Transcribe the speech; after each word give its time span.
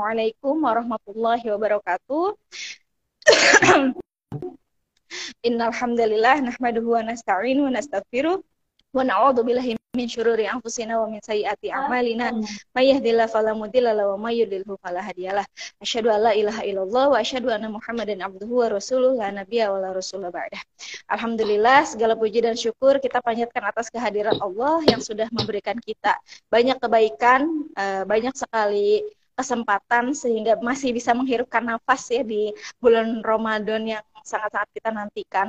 Assalamualaikum 0.00 0.64
warahmatullahi 0.64 1.44
wabarakatuh. 1.44 2.32
Innal 5.44 5.76
hamdalillah 5.76 6.40
nahmaduhu 6.40 6.96
wa 6.96 7.04
nasta'inu 7.04 7.68
wa 7.68 7.76
nastaghfiruh 7.76 8.40
wa 8.40 9.04
na'udzu 9.04 9.44
billahi 9.44 9.76
min 9.92 10.08
syururi 10.08 10.48
anfusina 10.48 10.96
wa 10.96 11.04
min 11.04 11.20
sayyiati 11.20 11.68
a'malina. 11.68 12.32
May 12.72 12.96
yahdihillahu 12.96 13.28
fala 13.28 13.52
mudilla 13.52 13.92
wa 13.92 14.16
may 14.16 14.40
yudlilhu 14.40 14.80
fala 14.80 15.04
an 15.04 15.44
la 16.16 16.32
ilaha 16.32 16.64
illallah 16.64 17.04
wa 17.12 17.20
asyhadu 17.20 17.52
anna 17.52 17.68
muhammadan 17.68 18.24
abduhu 18.24 18.64
wa 18.64 18.72
rasuluh 18.72 19.20
la 19.20 19.28
nabiyya 19.28 19.68
wa 19.68 19.84
la 19.84 19.92
rasula 19.92 20.32
ba'dah. 20.32 20.64
Alhamdulillah 21.12 21.84
segala 21.84 22.16
puji 22.16 22.40
dan 22.40 22.56
syukur 22.56 22.96
kita 23.04 23.20
panjatkan 23.20 23.68
atas 23.68 23.92
kehadiran 23.92 24.40
Allah 24.40 24.80
yang 24.88 25.04
sudah 25.04 25.28
memberikan 25.28 25.76
kita 25.76 26.16
banyak 26.48 26.80
kebaikan 26.80 27.68
eh, 27.76 28.08
banyak 28.08 28.32
sekali 28.32 29.19
kesempatan 29.40 30.12
sehingga 30.12 30.60
masih 30.60 30.92
bisa 30.92 31.16
menghirupkan 31.16 31.64
nafas 31.64 32.12
ya 32.12 32.20
di 32.20 32.52
bulan 32.76 33.24
Ramadan 33.24 33.88
yang 33.88 34.04
sangat-sangat 34.20 34.70
kita 34.76 34.90
nantikan. 34.92 35.48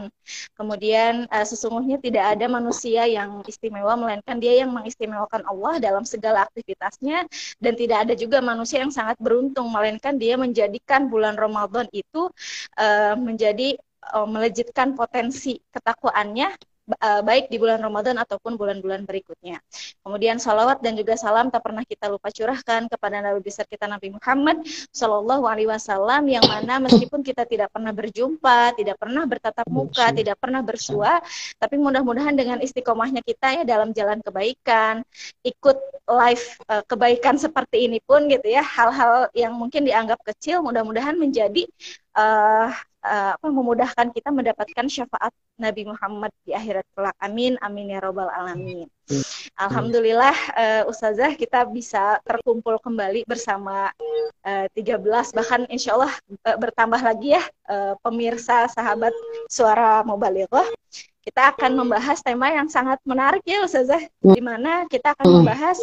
Kemudian 0.56 1.28
uh, 1.28 1.46
sesungguhnya 1.46 2.00
tidak 2.00 2.38
ada 2.38 2.48
manusia 2.48 3.04
yang 3.06 3.44
istimewa 3.44 4.00
melainkan 4.00 4.40
dia 4.40 4.64
yang 4.64 4.72
mengistimewakan 4.72 5.44
Allah 5.44 5.78
dalam 5.84 6.08
segala 6.08 6.48
aktivitasnya 6.48 7.28
dan 7.60 7.74
tidak 7.76 8.08
ada 8.08 8.14
juga 8.16 8.40
manusia 8.40 8.80
yang 8.80 8.94
sangat 8.94 9.20
beruntung 9.20 9.68
melainkan 9.70 10.16
dia 10.16 10.40
menjadikan 10.40 11.12
bulan 11.12 11.36
Ramadan 11.36 11.86
itu 11.92 12.32
uh, 12.80 13.16
menjadi 13.20 13.76
uh, 14.16 14.28
melejitkan 14.28 14.96
potensi 14.96 15.60
ketakwaannya 15.76 16.71
Eh, 16.90 17.22
baik 17.22 17.54
di 17.54 17.62
bulan 17.62 17.78
Ramadan 17.78 18.18
ataupun 18.18 18.58
bulan-bulan 18.58 19.06
berikutnya. 19.06 19.62
Kemudian 20.02 20.42
salawat 20.42 20.82
dan 20.82 20.98
juga 20.98 21.14
salam 21.14 21.54
tak 21.54 21.62
pernah 21.62 21.86
kita 21.86 22.10
lupa 22.10 22.34
curahkan 22.34 22.90
kepada 22.90 23.22
Nabi 23.22 23.40
besar 23.40 23.70
kita 23.70 23.86
Nabi 23.86 24.18
Muhammad 24.18 24.66
Shallallahu 24.90 25.46
Alaihi 25.46 25.70
Wasallam 25.70 26.26
yang 26.26 26.42
mana 26.42 26.82
meskipun 26.82 27.22
kita 27.22 27.46
tidak 27.46 27.70
pernah 27.70 27.94
berjumpa, 27.94 28.74
tidak 28.76 28.98
pernah 28.98 29.24
bertatap 29.30 29.68
muka, 29.70 30.10
tidak 30.10 30.36
pernah 30.42 30.66
bersua, 30.66 31.22
tapi 31.62 31.78
mudah-mudahan 31.78 32.34
dengan 32.34 32.58
istiqomahnya 32.58 33.22
kita 33.22 33.62
ya 33.62 33.64
dalam 33.64 33.94
jalan 33.94 34.18
kebaikan, 34.20 35.06
ikut 35.46 35.78
live 36.10 36.46
uh, 36.66 36.84
kebaikan 36.90 37.38
seperti 37.38 37.88
ini 37.88 38.02
pun 38.02 38.26
gitu 38.26 38.52
ya, 38.52 38.66
hal-hal 38.66 39.30
yang 39.38 39.54
mungkin 39.54 39.86
dianggap 39.86 40.18
kecil 40.26 40.66
mudah-mudahan 40.66 41.14
menjadi 41.14 41.70
uh, 42.18 42.74
uh, 43.06 43.34
memudahkan 43.42 44.14
kita 44.14 44.30
mendapatkan 44.30 44.86
syafaat 44.88 45.34
Nabi 45.58 45.86
Muhammad 45.90 46.32
di 46.46 46.54
akhirat 46.54 46.86
kelak. 46.94 47.16
Amin, 47.22 47.58
amin 47.62 47.94
ya 47.94 48.00
robbal 48.02 48.30
alamin. 48.30 48.90
Alhamdulillah 49.60 50.36
uh, 50.56 50.84
Ustazah 50.90 51.36
kita 51.36 51.68
bisa 51.68 52.18
terkumpul 52.24 52.80
kembali 52.80 53.28
bersama 53.28 53.92
uh, 54.48 54.66
13 54.74 55.02
bahkan 55.36 55.68
insya 55.68 56.00
Allah 56.00 56.14
uh, 56.48 56.58
bertambah 56.58 57.02
lagi 57.02 57.36
ya 57.36 57.44
uh, 57.68 57.94
pemirsa 58.02 58.70
sahabat 58.72 59.14
suara 59.52 60.02
Mubalighah. 60.08 60.66
Kita 61.22 61.54
akan 61.54 61.78
membahas 61.78 62.18
tema 62.26 62.50
yang 62.50 62.66
sangat 62.66 62.98
menarik 63.06 63.46
ya 63.46 63.62
Ustazah, 63.62 64.02
di 64.26 64.42
mana 64.42 64.90
kita 64.90 65.14
akan 65.14 65.42
membahas 65.42 65.78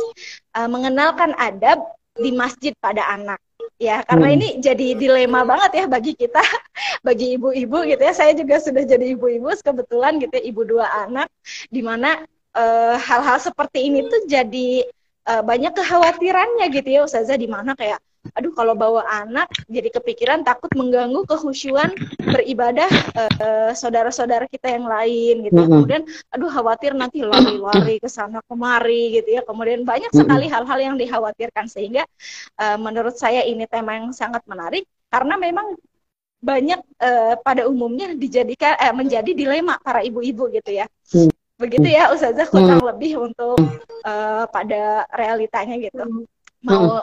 uh, 0.58 0.66
mengenalkan 0.66 1.30
adab 1.38 1.78
di 2.18 2.34
masjid 2.34 2.74
pada 2.82 3.06
anak 3.14 3.38
ya 3.78 4.02
karena 4.02 4.26
hmm. 4.28 4.36
ini 4.36 4.48
jadi 4.58 4.86
dilema 4.98 5.46
banget 5.46 5.70
ya 5.72 5.84
bagi 5.86 6.12
kita 6.18 6.42
bagi 7.06 7.38
ibu-ibu 7.38 7.86
gitu 7.86 8.02
ya 8.02 8.14
saya 8.14 8.34
juga 8.34 8.58
sudah 8.58 8.82
jadi 8.82 9.14
ibu-ibu 9.14 9.54
kebetulan 9.62 10.18
gitu 10.18 10.34
ya, 10.34 10.42
ibu 10.42 10.62
dua 10.66 10.86
anak 11.06 11.30
di 11.70 11.80
mana 11.80 12.26
uh, 12.58 12.98
hal-hal 12.98 13.38
seperti 13.38 13.86
ini 13.86 14.10
tuh 14.10 14.26
jadi 14.26 14.82
uh, 15.30 15.42
banyak 15.46 15.72
kekhawatirannya 15.78 16.66
gitu 16.74 16.88
ya 16.90 17.00
Ustazah 17.06 17.38
di 17.38 17.46
mana 17.46 17.78
kayak 17.78 18.02
aduh 18.34 18.52
kalau 18.52 18.74
bawa 18.74 19.02
anak 19.08 19.48
jadi 19.66 19.88
kepikiran 19.94 20.44
takut 20.44 20.68
mengganggu 20.74 21.24
kehusuan 21.26 21.90
beribadah 22.20 22.90
uh, 23.16 23.70
saudara-saudara 23.72 24.46
kita 24.50 24.74
yang 24.74 24.86
lain 24.86 25.48
gitu 25.48 25.58
ya. 25.58 25.66
Kemudian 25.66 26.02
aduh 26.34 26.50
khawatir 26.50 26.92
nanti 26.94 27.24
lari-lari 27.24 28.02
ke 28.02 28.08
sana 28.10 28.42
kemari 28.46 29.20
gitu 29.22 29.38
ya. 29.38 29.42
Kemudian 29.46 29.82
banyak 29.82 30.10
sekali 30.12 30.46
hal-hal 30.50 30.78
yang 30.78 30.96
dikhawatirkan 30.98 31.66
sehingga 31.70 32.04
uh, 32.60 32.78
menurut 32.78 33.16
saya 33.16 33.42
ini 33.46 33.64
tema 33.66 33.96
yang 33.98 34.10
sangat 34.12 34.42
menarik 34.44 34.84
karena 35.08 35.34
memang 35.40 35.74
banyak 36.38 36.78
uh, 37.02 37.34
pada 37.42 37.66
umumnya 37.66 38.14
dijadikan 38.14 38.78
eh, 38.78 38.94
menjadi 38.94 39.34
dilema 39.34 39.74
para 39.82 40.06
ibu-ibu 40.06 40.46
gitu 40.54 40.70
ya. 40.70 40.86
Mm. 41.10 41.30
Begitu 41.58 41.88
ya 41.90 42.14
Ustazah 42.14 42.46
kurang 42.46 42.78
lebih 42.86 43.18
untuk 43.18 43.58
uh, 44.06 44.46
pada 44.46 45.10
realitanya 45.10 45.74
gitu. 45.82 46.30
Mau 46.62 47.02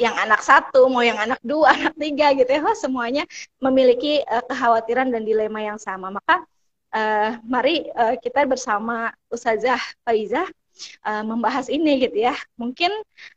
yang 0.00 0.16
anak 0.16 0.40
satu, 0.40 0.88
mau 0.88 1.04
yang 1.04 1.20
anak 1.20 1.40
dua, 1.44 1.72
anak 1.76 1.94
tiga 1.96 2.32
gitu 2.32 2.48
ya, 2.48 2.62
semuanya 2.76 3.24
memiliki 3.60 4.24
uh, 4.26 4.44
kekhawatiran 4.46 5.12
dan 5.12 5.22
dilema 5.22 5.60
yang 5.60 5.78
sama. 5.78 6.12
Maka 6.12 6.42
uh, 6.94 7.38
mari 7.44 7.88
uh, 7.92 8.16
kita 8.20 8.44
bersama 8.48 9.12
Ustazah 9.28 9.80
Faizah 10.04 10.48
uh, 11.04 11.22
membahas 11.24 11.68
ini 11.68 12.08
gitu 12.08 12.24
ya. 12.24 12.36
Mungkin 12.56 12.90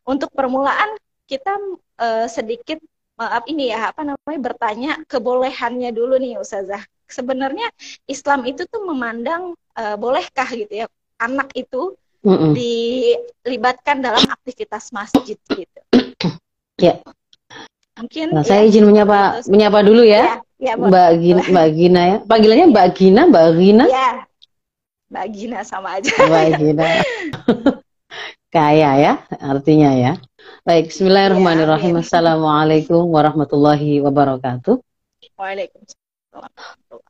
untuk 0.08 0.32
permulaan 0.32 0.96
kita 1.26 1.58
uh, 2.00 2.28
sedikit 2.30 2.78
maaf 3.16 3.48
ini 3.48 3.72
ya 3.72 3.96
apa 3.96 4.04
namanya 4.04 4.40
bertanya 4.44 4.92
kebolehannya 5.08 5.92
dulu 5.96 6.20
nih 6.20 6.40
Ustazah. 6.40 6.84
Sebenarnya 7.06 7.70
Islam 8.10 8.50
itu 8.50 8.66
tuh 8.66 8.82
memandang 8.82 9.54
uh, 9.78 9.96
bolehkah 9.96 10.50
gitu 10.52 10.84
ya 10.84 10.86
anak 11.22 11.54
itu 11.56 11.96
mm 12.26 12.34
-mm. 12.34 12.52
dilibatkan 12.52 14.04
dalam 14.04 14.26
aktivitas 14.28 14.92
masjid 14.92 15.40
gitu. 15.48 15.80
Ya. 16.75 17.00
Mungkin 17.96 18.36
nah, 18.36 18.44
ya. 18.44 18.47
saya 18.52 18.62
izin 18.68 18.84
menyapa 18.84 19.40
terus. 19.40 19.47
menyapa 19.47 19.80
dulu 19.80 20.03
ya. 20.03 20.44
ya, 20.59 20.74
ya 20.74 20.74
Mbak 20.75 21.09
Gina, 21.24 21.41
Mbak 21.47 21.68
Gina 21.72 22.02
ya. 22.03 22.18
Panggilannya 22.28 22.68
Mbak 22.75 22.88
Gina, 23.00 23.22
Mbak 23.31 23.47
Gina? 23.56 23.86
Ya. 23.88 24.12
Mbak 25.08 25.28
Gina 25.31 25.59
sama 25.64 25.90
aja. 25.96 26.12
Mbak 26.12 26.47
Gina. 26.59 26.88
Kaya 28.56 28.91
ya 29.00 29.14
artinya 29.40 29.91
ya. 29.96 30.12
Baik, 30.68 30.91
bismillahirrahmanirrahim. 30.91 32.00
Ya, 32.00 32.03
Assalamualaikum 32.03 33.03
warahmatullahi 33.08 34.03
wabarakatuh. 34.03 34.80
Waalaikumsalam. 35.35 36.52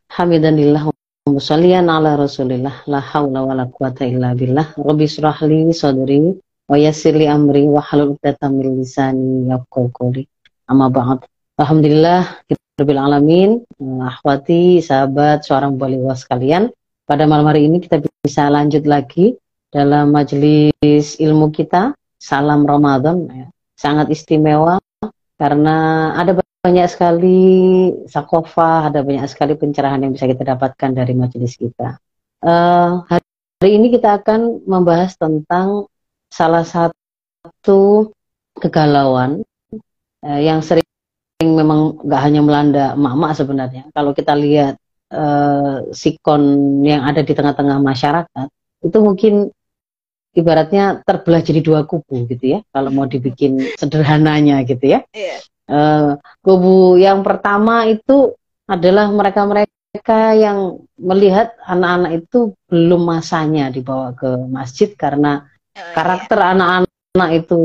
Hamidanilah 0.09 0.89
Musalian 1.25 1.89
ala 1.89 2.13
rasulillah 2.21 2.85
la 2.85 3.01
haula 3.01 3.41
wa 3.41 3.57
la 3.57 3.65
quwata 3.65 4.05
illa 4.05 4.37
billah 4.37 4.77
Rabbi 4.77 5.09
surahli 5.09 5.73
sadri 5.73 6.37
wa 6.65 6.77
yassirli 6.77 7.29
amri 7.29 7.69
wa 7.69 7.81
halul 7.81 8.17
uqdatam 8.17 8.57
min 8.57 8.81
lisani 8.81 9.49
yafqahu 9.49 9.93
qawli. 9.93 10.25
Amma 10.65 10.89
ba'd. 10.89 11.25
Alhamdulillah 11.61 12.45
rabbil 12.79 13.01
alamin. 13.01 13.49
Ahwati, 13.81 14.81
sahabat, 14.81 15.45
seorang 15.45 15.77
baliwa 15.77 16.17
sekalian. 16.17 16.73
Pada 17.05 17.29
malam 17.29 17.45
hari 17.45 17.69
ini 17.69 17.77
kita 17.79 18.01
bisa 18.01 18.49
lanjut 18.49 18.83
lagi 18.89 19.37
dalam 19.69 20.09
majelis 20.09 21.21
ilmu 21.21 21.53
kita 21.53 21.93
Salam 22.15 22.65
Ramadan 22.65 23.29
ya. 23.29 23.47
Sangat 23.77 24.09
istimewa 24.09 24.81
karena 25.37 26.09
ada 26.17 26.41
banyak 26.65 26.87
sekali 26.89 27.41
sakofa, 28.09 28.89
ada 28.89 29.05
banyak 29.05 29.29
sekali 29.29 29.53
pencerahan 29.53 30.01
yang 30.01 30.15
bisa 30.15 30.25
kita 30.25 30.57
dapatkan 30.57 30.89
dari 30.95 31.13
majelis 31.13 31.53
kita. 31.59 32.01
Uh, 32.41 33.05
hari 33.05 33.77
ini 33.77 33.93
kita 33.93 34.17
akan 34.17 34.65
membahas 34.65 35.13
tentang 35.19 35.85
salah 36.35 36.67
satu 36.67 38.11
kegalauan 38.59 39.47
eh, 40.19 40.41
yang 40.43 40.59
sering 40.59 40.83
memang 41.39 41.99
nggak 42.03 42.21
hanya 42.27 42.41
melanda 42.43 42.85
emak-emak 42.99 43.31
sebenarnya. 43.39 43.83
Kalau 43.95 44.11
kita 44.11 44.35
lihat 44.35 44.75
eh, 45.15 45.75
sikon 45.95 46.43
yang 46.83 47.07
ada 47.07 47.23
di 47.23 47.31
tengah-tengah 47.31 47.79
masyarakat, 47.79 48.47
itu 48.83 48.97
mungkin 48.99 49.47
ibaratnya 50.35 50.99
terbelah 51.07 51.39
jadi 51.39 51.63
dua 51.63 51.87
kubu 51.87 52.27
gitu 52.27 52.59
ya. 52.59 52.59
Kalau 52.75 52.91
mau 52.91 53.07
dibikin 53.07 53.55
sederhananya 53.79 54.67
gitu 54.67 54.91
ya. 54.91 55.07
Yeah. 55.15 55.39
Eh, 55.71 56.11
kubu 56.43 56.99
yang 56.99 57.23
pertama 57.23 57.87
itu 57.87 58.35
adalah 58.67 59.07
mereka-mereka 59.07 60.35
yang 60.35 60.83
melihat 60.99 61.55
anak-anak 61.63 62.11
itu 62.27 62.51
belum 62.67 63.07
masanya 63.07 63.71
dibawa 63.71 64.11
ke 64.11 64.29
masjid 64.51 64.91
karena 64.93 65.47
karakter 65.75 66.39
iya. 66.39 66.47
anak-anak 66.55 67.29
itu 67.35 67.59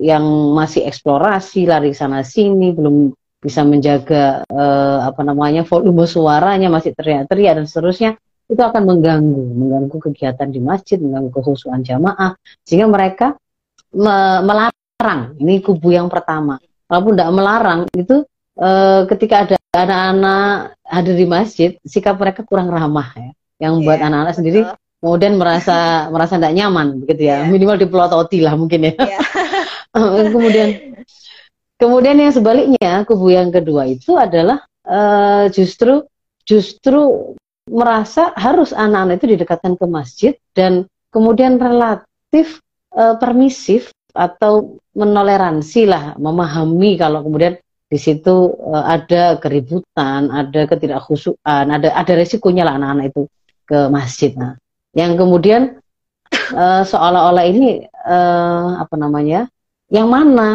yang 0.00 0.24
masih 0.56 0.88
eksplorasi 0.88 1.68
lari 1.68 1.92
sana 1.92 2.24
sini 2.24 2.72
belum 2.72 3.12
bisa 3.42 3.66
menjaga 3.66 4.46
uh, 4.46 5.02
apa 5.02 5.20
namanya 5.26 5.66
volume 5.66 6.06
suaranya 6.06 6.70
masih 6.70 6.94
teriak-teriak 6.94 7.58
dan 7.58 7.66
seterusnya 7.66 8.10
itu 8.46 8.62
akan 8.62 8.82
mengganggu 8.86 9.44
mengganggu 9.56 9.96
kegiatan 10.10 10.48
di 10.48 10.60
masjid 10.62 11.02
mengganggu 11.02 11.30
kehusuan 11.34 11.82
jamaah 11.82 12.38
sehingga 12.62 12.86
mereka 12.86 13.26
me 13.92 14.40
melarang 14.46 15.36
ini 15.42 15.58
kubu 15.58 15.90
yang 15.90 16.06
pertama 16.06 16.62
walaupun 16.86 17.12
tidak 17.18 17.30
melarang 17.34 17.80
itu 17.98 18.22
uh, 18.62 19.02
ketika 19.10 19.48
ada 19.48 19.56
anak-anak 19.72 20.76
hadir 20.84 21.14
di 21.16 21.26
masjid 21.26 21.70
sikap 21.82 22.16
mereka 22.20 22.44
kurang 22.46 22.70
ramah 22.70 23.10
ya 23.16 23.30
yang 23.62 23.82
buat 23.82 23.98
iya, 23.98 24.06
anak-anak 24.06 24.34
sendiri 24.36 24.60
kemudian 25.02 25.34
merasa 25.34 26.06
merasa 26.14 26.38
tidak 26.38 26.54
nyaman 26.54 27.02
begitu 27.02 27.26
ya 27.26 27.42
yeah. 27.42 27.50
minimal 27.50 27.74
dipelototi 27.74 28.38
lah 28.38 28.54
mungkin 28.54 28.86
ya 28.86 28.94
yeah. 28.94 29.22
kemudian 30.32 30.68
kemudian 31.76 32.16
yang 32.22 32.32
sebaliknya 32.32 33.02
kubu 33.02 33.34
yang 33.34 33.50
kedua 33.50 33.90
itu 33.90 34.14
adalah 34.14 34.62
uh, 34.86 35.50
justru 35.50 36.06
justru 36.46 37.34
merasa 37.66 38.34
harus 38.34 38.74
anak-anak 38.74 39.22
itu 39.22 39.26
didekatkan 39.38 39.74
ke 39.78 39.86
masjid 39.86 40.32
dan 40.54 40.86
kemudian 41.14 41.58
relatif 41.58 42.58
uh, 42.94 43.14
permisif 43.18 43.90
atau 44.12 44.76
menoleransi 44.92 45.82
lah, 45.88 46.04
memahami 46.20 47.00
kalau 47.00 47.24
kemudian 47.24 47.56
di 47.88 47.98
situ 48.00 48.56
uh, 48.56 48.84
ada 48.88 49.36
keributan, 49.40 50.32
ada 50.32 50.64
ketidakkhusyuan, 50.68 51.66
ada 51.68 51.92
ada 51.92 52.12
resikonya 52.16 52.64
lah 52.64 52.76
anak-anak 52.80 53.12
itu 53.12 53.22
ke 53.68 53.78
masjid. 53.88 54.32
Nah, 54.36 54.56
yang 54.92 55.16
kemudian 55.16 55.80
uh, 56.52 56.82
seolah-olah 56.84 57.44
ini 57.48 57.88
uh, 58.04 58.80
apa 58.80 58.94
namanya? 58.96 59.48
Yang 59.88 60.08
mana? 60.08 60.50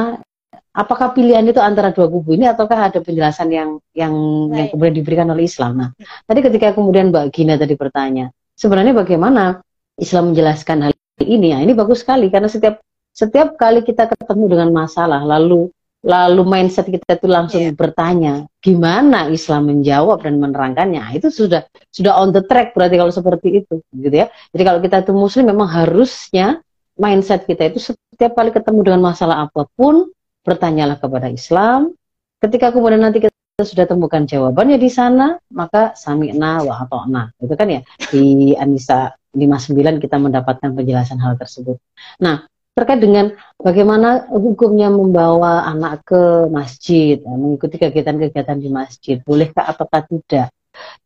Apakah 0.77 1.09
pilihan 1.17 1.41
itu 1.41 1.57
antara 1.57 1.89
dua 1.89 2.05
kubu 2.05 2.37
ini 2.37 2.45
ataukah 2.45 2.93
ada 2.93 3.01
penjelasan 3.01 3.49
yang 3.49 3.69
yang 3.97 4.13
yang 4.53 4.69
kemudian 4.69 4.93
diberikan 4.93 5.25
oleh 5.33 5.49
Islam? 5.49 5.73
Nah, 5.73 5.89
tadi 6.29 6.45
ketika 6.45 6.77
kemudian 6.77 7.09
Mbak 7.09 7.33
Gina 7.33 7.57
tadi 7.57 7.73
bertanya, 7.73 8.29
sebenarnya 8.53 8.93
bagaimana 8.93 9.57
Islam 9.97 10.33
menjelaskan 10.33 10.85
hal 10.85 10.93
ini? 11.25 11.49
Ya, 11.49 11.65
ini 11.65 11.73
bagus 11.73 12.05
sekali 12.05 12.29
karena 12.29 12.45
setiap 12.45 12.77
setiap 13.09 13.57
kali 13.57 13.81
kita 13.81 14.05
ketemu 14.05 14.45
dengan 14.53 14.69
masalah 14.69 15.25
lalu 15.25 15.73
lalu 16.05 16.45
mindset 16.45 16.85
kita 16.85 17.17
itu 17.17 17.27
langsung 17.27 17.63
yeah. 17.63 17.73
bertanya 17.73 18.33
gimana 18.61 19.31
Islam 19.33 19.73
menjawab 19.73 20.21
dan 20.21 20.37
menerangkannya? 20.37 21.01
Nah, 21.01 21.11
itu 21.15 21.33
sudah 21.33 21.65
sudah 21.89 22.13
on 22.21 22.29
the 22.35 22.43
track 22.45 22.77
berarti 22.77 22.95
kalau 23.01 23.09
seperti 23.09 23.65
itu 23.65 23.81
gitu 23.81 24.13
ya. 24.13 24.29
Jadi 24.53 24.63
kalau 24.63 24.79
kita 24.83 25.01
itu 25.01 25.13
muslim 25.15 25.49
memang 25.49 25.65
harusnya 25.65 26.61
mindset 26.97 27.49
kita 27.49 27.73
itu 27.73 27.79
setiap 27.81 28.37
kali 28.37 28.53
ketemu 28.53 28.79
dengan 28.85 29.01
masalah 29.13 29.49
apa 29.49 29.65
pun 29.73 30.09
bertanyalah 30.45 31.01
kepada 31.01 31.27
Islam. 31.33 31.93
Ketika 32.37 32.69
kemudian 32.69 33.01
nanti 33.01 33.25
kita 33.25 33.33
sudah 33.65 33.89
temukan 33.89 34.21
jawabannya 34.21 34.77
di 34.77 34.89
sana 34.93 35.33
maka 35.49 35.97
sami'na 35.97 36.61
wa 36.61 36.77
atokna 36.85 37.33
itu 37.41 37.53
kan 37.57 37.67
ya. 37.73 37.81
Di 38.13 38.53
Anisa 38.53 39.17
59 39.33 40.01
kita 40.01 40.17
mendapatkan 40.21 40.69
penjelasan 40.73 41.17
hal 41.21 41.37
tersebut. 41.41 41.81
Nah 42.21 42.45
terkait 42.77 43.01
dengan 43.01 43.33
bagaimana 43.57 44.29
hukumnya 44.29 44.93
membawa 44.93 45.65
anak 45.65 46.05
ke 46.05 46.45
masjid, 46.53 47.17
ya, 47.17 47.33
mengikuti 47.33 47.81
kegiatan-kegiatan 47.81 48.57
di 48.61 48.69
masjid, 48.69 49.17
bolehkah 49.25 49.65
ataukah 49.65 50.05
tidak? 50.05 50.53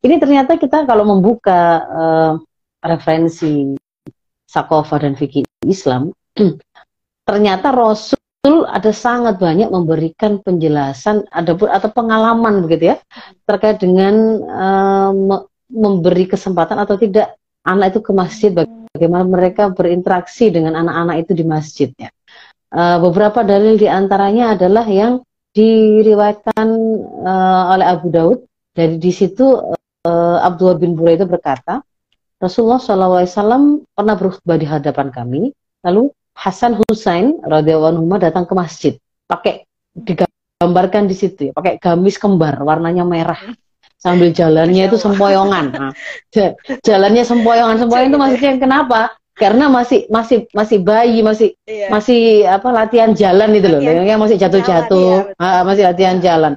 Ini 0.03 0.19
ternyata 0.19 0.59
kita 0.59 0.83
kalau 0.83 1.07
membuka 1.07 1.79
uh, 1.87 2.33
referensi 2.83 3.71
sakofa 4.43 4.99
dan 4.99 5.15
fikih 5.15 5.47
Islam, 5.63 6.11
ternyata 7.29 7.71
Rasul 7.71 8.67
ada 8.67 8.91
sangat 8.91 9.39
banyak 9.39 9.71
memberikan 9.71 10.43
penjelasan 10.43 11.23
ada 11.31 11.55
atau 11.55 11.89
pengalaman 11.95 12.67
begitu 12.67 12.91
ya 12.91 12.97
terkait 13.47 13.79
dengan 13.79 14.43
uh, 14.43 15.11
memberi 15.71 16.27
kesempatan 16.27 16.83
atau 16.83 16.99
tidak 16.99 17.39
anak 17.63 17.95
itu 17.95 17.99
ke 18.03 18.11
masjid 18.11 18.51
bagaimana 18.91 19.25
mereka 19.25 19.71
berinteraksi 19.71 20.51
dengan 20.51 20.75
anak-anak 20.75 21.15
itu 21.27 21.31
di 21.33 21.45
masjid 21.47 21.89
ya. 21.95 22.11
Uh, 22.71 23.03
beberapa 23.03 23.43
dalil 23.43 23.75
di 23.75 23.87
antaranya 23.87 24.55
adalah 24.55 24.87
yang 24.87 25.19
diriwayatkan 25.51 26.67
uh, 27.23 27.63
oleh 27.75 27.85
Abu 27.87 28.07
Daud. 28.11 28.39
Dari 28.71 28.95
di 28.95 29.11
situ 29.11 29.43
uh, 30.07 30.37
Abdullah 30.39 30.79
bin 30.79 30.95
Buraidah 30.95 31.27
berkata, 31.27 31.83
Rasulullah 32.39 32.79
SAW 32.79 33.83
pernah 33.91 34.15
berkhutbah 34.15 34.55
di 34.55 34.63
hadapan 34.63 35.11
kami, 35.11 35.51
lalu 35.83 36.07
Hasan 36.31 36.79
Husain 36.79 37.43
radhiyallahu 37.43 37.99
anhu 37.99 38.07
datang 38.15 38.47
ke 38.47 38.55
masjid, 38.55 38.93
pakai 39.27 39.67
digambarkan 39.91 41.11
di 41.11 41.15
situ 41.19 41.51
ya, 41.51 41.53
pakai 41.53 41.75
gamis 41.77 42.15
kembar 42.15 42.63
warnanya 42.63 43.03
merah 43.03 43.51
sambil 44.01 44.33
jalannya 44.33 44.89
itu 44.89 44.97
sempoyongan. 44.97 45.65
Nah, 46.31 46.51
jalannya 46.81 47.23
sempoyongan, 47.23 47.77
sempoyongan 47.77 48.09
itu 48.09 48.19
maksudnya 48.19 48.53
kenapa? 48.57 48.99
Karena 49.37 49.71
masih 49.71 50.09
masih 50.11 50.49
masih 50.51 50.77
bayi, 50.83 51.23
masih 51.23 51.55
iya. 51.69 51.87
masih 51.87 52.45
apa 52.45 52.69
latihan 52.73 53.11
jalan 53.15 53.51
itu 53.55 53.67
loh, 53.71 53.81
yang 53.81 54.19
masih 54.19 54.37
jatuh-jatuh, 54.37 55.33
iya, 55.39 55.61
masih 55.63 55.83
latihan 55.87 56.17
jalan. 56.19 56.53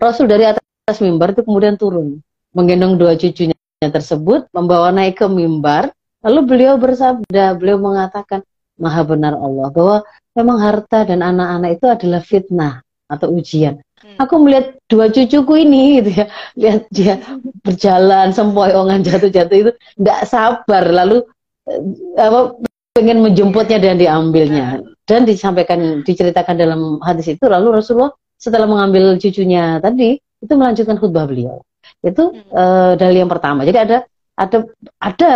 Rasul 0.00 0.26
dari 0.26 0.48
atas 0.48 0.98
mimbar 0.98 1.36
itu 1.36 1.44
kemudian 1.44 1.76
turun, 1.76 2.18
menggendong 2.56 2.96
dua 2.96 3.14
cucunya 3.14 3.56
tersebut, 3.80 4.48
membawa 4.50 4.90
naik 4.90 5.22
ke 5.22 5.26
mimbar, 5.28 5.92
lalu 6.24 6.40
beliau 6.44 6.74
bersabda, 6.76 7.56
beliau 7.56 7.78
mengatakan, 7.80 8.44
Maha 8.80 9.04
benar 9.04 9.36
Allah 9.36 9.68
bahwa 9.68 9.96
memang 10.32 10.58
harta 10.60 11.04
dan 11.04 11.20
anak-anak 11.20 11.70
itu 11.76 11.86
adalah 11.86 12.20
fitnah 12.24 12.74
atau 13.10 13.28
ujian. 13.36 13.76
Hmm. 14.00 14.16
Aku 14.16 14.40
melihat 14.40 14.80
dua 14.88 15.12
cucuku 15.12 15.60
ini 15.60 16.00
gitu 16.00 16.24
ya, 16.24 16.26
lihat 16.56 16.88
dia 16.88 17.20
berjalan 17.60 18.32
sempoyongan 18.32 19.04
jatuh-jatuh 19.04 19.56
itu 19.60 19.72
tidak 19.76 20.20
sabar. 20.24 20.84
Lalu 20.88 21.20
eh, 21.68 21.80
apa 22.16 22.56
pengen 22.96 23.20
menjemputnya 23.20 23.76
dan 23.76 24.00
diambilnya. 24.00 24.80
Dan 25.04 25.26
disampaikan 25.26 26.00
diceritakan 26.06 26.56
dalam 26.56 26.80
hadis 27.04 27.28
itu. 27.34 27.44
Lalu 27.44 27.82
Rasulullah 27.82 28.14
setelah 28.40 28.64
mengambil 28.64 29.20
cucunya 29.20 29.76
tadi 29.84 30.16
itu 30.16 30.52
melanjutkan 30.56 30.96
khutbah 30.96 31.28
beliau. 31.28 31.60
Itu 32.00 32.32
hmm. 32.32 32.56
uh, 32.56 32.92
dalil 32.96 33.28
yang 33.28 33.32
pertama. 33.32 33.68
Jadi 33.68 33.78
ada 33.84 33.96
ada 34.40 34.58
ada 34.96 35.30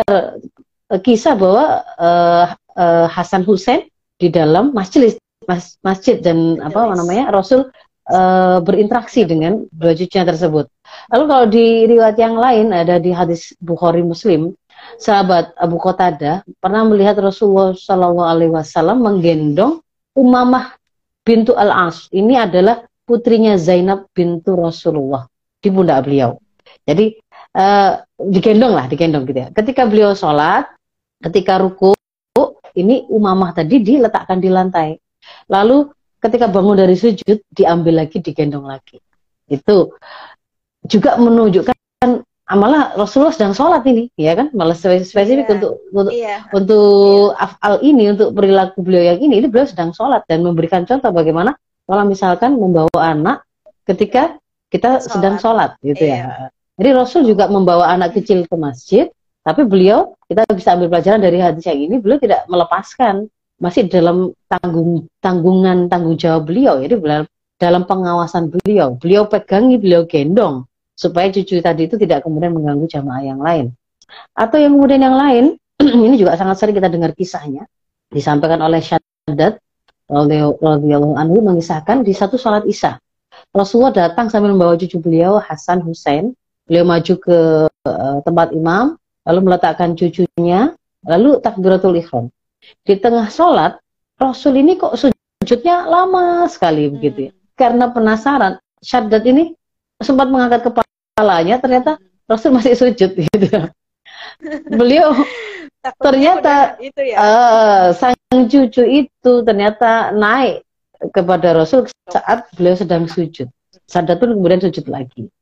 uh, 0.88 1.00
kisah 1.04 1.36
bahwa 1.36 1.84
uh, 2.00 2.46
uh, 2.80 3.06
Hasan 3.12 3.44
Hussein 3.44 3.92
di 4.16 4.32
dalam 4.32 4.72
masjid 4.72 5.12
mas, 5.44 5.76
masjid 5.84 6.18
dan 6.20 6.60
apa 6.64 6.96
namanya 6.96 7.34
Rasul 7.34 7.68
uh, 8.10 8.58
berinteraksi 8.60 9.24
dengan 9.24 9.64
dua 9.72 9.92
cucunya 9.96 10.24
tersebut. 10.26 10.66
Lalu 11.12 11.24
kalau 11.28 11.46
di 11.48 11.66
riwayat 11.88 12.16
yang 12.20 12.36
lain 12.36 12.72
ada 12.72 12.96
di 13.00 13.10
hadis 13.10 13.56
Bukhari 13.60 14.04
Muslim, 14.04 14.52
sahabat 15.00 15.52
Abu 15.56 15.80
Qatada 15.80 16.44
pernah 16.60 16.84
melihat 16.84 17.16
Rasulullah 17.20 17.72
Shallallahu 17.72 18.24
Alaihi 18.24 18.52
Wasallam 18.52 19.00
menggendong 19.00 19.80
Umamah 20.14 20.78
bintu 21.26 21.56
Al 21.56 21.90
As. 21.90 22.06
Ini 22.14 22.46
adalah 22.46 22.86
putrinya 23.02 23.58
Zainab 23.58 24.08
bintu 24.14 24.54
Rasulullah 24.54 25.26
di 25.58 25.68
pundak 25.72 26.06
beliau. 26.06 26.38
Jadi 26.84 27.16
uh, 27.56 27.98
digendong 28.20 28.72
lah, 28.76 28.86
digendong 28.86 29.24
gitu 29.24 29.40
ya. 29.40 29.48
Ketika 29.50 29.88
beliau 29.88 30.12
sholat, 30.12 30.68
ketika 31.24 31.58
ruku, 31.58 31.96
ini 32.76 33.06
Umamah 33.08 33.56
tadi 33.56 33.80
diletakkan 33.80 34.38
di 34.38 34.50
lantai. 34.52 34.98
Lalu 35.48 35.88
ketika 36.24 36.48
bangun 36.48 36.80
dari 36.80 36.96
sujud 36.96 37.44
diambil 37.52 38.04
lagi 38.04 38.18
digendong 38.24 38.64
lagi 38.64 38.96
itu 39.52 39.92
juga 40.88 41.20
menunjukkan 41.20 41.76
malah 42.44 42.92
Rasulullah 42.92 43.32
sedang 43.32 43.56
sholat 43.56 43.80
ini 43.88 44.12
ya 44.20 44.36
kan 44.36 44.52
malah 44.52 44.76
spesifik 44.76 45.48
yeah. 45.48 45.54
untuk 45.56 45.72
untuk 45.92 46.12
yeah. 46.12 46.40
untuk 46.52 47.32
yeah. 47.32 47.44
afal 47.44 47.74
ini 47.80 48.12
untuk 48.12 48.36
perilaku 48.36 48.84
beliau 48.84 49.16
yang 49.16 49.18
ini 49.20 49.40
ini 49.40 49.48
beliau 49.48 49.64
sedang 49.64 49.96
sholat 49.96 50.24
dan 50.28 50.44
memberikan 50.44 50.84
contoh 50.84 51.08
bagaimana 51.08 51.56
kalau 51.88 52.04
misalkan 52.04 52.60
membawa 52.60 53.00
anak 53.00 53.48
ketika 53.88 54.36
kita 54.68 55.00
sholat. 55.00 55.08
sedang 55.08 55.36
sholat 55.40 55.70
gitu 55.80 56.04
yeah. 56.04 56.52
ya 56.52 56.52
jadi 56.76 56.90
Rasul 57.00 57.24
juga 57.24 57.48
membawa 57.48 57.88
anak 57.96 58.12
kecil 58.12 58.44
ke 58.44 58.56
masjid 58.60 59.08
tapi 59.40 59.64
beliau 59.64 60.12
kita 60.28 60.44
bisa 60.52 60.76
ambil 60.76 60.92
pelajaran 60.92 61.20
dari 61.24 61.40
hadis 61.40 61.64
yang 61.64 61.80
ini 61.80 61.96
beliau 61.96 62.20
tidak 62.20 62.44
melepaskan 62.48 63.28
masih 63.58 63.86
dalam 63.86 64.34
tanggung 64.50 65.06
tanggungan 65.22 65.86
tanggung 65.86 66.18
jawab 66.18 66.50
beliau 66.50 66.82
jadi 66.82 66.98
dalam 67.58 67.82
pengawasan 67.86 68.50
beliau. 68.50 68.98
Beliau 68.98 69.30
pegangi 69.30 69.78
beliau 69.78 70.04
gendong 70.04 70.66
supaya 70.94 71.30
cucu 71.30 71.58
tadi 71.62 71.86
itu 71.90 71.98
tidak 71.98 72.26
kemudian 72.26 72.54
mengganggu 72.54 72.86
jamaah 72.86 73.22
yang 73.22 73.40
lain. 73.40 73.74
Atau 74.34 74.58
yang 74.62 74.74
kemudian 74.78 75.02
yang 75.02 75.16
lain 75.16 75.44
ini 76.06 76.14
juga 76.18 76.38
sangat 76.38 76.60
sering 76.60 76.76
kita 76.76 76.90
dengar 76.90 77.14
kisahnya 77.14 77.66
disampaikan 78.12 78.62
oleh 78.62 78.78
Syadat 78.78 79.58
radhiyallahu 80.06 81.16
anhu 81.18 81.40
mengisahkan 81.40 82.04
di 82.04 82.12
satu 82.12 82.36
salat 82.36 82.68
Isya 82.68 83.00
Rasulullah 83.50 83.94
datang 83.94 84.30
sambil 84.30 84.54
membawa 84.54 84.78
cucu 84.78 84.98
beliau 84.98 85.42
Hasan 85.42 85.82
Hussein. 85.82 86.34
Beliau 86.64 86.88
maju 86.88 87.14
ke 87.20 87.38
uh, 87.68 88.18
tempat 88.24 88.56
imam 88.56 88.96
lalu 89.28 89.40
meletakkan 89.44 89.92
cucunya 89.92 90.72
lalu 91.04 91.36
takbiratul 91.44 91.92
ihram 92.00 92.32
di 92.84 92.94
tengah 93.00 93.28
sholat 93.32 93.80
Rasul 94.20 94.60
ini 94.60 94.78
kok 94.78 94.94
sujudnya 94.96 95.84
lama 95.88 96.46
sekali 96.46 96.86
hmm. 96.86 96.92
begitu 96.98 97.18
ya. 97.28 97.32
Karena 97.54 97.90
penasaran 97.90 98.58
Syadat 98.84 99.24
ini 99.24 99.56
sempat 99.96 100.28
mengangkat 100.28 100.68
kepalanya 100.68 101.56
ternyata 101.56 101.96
Rasul 102.28 102.52
masih 102.52 102.76
sujud 102.76 103.10
gitu. 103.32 103.48
Beliau 104.68 105.16
ternyata 106.04 106.76
itu 106.80 107.00
ya. 107.00 107.16
uh, 107.16 107.84
sang 107.96 108.16
cucu 108.48 108.82
itu 108.84 109.32
ternyata 109.44 110.12
naik 110.12 110.68
kepada 111.16 111.56
Rasul 111.56 111.88
saat 112.12 112.44
beliau 112.52 112.76
sedang 112.76 113.08
sujud. 113.08 113.48
Syadat 113.88 114.20
pun 114.20 114.36
kemudian 114.36 114.60
sujud 114.60 114.84
lagi. 114.92 115.32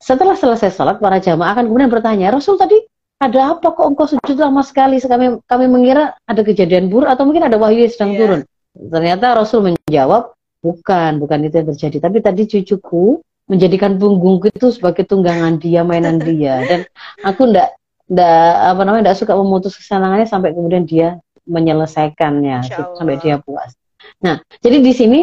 Setelah 0.00 0.38
selesai 0.38 0.72
sholat 0.72 0.96
para 0.96 1.20
jamaah 1.20 1.52
akan 1.52 1.68
kemudian 1.68 1.92
bertanya 1.92 2.32
Rasul 2.32 2.56
tadi 2.56 2.87
ada 3.18 3.58
apa 3.58 3.74
kok 3.74 3.86
engkau 3.86 4.06
sujud 4.06 4.38
lama 4.38 4.62
sekali? 4.62 5.02
Kami 5.02 5.42
kami 5.42 5.66
mengira 5.66 6.14
ada 6.24 6.42
kejadian 6.46 6.86
buruk 6.86 7.10
atau 7.10 7.26
mungkin 7.26 7.46
ada 7.46 7.58
wahyu 7.58 7.86
yang 7.86 7.92
sedang 7.92 8.12
yeah. 8.14 8.20
turun. 8.22 8.40
Ternyata 8.78 9.34
Rasul 9.34 9.60
menjawab, 9.74 10.38
Bukan, 10.58 11.22
bukan 11.22 11.38
itu 11.46 11.54
yang 11.62 11.68
terjadi. 11.70 11.96
Tapi 12.02 12.18
tadi 12.18 12.42
cucuku 12.50 13.22
menjadikan 13.48 13.94
punggungku 13.96 14.50
itu 14.50 14.74
sebagai 14.74 15.06
tunggangan 15.06 15.62
dia, 15.62 15.86
mainan 15.86 16.18
dia. 16.28 16.66
Dan 16.66 16.80
aku 17.22 17.46
ndak 17.54 17.78
ndak 18.08 18.52
apa 18.74 18.80
namanya 18.82 19.12
ndak 19.12 19.18
suka 19.20 19.36
memutus 19.36 19.76
kesenangannya 19.78 20.26
sampai 20.26 20.56
kemudian 20.56 20.88
dia 20.88 21.20
menyelesaikannya 21.48 22.66
sampai 22.98 23.16
dia 23.22 23.38
puas. 23.38 23.72
Nah, 24.20 24.42
jadi 24.58 24.82
di 24.82 24.92
sini 24.92 25.20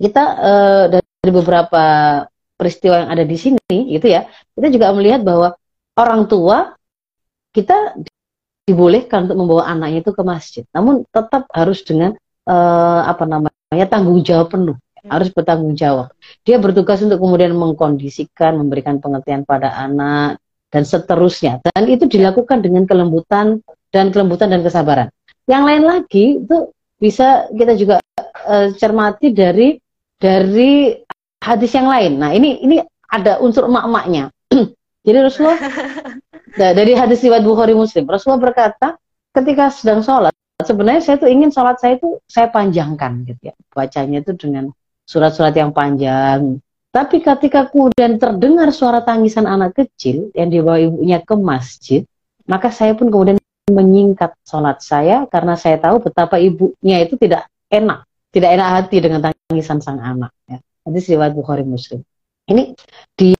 kita 0.00 0.24
uh, 0.40 0.84
dari 0.88 1.30
beberapa 1.30 1.84
peristiwa 2.56 3.06
yang 3.06 3.10
ada 3.12 3.24
di 3.26 3.36
sini, 3.38 3.94
itu 3.94 4.06
ya, 4.06 4.26
kita 4.54 4.70
juga 4.72 4.90
melihat 4.94 5.22
bahwa 5.22 5.54
orang 5.98 6.26
tua 6.26 6.74
kita 7.52 8.00
dibolehkan 8.64 9.28
untuk 9.28 9.38
membawa 9.44 9.68
anaknya 9.68 10.00
itu 10.00 10.12
ke 10.16 10.22
masjid, 10.24 10.64
namun 10.72 11.04
tetap 11.12 11.46
harus 11.52 11.84
dengan 11.84 12.16
uh, 12.48 13.00
apa 13.04 13.28
namanya 13.28 13.86
tanggung 13.90 14.24
jawab 14.24 14.54
penuh, 14.54 14.76
hmm. 14.78 15.10
harus 15.12 15.28
bertanggung 15.34 15.74
jawab. 15.76 16.14
Dia 16.46 16.56
bertugas 16.56 17.04
untuk 17.04 17.20
kemudian 17.20 17.52
mengkondisikan, 17.52 18.56
memberikan 18.56 18.98
pengertian 19.02 19.44
pada 19.44 19.74
anak 19.76 20.40
dan 20.72 20.82
seterusnya, 20.88 21.60
dan 21.60 21.84
itu 21.90 22.08
dilakukan 22.08 22.64
dengan 22.64 22.88
kelembutan 22.88 23.60
dan 23.92 24.08
kelembutan 24.08 24.48
dan 24.48 24.64
kesabaran. 24.64 25.08
Yang 25.44 25.62
lain 25.68 25.82
lagi 25.84 26.24
itu 26.40 26.58
bisa 26.96 27.50
kita 27.50 27.74
juga 27.74 27.98
uh, 28.46 28.70
cermati 28.78 29.34
dari 29.34 29.76
dari 30.22 30.94
hadis 31.42 31.74
yang 31.74 31.90
lain. 31.90 32.22
Nah 32.22 32.30
ini 32.30 32.62
ini 32.62 32.78
ada 33.10 33.42
unsur 33.42 33.66
emak-emaknya. 33.66 34.30
Jadi 35.04 35.18
Rasulullah 35.18 35.58
dari 36.56 36.92
hadis 36.92 37.24
riwayat 37.24 37.44
Bukhari 37.44 37.72
Muslim, 37.72 38.04
Rasulullah 38.04 38.52
berkata 38.52 39.00
ketika 39.32 39.72
sedang 39.72 40.04
sholat, 40.04 40.34
sebenarnya 40.60 41.02
saya 41.02 41.16
tuh 41.16 41.30
ingin 41.32 41.48
sholat 41.48 41.80
saya 41.80 41.96
itu 41.96 42.20
saya 42.28 42.52
panjangkan 42.52 43.24
gitu 43.24 43.52
ya, 43.52 43.54
bacanya 43.72 44.20
itu 44.20 44.32
dengan 44.36 44.70
surat-surat 45.08 45.56
yang 45.56 45.72
panjang. 45.72 46.60
Tapi 46.92 47.24
ketika 47.24 47.72
kemudian 47.72 48.20
terdengar 48.20 48.68
suara 48.68 49.00
tangisan 49.00 49.48
anak 49.48 49.72
kecil 49.72 50.28
yang 50.36 50.52
dibawa 50.52 50.76
ibunya 50.76 51.24
ke 51.24 51.32
masjid, 51.40 52.04
maka 52.44 52.68
saya 52.68 52.92
pun 52.92 53.08
kemudian 53.08 53.40
menyingkat 53.72 54.36
sholat 54.44 54.84
saya 54.84 55.24
karena 55.32 55.56
saya 55.56 55.80
tahu 55.80 56.04
betapa 56.04 56.36
ibunya 56.36 57.00
itu 57.00 57.16
tidak 57.16 57.48
enak, 57.72 58.04
tidak 58.28 58.50
enak 58.60 58.68
hati 58.68 58.96
dengan 59.00 59.20
tangisan 59.24 59.80
sang 59.80 60.04
anak. 60.04 60.36
Ya. 60.44 60.60
Hadis 60.84 61.08
riwayat 61.08 61.32
Bukhari 61.32 61.64
Muslim. 61.64 62.04
Ini 62.44 62.76
di 63.16 63.32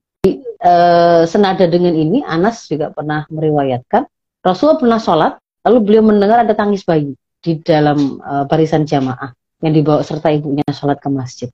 uh, 0.63 1.23
senada 1.27 1.67
dengan 1.67 1.93
ini 1.93 2.23
Anas 2.23 2.71
juga 2.71 2.95
pernah 2.95 3.27
meriwayatkan 3.29 4.07
Rasulullah 4.43 4.79
pernah 4.79 5.01
sholat 5.03 5.33
lalu 5.67 5.79
beliau 5.83 6.03
mendengar 6.03 6.43
ada 6.43 6.55
tangis 6.55 6.83
bayi 6.83 7.15
di 7.43 7.59
dalam 7.63 8.19
uh, 8.23 8.47
barisan 8.47 8.87
jamaah 8.87 9.35
yang 9.63 9.75
dibawa 9.75 10.03
serta 10.03 10.31
ibunya 10.35 10.67
sholat 10.71 10.99
ke 10.99 11.07
masjid. 11.07 11.49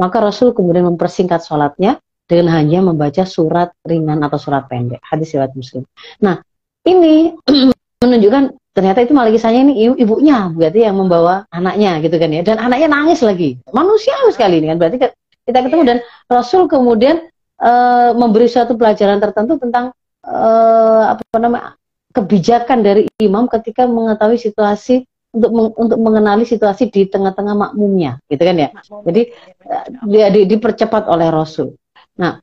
Maka 0.00 0.20
Rasul 0.20 0.56
kemudian 0.56 0.88
mempersingkat 0.88 1.44
sholatnya 1.44 2.00
dengan 2.24 2.56
hanya 2.56 2.80
membaca 2.80 3.24
surat 3.28 3.72
ringan 3.84 4.24
atau 4.24 4.40
surat 4.40 4.64
pendek. 4.64 5.00
Hadis 5.04 5.36
riwayat 5.36 5.52
Muslim. 5.52 5.84
Nah, 6.24 6.40
ini 6.88 7.36
menunjukkan 8.04 8.56
ternyata 8.72 9.04
itu 9.04 9.12
malah 9.12 9.34
kisahnya 9.34 9.66
ini 9.66 9.92
ibunya 9.98 10.48
berarti 10.54 10.86
yang 10.86 10.96
membawa 10.96 11.44
anaknya 11.50 11.98
gitu 12.00 12.16
kan 12.16 12.30
ya 12.30 12.40
dan 12.46 12.56
anaknya 12.62 12.86
nangis 12.86 13.18
lagi 13.18 13.58
manusiawi 13.74 14.30
sekali 14.30 14.62
ini 14.62 14.70
kan 14.70 14.78
berarti 14.78 14.96
kita 15.42 15.58
ketemu 15.66 15.82
dan 15.82 15.98
Rasul 16.30 16.70
kemudian 16.70 17.28
uh, 17.60 18.10
memberi 18.16 18.48
suatu 18.48 18.74
pelajaran 18.74 19.20
tertentu 19.20 19.60
tentang 19.60 19.92
uh, 20.24 21.14
apa 21.14 21.24
namanya 21.36 21.76
kebijakan 22.10 22.82
dari 22.82 23.06
imam 23.22 23.46
ketika 23.46 23.86
mengetahui 23.86 24.40
situasi 24.40 25.06
untuk 25.30 25.50
meng, 25.54 25.70
untuk 25.78 25.98
mengenali 26.02 26.42
situasi 26.42 26.90
di 26.90 27.06
tengah-tengah 27.06 27.54
makmumnya 27.54 28.18
gitu 28.26 28.42
kan 28.42 28.56
ya 28.58 28.68
Makmum. 28.74 29.02
jadi 29.06 29.22
uh, 29.70 29.84
dia 30.10 30.26
di, 30.34 30.40
dipercepat 30.50 31.06
oleh 31.06 31.30
Rasul 31.30 31.78
nah 32.18 32.42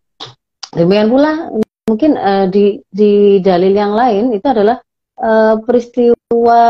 demikian 0.71 1.11
pula 1.11 1.51
mungkin 1.87 2.15
uh, 2.15 2.47
di 2.47 2.79
di 2.87 3.43
dalil 3.43 3.73
yang 3.75 3.91
lain 3.91 4.31
itu 4.31 4.47
adalah 4.47 4.79
uh, 5.19 5.59
peristiwa 5.59 6.63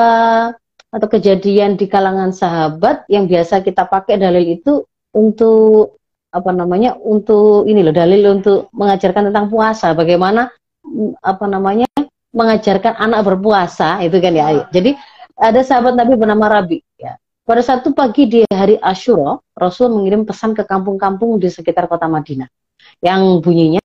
atau 0.87 1.07
kejadian 1.11 1.77
di 1.77 1.85
kalangan 1.85 2.33
sahabat 2.33 3.05
yang 3.11 3.29
biasa 3.29 3.61
kita 3.61 3.85
pakai 3.85 4.17
dalil 4.17 4.41
itu 4.57 4.87
untuk 5.13 5.99
apa 6.31 6.51
namanya 6.51 6.95
untuk 6.99 7.65
ini 7.65 7.81
loh 7.81 7.95
dalil 7.95 8.39
untuk 8.39 8.67
mengajarkan 8.75 9.31
tentang 9.31 9.47
puasa 9.47 9.95
bagaimana 9.95 10.51
mm, 10.83 11.23
apa 11.23 11.45
namanya 11.47 11.87
mengajarkan 12.35 12.99
anak 12.99 13.23
berpuasa 13.23 14.03
itu 14.03 14.17
kan 14.19 14.33
ya 14.35 14.67
jadi 14.69 14.93
ada 15.37 15.61
sahabat 15.63 15.95
Nabi 15.95 16.13
bernama 16.19 16.51
Rabi 16.51 16.83
ya 16.99 17.15
pada 17.47 17.63
satu 17.63 17.95
pagi 17.95 18.27
di 18.27 18.39
hari 18.51 18.75
Ashura 18.83 19.39
Rasul 19.55 19.95
mengirim 19.95 20.27
pesan 20.27 20.51
ke 20.51 20.67
kampung-kampung 20.67 21.39
di 21.39 21.47
sekitar 21.47 21.87
kota 21.87 22.05
Madinah 22.11 22.51
yang 22.99 23.39
bunyinya 23.39 23.81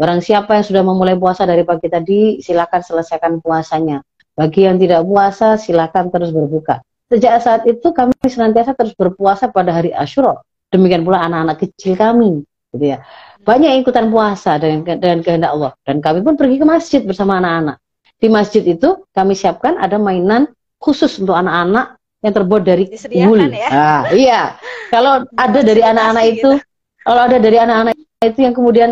Barang 0.00 0.24
siapa 0.24 0.56
yang 0.56 0.64
sudah 0.64 0.80
memulai 0.80 1.12
puasa 1.12 1.44
dari 1.44 1.60
pagi 1.60 1.84
tadi, 1.92 2.40
silakan 2.40 2.80
selesaikan 2.80 3.36
puasanya. 3.44 4.00
Bagi 4.32 4.64
yang 4.64 4.80
tidak 4.80 5.04
puasa, 5.04 5.60
silakan 5.60 6.08
terus 6.08 6.32
berbuka. 6.32 6.80
Sejak 7.12 7.36
saat 7.44 7.68
itu 7.68 7.84
kami 7.92 8.16
senantiasa 8.24 8.72
terus 8.72 8.96
berpuasa 8.96 9.52
pada 9.52 9.76
hari 9.76 9.92
Ashura. 9.92 10.40
Demikian 10.70 11.02
pula 11.02 11.26
anak-anak 11.26 11.66
kecil 11.66 11.98
kami, 11.98 12.46
gitu 12.74 12.84
ya. 12.94 13.02
Banyak 13.42 13.68
yang 13.74 13.80
ikutan 13.82 14.06
puasa 14.08 14.56
dan 14.62 14.86
dengan 14.86 15.20
kehendak 15.20 15.50
Allah. 15.50 15.72
Dan 15.82 15.98
kami 15.98 16.22
pun 16.22 16.38
pergi 16.38 16.62
ke 16.62 16.66
masjid 16.66 17.00
bersama 17.02 17.42
anak-anak. 17.42 17.82
Di 18.20 18.28
masjid 18.30 18.62
itu 18.62 19.02
kami 19.10 19.34
siapkan 19.34 19.80
ada 19.80 19.96
mainan 19.96 20.46
khusus 20.78 21.18
untuk 21.18 21.34
anak-anak 21.34 21.98
yang 22.20 22.32
terbuat 22.36 22.62
dari 22.62 22.84
wool. 23.26 23.50
Ya? 23.50 23.68
Ah, 23.72 24.02
iya. 24.12 24.42
Kalau 24.92 25.24
ada 25.44 25.60
dari 25.64 25.82
anak-anak 25.82 26.24
itu, 26.28 26.36
gitu. 26.36 26.50
kalau 27.02 27.20
ada 27.26 27.36
dari 27.40 27.58
anak-anak 27.58 27.94
itu 28.20 28.38
yang 28.44 28.52
kemudian 28.52 28.90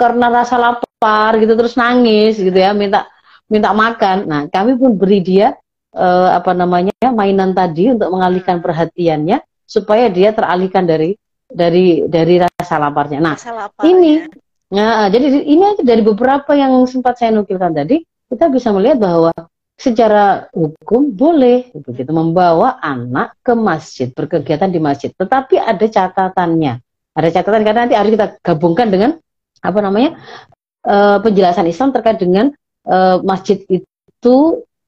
karena 0.00 0.26
rasa 0.32 0.56
lapar 0.56 1.36
gitu 1.36 1.52
terus 1.54 1.76
nangis 1.76 2.40
gitu 2.40 2.56
ya 2.56 2.72
minta 2.72 3.06
minta 3.46 3.70
makan 3.76 4.24
nah 4.24 4.42
kami 4.48 4.74
pun 4.80 4.96
beri 4.96 5.20
dia 5.20 5.54
uh, 5.92 6.32
apa 6.32 6.56
namanya 6.56 7.12
mainan 7.12 7.52
tadi 7.52 7.92
untuk 7.92 8.08
mengalihkan 8.10 8.58
hmm. 8.58 8.64
perhatiannya 8.64 9.38
supaya 9.72 10.12
dia 10.12 10.36
teralihkan 10.36 10.84
dari 10.84 11.16
dari 11.48 12.04
dari 12.04 12.36
rasa 12.44 12.76
laparnya. 12.76 13.24
Nah 13.24 13.40
rasa 13.40 13.56
lapar, 13.56 13.88
ini 13.88 14.28
nah 14.72 15.08
jadi 15.08 15.44
ini 15.48 15.64
aja 15.64 15.82
dari 15.84 16.04
beberapa 16.04 16.52
yang 16.52 16.76
sempat 16.84 17.20
saya 17.20 17.32
nukilkan 17.32 17.72
tadi 17.72 18.04
kita 18.28 18.52
bisa 18.52 18.72
melihat 18.72 19.00
bahwa 19.00 19.32
secara 19.76 20.46
hukum 20.52 21.12
boleh 21.12 21.72
begitu 21.72 22.12
membawa 22.12 22.76
anak 22.80 23.36
ke 23.40 23.52
masjid 23.56 24.08
berkegiatan 24.12 24.68
di 24.68 24.78
masjid. 24.78 25.10
Tetapi 25.10 25.56
ada 25.56 25.86
catatannya. 25.88 26.78
Ada 27.12 27.28
catatan 27.28 27.60
karena 27.66 27.80
nanti 27.84 27.96
harus 27.96 28.16
kita 28.16 28.40
gabungkan 28.40 28.88
dengan 28.88 29.10
apa 29.60 29.78
namanya 29.84 30.16
uh, 30.88 31.20
penjelasan 31.20 31.68
Islam 31.68 31.92
terkait 31.92 32.22
dengan 32.22 32.54
uh, 32.88 33.20
masjid 33.20 33.60
itu 33.68 34.36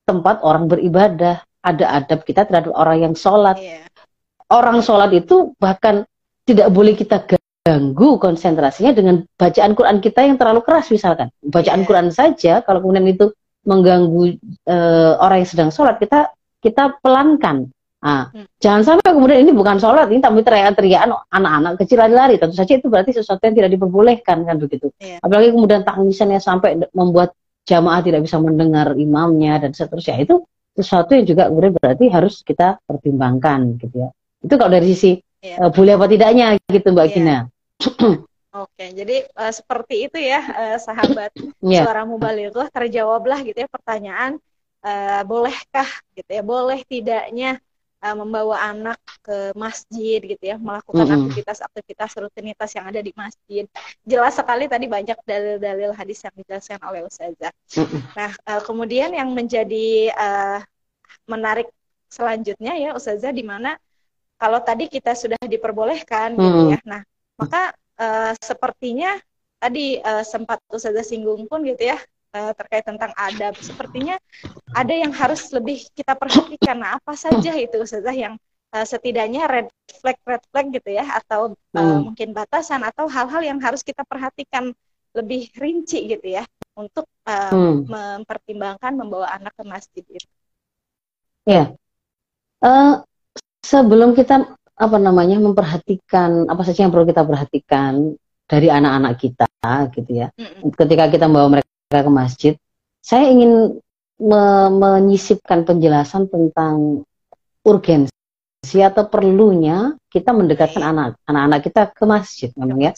tempat 0.08 0.40
orang 0.40 0.68
beribadah, 0.68 1.44
ada 1.60 1.84
adab 2.00 2.24
kita 2.24 2.48
terhadap 2.48 2.72
orang 2.72 3.10
yang 3.10 3.14
sholat. 3.16 3.60
Yeah. 3.60 3.84
Orang 4.54 4.78
sholat 4.86 5.10
itu 5.10 5.58
bahkan 5.58 6.06
tidak 6.46 6.70
boleh 6.70 6.94
kita 6.94 7.26
ganggu 7.64 8.20
konsentrasinya 8.22 8.94
dengan 8.94 9.26
bacaan 9.34 9.74
Quran 9.74 9.98
kita 9.98 10.22
yang 10.22 10.38
terlalu 10.38 10.62
keras 10.62 10.94
misalkan. 10.94 11.34
Bacaan 11.42 11.82
yeah. 11.82 11.88
Quran 11.88 12.08
saja 12.14 12.52
kalau 12.62 12.78
kemudian 12.84 13.10
itu 13.10 13.34
mengganggu 13.66 14.38
uh, 14.68 15.18
orang 15.18 15.42
yang 15.42 15.50
sedang 15.50 15.70
sholat 15.74 15.98
kita 15.98 16.30
kita 16.60 17.00
pelankan 17.02 17.74
Nah, 18.04 18.28
hmm. 18.28 18.60
jangan 18.60 18.82
sampai 18.84 19.16
kemudian 19.16 19.48
ini 19.48 19.56
bukan 19.56 19.80
sholat, 19.80 20.12
ini 20.12 20.20
tapi 20.20 20.44
teriak-teriakan 20.44 21.24
anak-anak 21.32 21.80
kecil 21.80 22.04
lari-lari. 22.04 22.36
Tentu 22.36 22.52
saja 22.52 22.76
itu 22.76 22.92
berarti 22.92 23.16
sesuatu 23.16 23.40
yang 23.48 23.56
tidak 23.56 23.70
diperbolehkan 23.72 24.44
kan 24.44 24.60
begitu. 24.60 24.92
Yeah. 25.00 25.24
Apalagi 25.24 25.56
kemudian 25.56 25.88
tangisannya 25.88 26.36
sampai 26.36 26.84
membuat 26.92 27.32
jamaah 27.64 28.04
tidak 28.04 28.28
bisa 28.28 28.36
mendengar 28.36 28.92
imamnya 28.92 29.56
dan 29.56 29.72
seterusnya. 29.72 30.20
Itu 30.20 30.44
sesuatu 30.76 31.16
yang 31.16 31.24
juga 31.24 31.48
kemudian 31.48 31.72
berarti 31.80 32.04
harus 32.12 32.44
kita 32.44 32.76
pertimbangkan 32.84 33.80
gitu 33.80 34.04
ya. 34.04 34.12
Itu 34.44 34.54
kalau 34.60 34.72
dari 34.76 34.92
sisi 34.92 35.16
yeah. 35.40 35.56
Iya. 35.56 35.68
uh, 35.68 35.70
boleh 35.72 35.92
apa 35.96 36.06
tidaknya 36.06 36.46
gitu 36.68 36.88
Mbak 36.92 37.06
yeah. 37.08 37.14
Gina. 37.16 37.36
Oke, 38.54 38.86
jadi 38.94 39.26
uh, 39.34 39.50
seperti 39.50 40.06
itu 40.06 40.18
ya 40.22 40.40
uh, 40.40 40.78
sahabat 40.78 41.34
yeah. 41.64 41.82
suara 41.84 42.06
mubalighah 42.06 42.70
terjawablah 42.70 43.42
gitu 43.42 43.66
ya 43.66 43.68
pertanyaan 43.68 44.38
uh, 44.84 45.22
bolehkah 45.26 45.88
gitu 46.14 46.30
ya, 46.30 46.42
boleh 46.44 46.80
tidaknya 46.86 47.58
uh, 48.04 48.14
membawa 48.14 48.60
anak 48.68 49.00
ke 49.24 49.56
masjid 49.56 50.20
gitu 50.20 50.44
ya 50.44 50.60
melakukan 50.60 51.08
aktivitas-aktivitas 51.08 52.10
rutinitas 52.20 52.70
yang 52.76 52.86
ada 52.86 53.00
di 53.00 53.10
masjid 53.16 53.64
jelas 54.04 54.36
sekali 54.36 54.68
tadi 54.68 54.84
banyak 54.84 55.16
dalil-dalil 55.24 55.96
hadis 55.96 56.20
yang 56.20 56.34
dijelaskan 56.36 56.78
oleh 56.84 57.00
Ustazah 57.08 57.52
nah 58.12 58.30
uh, 58.44 58.60
kemudian 58.60 59.16
yang 59.16 59.32
menjadi 59.32 60.12
uh, 60.12 60.60
menarik 61.24 61.72
selanjutnya 62.12 62.76
ya 62.76 62.92
Ustazah 62.92 63.32
di 63.32 63.42
mana 63.42 63.80
kalau 64.44 64.60
tadi 64.60 64.92
kita 64.92 65.16
sudah 65.16 65.40
diperbolehkan 65.40 66.36
gitu 66.36 66.76
ya 66.76 66.80
nah 66.84 67.00
maka 67.40 67.72
uh, 67.96 68.36
sepertinya 68.36 69.16
tadi 69.56 69.96
uh, 70.04 70.20
sempat 70.20 70.60
Ustazah 70.68 71.00
singgung 71.00 71.48
pun 71.48 71.64
gitu 71.64 71.88
ya 71.88 71.96
uh, 72.36 72.52
terkait 72.52 72.84
tentang 72.84 73.16
adab 73.16 73.56
sepertinya 73.56 74.20
ada 74.76 74.92
yang 74.92 75.16
harus 75.16 75.48
lebih 75.48 75.88
kita 75.96 76.12
perhatikan 76.12 76.76
nah 76.76 77.00
apa 77.00 77.16
saja 77.16 77.56
itu 77.56 77.80
Ustazah 77.80 78.12
yang 78.12 78.36
uh, 78.76 78.84
setidaknya 78.84 79.48
red 79.48 79.68
flag 80.04 80.20
red 80.28 80.44
flag 80.52 80.66
gitu 80.76 80.92
ya 80.92 81.08
atau 81.24 81.56
uh, 81.56 81.80
hmm. 81.80 82.12
mungkin 82.12 82.36
batasan 82.36 82.84
atau 82.84 83.08
hal-hal 83.08 83.40
yang 83.40 83.56
harus 83.64 83.80
kita 83.80 84.04
perhatikan 84.04 84.76
lebih 85.16 85.48
rinci 85.56 86.04
gitu 86.10 86.26
ya 86.36 86.44
untuk 86.76 87.08
uh, 87.24 87.54
hmm. 87.54 87.86
mempertimbangkan 87.86 88.92
membawa 88.92 89.30
anak 89.30 89.54
ke 89.54 89.62
masjid 89.62 90.04
itu. 90.04 90.30
Ya, 91.46 91.70
uh, 92.60 93.06
sebelum 93.64 94.12
kita 94.12 94.44
apa 94.74 94.96
namanya 95.00 95.40
memperhatikan 95.40 96.44
apa 96.50 96.60
saja 96.66 96.84
yang 96.84 96.92
perlu 96.92 97.08
kita 97.08 97.24
perhatikan 97.24 98.12
dari 98.44 98.68
anak-anak 98.68 99.16
kita 99.16 99.48
gitu 99.96 100.10
ya. 100.12 100.28
Mm-mm. 100.36 100.68
Ketika 100.76 101.08
kita 101.08 101.24
membawa 101.24 101.58
mereka 101.58 102.04
ke 102.04 102.12
masjid, 102.12 102.52
saya 103.00 103.32
ingin 103.32 103.80
me- 104.20 104.72
menyisipkan 104.76 105.64
penjelasan 105.64 106.28
tentang 106.28 107.06
urgensi 107.64 108.78
atau 108.84 109.08
perlunya 109.08 109.96
kita 110.12 110.36
mendekatkan 110.36 110.84
anak 110.84 111.16
anak-anak 111.24 111.60
kita 111.64 111.82
ke 111.88 112.04
masjid 112.04 112.50
memang 112.60 112.84
ya. 112.84 112.92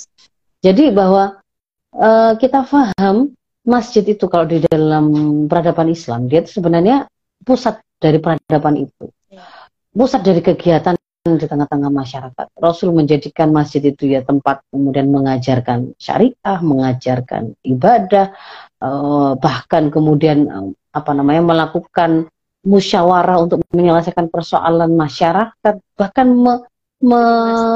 Jadi 0.66 0.90
bahwa 0.90 1.38
uh, 1.94 2.34
kita 2.34 2.66
paham 2.66 3.30
masjid 3.62 4.02
itu 4.02 4.26
kalau 4.26 4.46
di 4.46 4.62
dalam 4.66 5.06
peradaban 5.46 5.90
Islam 5.90 6.26
dia 6.26 6.42
itu 6.42 6.58
sebenarnya 6.58 7.06
pusat 7.46 7.78
dari 8.02 8.18
peradaban 8.18 8.82
itu. 8.82 9.06
Pusat 9.96 10.20
dari 10.28 10.40
kegiatan 10.44 10.94
di 11.34 11.46
tengah-tengah 11.48 11.90
masyarakat. 11.90 12.46
Rasul 12.60 12.94
menjadikan 12.94 13.50
masjid 13.50 13.82
itu 13.82 14.12
ya 14.12 14.22
tempat 14.22 14.62
kemudian 14.70 15.10
mengajarkan 15.10 15.96
syariah, 15.98 16.58
mengajarkan 16.62 17.58
ibadah, 17.66 18.30
uh, 18.84 19.34
bahkan 19.34 19.90
kemudian 19.90 20.46
uh, 20.46 20.70
apa 20.94 21.10
namanya 21.16 21.42
melakukan 21.42 22.30
musyawarah 22.62 23.42
untuk 23.42 23.64
menyelesaikan 23.74 24.30
persoalan 24.30 24.94
masyarakat, 24.94 25.74
bahkan 25.98 26.28
me, 26.30 26.62
me, 27.02 27.22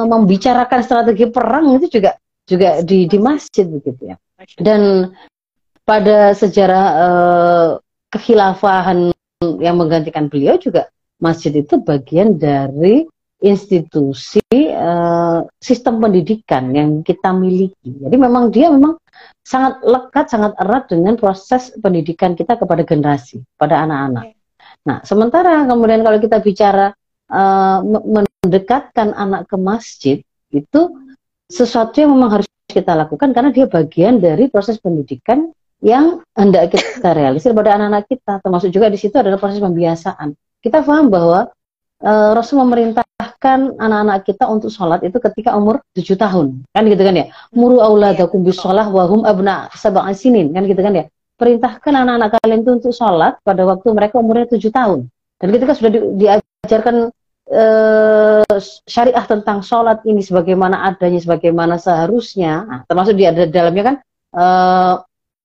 membicarakan 0.07 0.85
strategi 0.87 1.27
perang 1.27 1.75
itu 1.75 1.91
juga 1.91 2.15
juga 2.47 2.85
di 2.85 3.11
di 3.11 3.19
masjid 3.19 3.67
begitu 3.67 4.15
ya. 4.15 4.17
Dan 4.61 5.11
pada 5.83 6.37
sejarah 6.37 6.87
uh, 7.01 7.69
kekhilafahan 8.15 9.11
yang 9.59 9.75
menggantikan 9.81 10.29
beliau 10.29 10.61
juga 10.61 10.93
masjid 11.21 11.53
itu 11.53 11.79
bagian 11.81 12.41
dari 12.41 13.07
institusi 13.41 14.45
uh, 14.53 15.45
sistem 15.57 16.01
pendidikan 16.01 16.77
yang 16.77 17.01
kita 17.01 17.33
miliki. 17.33 17.97
Jadi 18.05 18.17
memang 18.21 18.53
dia 18.53 18.69
memang 18.69 19.01
sangat 19.41 19.81
lekat, 19.81 20.29
sangat 20.29 20.53
erat 20.61 20.89
dengan 20.93 21.17
proses 21.17 21.73
pendidikan 21.81 22.37
kita 22.37 22.61
kepada 22.61 22.85
generasi, 22.85 23.41
pada 23.57 23.81
anak-anak. 23.85 24.37
Nah, 24.85 25.01
sementara 25.05 25.65
kemudian 25.65 26.05
kalau 26.05 26.19
kita 26.21 26.41
bicara 26.41 26.93
uh, 27.33 27.81
mendekatkan 27.85 29.17
anak 29.17 29.49
ke 29.49 29.57
masjid, 29.57 30.19
itu 30.53 30.81
sesuatu 31.49 31.97
yang 32.01 32.13
memang 32.13 32.41
harus 32.41 32.49
kita 32.71 32.95
lakukan 32.95 33.35
karena 33.35 33.51
dia 33.51 33.67
bagian 33.67 34.23
dari 34.23 34.47
proses 34.47 34.79
pendidikan 34.79 35.51
yang 35.81 36.21
hendak 36.37 36.71
kita 36.77 37.11
realisir 37.17 37.57
pada 37.57 37.81
anak-anak 37.81 38.05
kita. 38.07 38.33
Termasuk 38.45 38.69
juga 38.69 38.93
di 38.93 39.01
situ 39.01 39.17
adalah 39.17 39.41
proses 39.41 39.59
pembiasaan. 39.59 40.37
Kita 40.61 40.85
paham 40.85 41.09
bahwa 41.09 41.49
uh, 42.05 42.31
Rasul 42.37 42.61
memerintahkan 42.61 43.81
anak-anak 43.81 44.29
kita 44.29 44.45
untuk 44.45 44.69
sholat 44.69 45.01
itu 45.01 45.17
ketika 45.17 45.57
umur 45.57 45.81
tujuh 45.97 46.21
tahun, 46.21 46.69
kan 46.77 46.85
gitu 46.85 47.01
kan 47.01 47.17
ya? 47.17 47.27
Muru 47.57 47.81
auladakum 47.81 48.45
bis 48.45 48.61
sholah 48.61 48.85
wahum 48.93 49.25
abna 49.25 49.73
sab'an 49.73 50.13
sinin, 50.13 50.53
kan 50.53 50.69
gitu 50.69 50.81
kan 50.85 50.93
ya? 50.93 51.05
Perintahkan 51.41 51.93
anak-anak 51.97 52.37
kalian 52.37 52.61
itu 52.61 52.71
untuk 52.77 52.93
sholat 52.93 53.41
pada 53.41 53.65
waktu 53.65 53.89
mereka 53.97 54.21
umurnya 54.21 54.53
tujuh 54.53 54.69
tahun. 54.69 55.09
Dan 55.41 55.49
ketika 55.57 55.73
sudah 55.73 55.89
di, 55.89 56.01
diajarkan 56.21 57.09
uh, 57.49 58.57
syariah 58.85 59.25
tentang 59.25 59.65
sholat 59.65 60.05
ini 60.05 60.21
sebagaimana 60.21 60.85
adanya, 60.85 61.17
sebagaimana 61.17 61.81
seharusnya, 61.81 62.69
nah, 62.69 62.81
termasuk 62.85 63.17
di 63.17 63.25
dalamnya 63.49 63.85
kan 63.89 63.97
uh, 64.37 64.95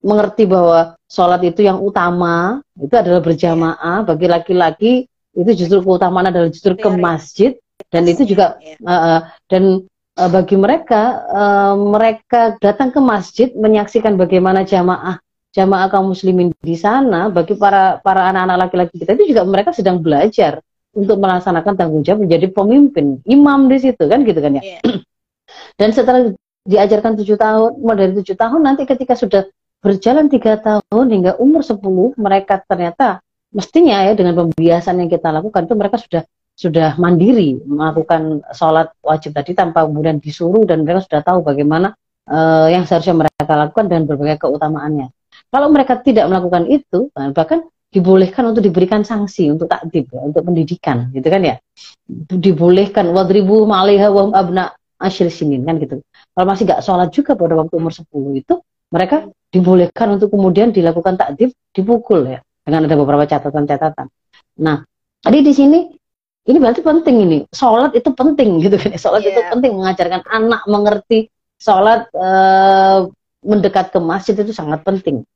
mengerti 0.04 0.44
bahwa 0.44 0.94
sholat 1.06 1.40
itu 1.46 1.64
yang 1.64 1.80
utama 1.80 2.60
itu 2.76 2.94
adalah 2.94 3.20
berjamaah. 3.22 4.04
Bagi 4.04 4.26
laki-laki 4.28 4.92
itu 5.36 5.50
justru 5.52 5.84
keutamaan 5.84 6.32
adalah 6.32 6.48
justru 6.48 6.76
ke 6.76 6.88
masjid. 6.96 7.52
Dan 7.92 8.08
itu 8.08 8.24
juga 8.26 8.56
uh, 8.82 9.20
dan 9.46 9.84
uh, 10.16 10.30
bagi 10.32 10.56
mereka 10.56 11.22
uh, 11.28 11.74
mereka 11.76 12.56
datang 12.58 12.90
ke 12.90 12.98
masjid 12.98 13.48
menyaksikan 13.52 14.16
bagaimana 14.16 14.64
jamaah 14.64 15.20
jamaah 15.52 15.88
kaum 15.92 16.10
muslimin 16.12 16.52
di 16.60 16.76
sana. 16.76 17.28
Bagi 17.28 17.54
para 17.54 18.00
para 18.00 18.32
anak-anak 18.32 18.68
laki-laki 18.68 19.04
kita 19.04 19.14
itu 19.16 19.36
juga 19.36 19.44
mereka 19.44 19.76
sedang 19.76 20.00
belajar 20.00 20.64
untuk 20.96 21.20
melaksanakan 21.20 21.76
tanggung 21.76 22.00
jawab 22.00 22.24
menjadi 22.24 22.48
pemimpin 22.48 23.20
imam 23.28 23.68
di 23.68 23.76
situ 23.76 24.04
kan 24.08 24.24
gitu 24.24 24.40
kan 24.40 24.56
ya? 24.56 24.62
Yeah. 24.64 24.80
dan 25.80 25.92
setelah 25.92 26.32
diajarkan 26.66 27.20
tujuh 27.20 27.36
tahun 27.38 27.78
mulai 27.78 28.08
dari 28.08 28.12
tujuh 28.24 28.34
tahun 28.34 28.60
nanti 28.64 28.88
ketika 28.88 29.14
sudah 29.14 29.46
berjalan 29.80 30.26
tiga 30.26 30.58
tahun 30.58 31.06
hingga 31.12 31.32
umur 31.38 31.62
sepuluh 31.62 32.12
mereka 32.18 32.58
ternyata 32.64 33.20
mestinya 33.54 34.02
ya 34.02 34.12
dengan 34.12 34.34
pembiasan 34.34 35.00
yang 35.00 35.10
kita 35.12 35.30
lakukan 35.30 35.64
itu 35.64 35.74
mereka 35.78 35.96
sudah 36.00 36.22
sudah 36.56 36.96
mandiri 36.96 37.60
melakukan 37.68 38.40
sholat 38.56 38.88
wajib 39.04 39.36
tadi 39.36 39.52
tanpa 39.52 39.84
kemudian 39.84 40.16
disuruh 40.16 40.64
dan 40.64 40.88
mereka 40.88 41.04
sudah 41.04 41.20
tahu 41.20 41.44
bagaimana 41.44 41.92
uh, 42.32 42.68
yang 42.72 42.88
seharusnya 42.88 43.28
mereka 43.28 43.52
lakukan 43.52 43.86
dan 43.92 44.08
berbagai 44.08 44.40
keutamaannya. 44.40 45.12
Kalau 45.52 45.68
mereka 45.68 46.00
tidak 46.00 46.26
melakukan 46.32 46.64
itu, 46.66 47.12
nah, 47.12 47.30
bahkan 47.30 47.68
dibolehkan 47.92 48.50
untuk 48.50 48.66
diberikan 48.66 49.06
sanksi 49.06 49.48
untuk 49.48 49.70
takdib 49.70 50.10
ya, 50.10 50.20
untuk 50.20 50.42
pendidikan 50.42 51.08
gitu 51.14 51.24
kan 51.30 51.40
ya 51.40 51.56
dibolehkan 52.28 53.08
wadribu 53.14 53.64
ma'alaiha 53.64 54.10
wa 54.10 54.34
abna 54.34 54.74
asyir 55.00 55.30
sinin 55.30 55.62
kan 55.62 55.78
gitu 55.78 56.02
kalau 56.34 56.46
masih 56.50 56.66
gak 56.66 56.82
sholat 56.82 57.08
juga 57.14 57.38
pada 57.38 57.56
waktu 57.56 57.74
umur 57.78 57.94
10 57.94 58.10
itu 58.36 58.54
mereka 58.90 59.26
dibolehkan 59.50 60.18
untuk 60.18 60.34
kemudian 60.34 60.70
dilakukan 60.70 61.16
takdib 61.16 61.54
dipukul 61.72 62.26
ya 62.26 62.40
dengan 62.66 62.86
ada 62.86 62.96
beberapa 62.98 63.24
catatan-catatan. 63.24 64.06
Nah, 64.62 64.82
tadi 65.22 65.38
di 65.42 65.52
sini 65.54 65.80
ini 66.46 66.56
berarti 66.62 66.80
penting 66.82 67.16
ini. 67.26 67.38
Sholat 67.50 67.94
itu 67.94 68.10
penting 68.14 68.58
gitu 68.64 68.76
kan. 68.78 68.94
Sholat 68.94 69.22
yeah. 69.26 69.32
itu 69.34 69.40
iya. 69.42 69.50
penting 69.50 69.72
mengajarkan 69.74 70.22
anak 70.30 70.62
mengerti 70.70 71.30
sholat 71.56 72.06
uh, 72.14 73.08
mendekat 73.42 73.90
ke 73.94 73.98
masjid 74.02 74.34
itu 74.38 74.52
sangat 74.54 74.82
penting. 74.86 75.26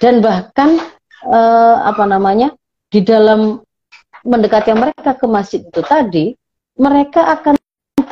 Dan 0.00 0.24
bahkan 0.24 0.80
uh, 1.26 1.76
apa 1.86 2.02
namanya 2.06 2.54
di 2.90 3.02
dalam 3.04 3.62
mendekati 4.22 4.70
mereka 4.74 5.18
ke 5.18 5.26
masjid 5.26 5.60
itu 5.62 5.82
tadi, 5.82 6.34
mereka 6.78 7.26
akan 7.38 7.58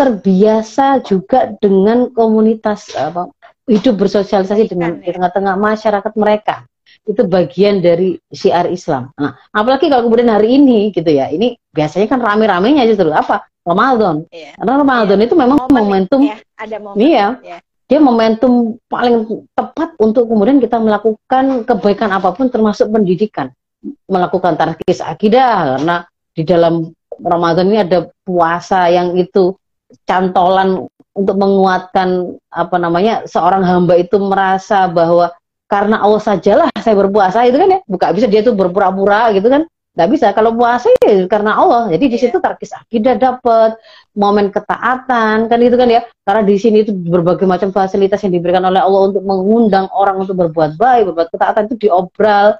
terbiasa 0.01 1.05
juga 1.05 1.53
dengan 1.61 2.09
komunitas 2.09 2.89
apa 2.97 3.29
hidup 3.69 4.01
bersosialisasi 4.01 4.73
dengan 4.73 4.97
ya. 4.97 5.05
di 5.05 5.11
tengah-tengah 5.13 5.61
masyarakat 5.61 6.13
mereka 6.17 6.65
itu 7.05 7.23
bagian 7.29 7.85
dari 7.85 8.17
syiar 8.33 8.69
Islam. 8.73 9.13
Nah, 9.17 9.37
apalagi 9.53 9.93
kalau 9.93 10.09
kemudian 10.09 10.33
hari 10.33 10.57
ini 10.57 10.89
gitu 10.93 11.07
ya, 11.07 11.29
ini 11.33 11.57
biasanya 11.73 12.07
kan 12.09 12.21
rame-ramenya 12.21 12.85
justru 12.89 13.13
apa? 13.13 13.49
Ramadan. 13.61 14.25
Iya. 14.33 14.57
Karena 14.57 14.75
Ramadan 14.81 15.19
iya. 15.21 15.27
itu 15.29 15.35
memang 15.37 15.59
momen, 15.69 15.85
momentum. 15.85 16.21
Ya, 16.25 16.37
ada 16.57 16.77
momen. 16.81 16.97
Iya. 17.01 17.27
Ya. 17.45 17.59
Dia 17.91 17.99
momentum 17.99 18.79
paling 18.87 19.27
tepat 19.53 19.99
untuk 19.99 20.31
kemudian 20.31 20.63
kita 20.63 20.79
melakukan 20.79 21.67
kebaikan 21.67 22.11
apa 22.15 22.33
pun 22.33 22.49
termasuk 22.49 22.89
pendidikan. 22.89 23.53
Melakukan 24.09 24.57
tarkis 24.57 25.01
akidah 25.03 25.77
karena 25.77 25.97
di 26.33 26.43
dalam 26.47 26.93
Ramadan 27.21 27.69
ini 27.69 27.79
ada 27.85 28.09
puasa 28.25 28.89
yang 28.89 29.17
itu 29.19 29.60
cantolan 30.07 30.87
untuk 31.15 31.37
menguatkan 31.37 32.39
apa 32.55 32.77
namanya 32.79 33.27
seorang 33.27 33.67
hamba 33.67 33.99
itu 33.99 34.17
merasa 34.19 34.87
bahwa 34.87 35.35
karena 35.71 36.03
Allah 36.03 36.19
sajalah 36.19 36.67
saya 36.83 36.99
berpuasa 36.99 37.47
itu 37.47 37.57
kan 37.59 37.69
ya? 37.71 37.81
Bukan 37.87 38.09
bisa 38.15 38.27
dia 38.27 38.43
tuh 38.43 38.59
berpura-pura 38.59 39.31
gitu 39.35 39.47
kan? 39.47 39.67
Nggak 39.95 40.11
bisa. 40.11 40.27
Kalau 40.35 40.55
puasa 40.55 40.87
ya 41.03 41.27
karena 41.27 41.59
Allah. 41.59 41.91
Jadi 41.91 42.05
di 42.11 42.17
iya. 42.19 42.23
situ 42.27 42.39
terkis 42.39 42.75
akidah 42.75 43.15
dapat 43.19 43.79
momen 44.15 44.51
ketaatan 44.51 45.47
kan 45.47 45.59
gitu 45.63 45.79
kan 45.79 45.87
ya? 45.91 46.03
Karena 46.27 46.43
di 46.43 46.57
sini 46.59 46.83
itu 46.87 46.95
berbagai 46.95 47.47
macam 47.47 47.71
fasilitas 47.71 48.23
yang 48.27 48.35
diberikan 48.35 48.67
oleh 48.67 48.83
Allah 48.83 49.11
untuk 49.11 49.23
mengundang 49.23 49.87
orang 49.95 50.23
untuk 50.23 50.39
berbuat 50.39 50.75
baik 50.79 51.11
berbuat 51.11 51.29
ketaatan 51.35 51.71
itu 51.71 51.87
diobral 51.87 52.59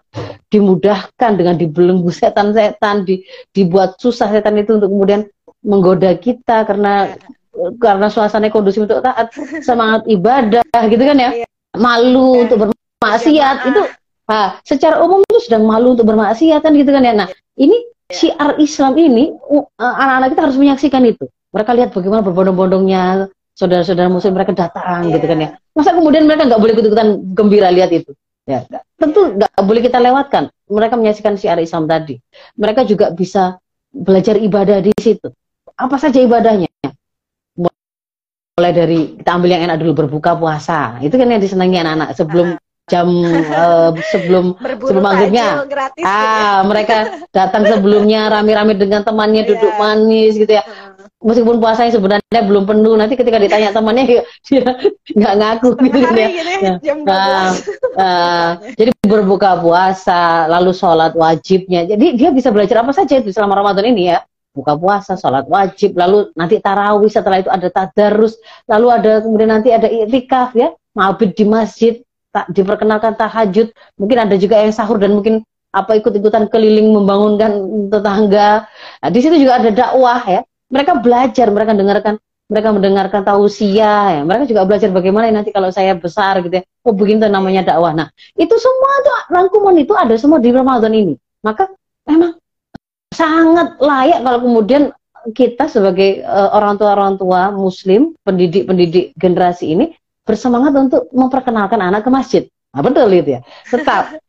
dimudahkan 0.51 1.31
dengan 1.39 1.55
dibelenggu 1.55 2.11
setan-setan 2.11 3.07
di, 3.07 3.23
dibuat 3.55 3.95
susah 4.03 4.35
setan 4.35 4.59
itu 4.59 4.75
untuk 4.79 4.91
kemudian 4.91 5.23
menggoda 5.61 6.17
kita 6.17 6.65
karena 6.65 7.13
iya. 7.13 7.69
karena 7.77 8.07
suasana 8.09 8.49
kondusif 8.49 8.85
untuk 8.85 9.05
taat 9.05 9.33
semangat 9.61 10.09
ibadah 10.09 10.65
gitu 10.89 11.03
kan 11.05 11.17
ya 11.19 11.31
iya. 11.45 11.49
malu 11.77 12.45
untuk 12.47 12.57
ber 12.57 12.69
maksiat 13.01 13.57
ya, 13.65 13.69
itu 13.73 13.81
nah, 14.29 14.61
secara 14.61 15.01
umum 15.01 15.25
itu 15.25 15.49
sedang 15.49 15.65
malu 15.65 15.97
untuk 15.97 16.05
bermaksiat 16.05 16.61
kan 16.61 16.73
gitu 16.77 16.93
kan 16.93 17.03
ya. 17.03 17.17
Nah, 17.17 17.29
ini 17.57 17.77
syiar 18.13 18.61
Islam 18.61 19.01
ini 19.01 19.33
anak-anak 19.81 20.29
kita 20.37 20.43
harus 20.45 20.59
menyaksikan 20.61 21.03
itu. 21.09 21.25
Mereka 21.51 21.71
lihat 21.75 21.91
bagaimana 21.97 22.21
berbondong-bondongnya 22.23 23.33
saudara-saudara 23.57 24.07
muslim 24.13 24.37
mereka 24.37 24.55
datang 24.55 25.09
yeah. 25.09 25.17
gitu 25.19 25.27
kan 25.27 25.39
ya. 25.41 25.49
Masa 25.75 25.97
kemudian 25.97 26.29
mereka 26.29 26.47
nggak 26.47 26.61
boleh 26.61 26.75
ikutan 26.77 27.09
gembira 27.33 27.73
lihat 27.73 27.91
itu? 27.91 28.13
Ya, 28.45 28.69
tentu 29.01 29.33
nggak 29.37 29.63
boleh 29.65 29.81
kita 29.81 29.99
lewatkan. 29.99 30.53
Mereka 30.69 30.95
menyaksikan 31.01 31.35
syiar 31.41 31.59
Islam 31.59 31.89
tadi. 31.89 32.21
Mereka 32.61 32.85
juga 32.85 33.11
bisa 33.17 33.59
belajar 33.91 34.37
ibadah 34.37 34.85
di 34.85 34.93
situ. 35.01 35.33
Apa 35.81 35.97
saja 35.97 36.19
ibadahnya? 36.21 36.69
Mulai 38.57 38.73
dari 38.77 38.99
kita 39.17 39.31
ambil 39.41 39.51
yang 39.57 39.63
enak 39.65 39.77
dulu 39.81 39.93
berbuka 40.05 40.37
puasa. 40.37 41.01
Itu 41.01 41.17
kan 41.17 41.33
yang 41.33 41.41
disenangi 41.41 41.81
anak-anak 41.81 42.13
sebelum 42.13 42.49
jam 42.91 43.07
uh, 43.55 43.95
sebelum 44.13 44.53
Berburu 44.61 44.91
sebelum 44.93 45.05
maghribnya. 45.07 45.65
gratis. 45.65 46.03
Ah 46.05 46.61
ya. 46.61 46.69
mereka 46.69 46.97
datang 47.31 47.65
sebelumnya 47.65 48.29
rame-rame 48.29 48.77
dengan 48.77 49.01
temannya 49.01 49.49
duduk 49.49 49.73
manis 49.81 50.37
gitu 50.37 50.53
ya. 50.53 50.65
Meskipun 51.21 51.61
puasanya 51.61 51.93
sebenarnya 51.93 52.43
belum 52.49 52.65
penuh 52.65 52.97
nanti 52.97 53.13
ketika 53.13 53.37
ditanya 53.37 53.73
temannya 53.73 54.05
dia 54.09 54.65
nggak 55.17 55.35
ngaku 55.37 55.69
gitu 55.85 55.99
kan 56.01 56.17
ya 56.17 56.29
gitu 56.33 56.51
ya, 56.51 56.61
Ya. 56.61 56.75
jam 56.81 56.99
12 57.05 57.09
Nah, 57.09 57.49
eh, 57.97 58.51
jadi 58.77 58.91
berbuka 59.05 59.61
puasa 59.61 60.49
lalu 60.49 60.73
sholat 60.73 61.13
wajibnya. 61.13 61.85
Jadi 61.89 62.17
dia 62.17 62.29
bisa 62.33 62.49
belajar 62.53 62.81
apa 62.85 62.93
saja 62.93 63.21
itu 63.21 63.33
selama 63.33 63.57
Ramadan 63.61 63.89
ini 63.93 64.13
ya 64.13 64.21
buka 64.51 64.75
puasa 64.75 65.15
sholat 65.15 65.47
wajib 65.47 65.95
lalu 65.95 66.31
nanti 66.35 66.59
tarawih 66.59 67.07
setelah 67.07 67.39
itu 67.39 67.51
ada 67.51 67.71
tadarus 67.71 68.35
lalu 68.67 68.87
ada 68.91 69.23
kemudian 69.23 69.51
nanti 69.51 69.71
ada 69.71 69.87
iktikaf 69.87 70.55
ya. 70.59 70.75
Mabit 70.91 71.39
di 71.39 71.47
masjid 71.47 72.03
tak 72.35 72.51
diperkenalkan 72.51 73.15
tahajud. 73.15 73.71
Mungkin 73.95 74.19
ada 74.19 74.35
juga 74.35 74.59
yang 74.59 74.75
sahur 74.75 74.99
dan 74.99 75.15
mungkin 75.15 75.47
apa 75.71 75.95
ikut-ikutan 76.03 76.51
keliling 76.51 76.91
membangunkan 76.91 77.51
tetangga. 77.91 78.67
Nah, 78.99 79.11
di 79.11 79.19
situ 79.23 79.39
juga 79.39 79.63
ada 79.63 79.71
dakwah 79.71 80.19
ya. 80.27 80.41
Mereka 80.71 81.03
belajar 81.03 81.47
mereka 81.51 81.75
dengarkan 81.75 82.15
mereka 82.51 82.69
mendengarkan 82.75 83.23
tausiah 83.23 84.19
ya. 84.19 84.23
Mereka 84.27 84.51
juga 84.51 84.67
belajar 84.67 84.91
bagaimana 84.91 85.31
nanti 85.31 85.55
kalau 85.55 85.71
saya 85.71 85.95
besar 85.95 86.43
gitu 86.43 86.59
ya. 86.59 86.63
Oh 86.83 86.91
begini 86.91 87.23
tuh 87.23 87.31
namanya 87.31 87.63
dakwah. 87.75 87.95
Nah 87.95 88.11
itu 88.35 88.55
semua 88.59 88.93
tuh 89.07 89.15
rangkuman 89.31 89.75
itu 89.79 89.95
ada 89.95 90.15
semua 90.19 90.43
di 90.43 90.51
Ramadan 90.51 90.91
ini. 90.91 91.15
Maka 91.47 91.71
memang 92.11 92.40
sangat 93.11 93.79
layak 93.83 94.23
kalau 94.23 94.39
kemudian 94.43 94.83
kita 95.37 95.69
sebagai 95.69 96.25
uh, 96.25 96.57
orang 96.57 96.81
tua 96.81 96.97
orang 96.97 97.15
tua 97.21 97.53
muslim 97.53 98.17
pendidik 98.25 98.65
pendidik 98.65 99.13
generasi 99.21 99.77
ini 99.77 99.93
bersemangat 100.25 100.73
untuk 100.79 101.03
memperkenalkan 101.13 101.81
anak 101.83 102.07
ke 102.07 102.11
masjid. 102.13 102.43
Nah, 102.71 102.81
betul 102.87 103.11
itu 103.11 103.37
ya. 103.37 103.41
Tetap. 103.67 104.23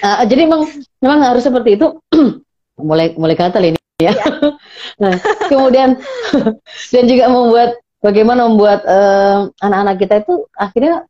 Uh, 0.00 0.24
jadi 0.30 0.48
memang 0.48 0.64
memang 0.98 1.18
harus 1.22 1.44
seperti 1.44 1.76
itu. 1.78 2.00
Mulai 2.80 3.14
mulai 3.14 3.36
gatal 3.36 3.62
ini 3.62 3.78
ya. 4.00 4.16
nah, 5.02 5.14
kemudian 5.46 6.00
dan 6.92 7.04
juga 7.04 7.28
membuat 7.28 7.78
bagaimana 8.00 8.48
membuat 8.48 8.80
uh, 8.88 9.52
anak-anak 9.60 9.96
kita 10.00 10.14
itu 10.24 10.34
akhirnya 10.56 11.06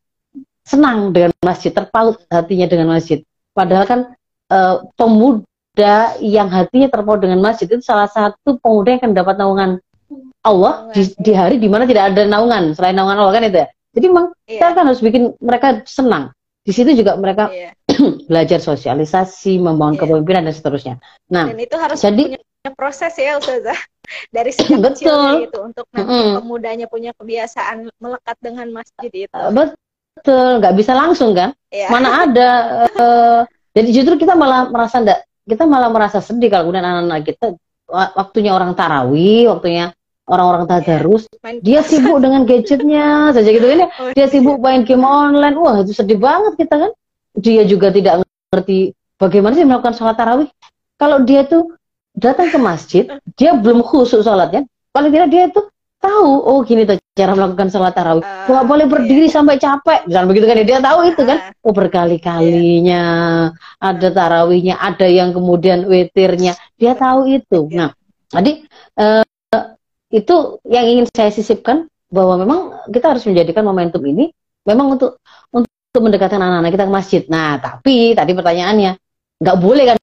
senang 0.63 1.15
dengan 1.15 1.31
masjid, 1.41 1.71
terpaut 1.71 2.19
hatinya 2.27 2.67
dengan 2.67 2.93
masjid. 2.93 3.23
Padahal 3.55 3.85
kan 3.87 3.99
uh, 4.51 4.85
pemuda 4.99 5.47
yang 6.21 6.53
hatinya 6.53 6.85
terpaut 6.85 7.17
dengan 7.17 7.41
masjid 7.41 7.65
itu 7.65 7.81
salah 7.81 8.05
satu 8.05 8.61
pemuda 8.61 8.93
yang 8.93 8.99
akan 9.01 9.13
dapat 9.17 9.35
naungan 9.41 9.71
Allah 10.45 10.93
di, 10.93 11.01
di 11.17 11.31
hari 11.33 11.57
di 11.57 11.65
mana 11.65 11.89
tidak 11.89 12.13
ada 12.13 12.29
naungan 12.29 12.77
selain 12.77 12.93
naungan 12.93 13.17
Allah 13.17 13.33
kan 13.33 13.43
itu 13.47 13.57
ya. 13.57 13.67
Jadi 13.93 14.05
memang 14.09 14.25
kita 14.45 14.67
Iya. 14.69 14.75
kan 14.77 14.83
harus 14.89 15.01
bikin 15.01 15.23
mereka 15.41 15.67
senang. 15.85 16.33
Di 16.61 16.71
situ 16.73 16.93
juga 16.93 17.17
mereka 17.17 17.49
Iya. 17.49 17.73
belajar 18.29 18.59
sosialisasi, 18.61 19.57
membangun 19.57 19.97
Iya. 19.97 20.01
kepemimpinan 20.05 20.41
dan 20.45 20.53
seterusnya. 20.53 20.95
Nah, 21.33 21.49
Dan 21.49 21.57
itu 21.61 21.75
harus 21.77 21.97
jadi 21.97 22.23
punya 22.37 22.71
proses 22.77 23.13
ya 23.17 23.37
Ustazah. 23.41 23.79
Dari 24.29 24.51
sejak 24.53 24.77
kecilnya 24.93 25.47
gitu 25.49 25.57
untuk 25.63 25.85
nanti 25.89 26.11
Mm-mm. 26.11 26.37
pemudanya 26.37 26.85
punya 26.85 27.11
kebiasaan 27.17 27.89
melekat 27.97 28.37
dengan 28.41 28.67
masjid 28.69 29.09
itu. 29.09 29.33
eh, 29.33 29.51
betul, 29.53 30.61
nggak 30.61 30.75
bisa 30.77 30.93
langsung 30.93 31.33
kan? 31.33 31.49
Iya. 31.73 31.87
Mana 31.89 32.09
ada? 32.29 32.49
eh, 32.93 33.39
jadi 33.73 33.89
justru 33.89 34.21
kita 34.21 34.37
malah 34.37 34.69
merasa 34.69 35.01
enggak, 35.01 35.21
kita 35.43 35.63
malah 35.67 35.91
merasa 35.91 36.23
sedih 36.23 36.47
kalau 36.47 36.69
kemudian 36.69 36.85
anak-anak 36.87 37.21
kita 37.27 37.45
wa- 37.89 38.13
waktunya 38.15 38.51
orang 38.55 38.71
tarawih, 38.77 39.51
waktunya 39.51 39.91
orang-orang 40.23 40.63
tadarus, 40.69 41.27
Main 41.43 41.59
dia 41.59 41.83
sibuk 41.83 42.23
dengan 42.23 42.47
gadgetnya 42.47 43.35
saja 43.35 43.49
gitu 43.51 43.65
kan 43.67 43.83
ya. 43.83 43.87
Oh, 43.99 44.11
Dia 44.15 44.25
sibuk 44.31 44.57
main 44.63 44.87
game 44.87 45.03
online, 45.03 45.55
wah 45.59 45.83
itu 45.83 45.91
sedih 45.91 46.15
banget 46.15 46.55
kita 46.55 46.75
kan. 46.79 46.91
Dia 47.35 47.67
juga 47.67 47.91
tidak 47.91 48.23
ngerti 48.53 48.95
bagaimana 49.19 49.53
sih 49.57 49.67
melakukan 49.67 49.95
sholat 49.97 50.15
tarawih. 50.15 50.47
Kalau 50.95 51.25
dia 51.27 51.43
tuh 51.43 51.75
datang 52.15 52.47
ke 52.53 52.59
masjid, 52.61 53.03
dia 53.35 53.51
belum 53.57 53.83
khusyuk 53.83 54.23
sholatnya. 54.23 54.63
Paling 54.93 55.11
tidak 55.11 55.29
dia 55.33 55.43
tuh 55.49 55.72
tahu, 56.03 56.31
oh 56.43 56.59
gini 56.67 56.83
tuh 56.83 56.99
cara 57.15 57.31
melakukan 57.31 57.71
sholat 57.71 57.95
tarawih. 57.95 58.23
Nggak 58.23 58.65
boleh 58.67 58.85
berdiri 58.91 59.27
sampai 59.31 59.55
capek, 59.55 60.03
misalnya 60.05 60.27
begitu 60.27 60.45
kan. 60.45 60.55
Dia 60.67 60.79
tahu 60.83 60.99
itu 61.07 61.21
kan. 61.23 61.37
Ah, 61.39 61.51
Oh 61.63 61.71
berkali-kalinya 61.71 63.03
ada 63.79 64.07
tarawihnya, 64.11 64.75
ada 64.83 65.07
yang 65.07 65.31
kemudian 65.31 65.87
witirnya. 65.87 66.59
Dia 66.75 66.93
tahu 66.99 67.31
itu. 67.31 67.71
Iya. 67.71 67.95
Nah, 68.35 68.41
jadi 68.41 68.51
eh, 68.99 69.23
itu 70.11 70.35
yang 70.67 70.85
ingin 70.85 71.05
saya 71.09 71.31
sisipkan 71.31 71.87
bahwa 72.11 72.37
memang 72.37 72.59
kita 72.91 73.15
harus 73.15 73.25
menjadikan 73.25 73.65
momentum 73.65 74.03
ini 74.05 74.29
memang 74.67 74.99
untuk 74.99 75.17
untuk 75.49 76.01
mendekatkan 76.03 76.37
anak-anak 76.37 76.71
kita 76.75 76.85
ke 76.85 76.93
masjid. 76.93 77.23
Nah, 77.31 77.57
tapi 77.57 78.13
tadi 78.13 78.31
pertanyaannya 78.35 78.91
nggak 79.41 79.57
boleh 79.57 79.83
kan 79.93 79.97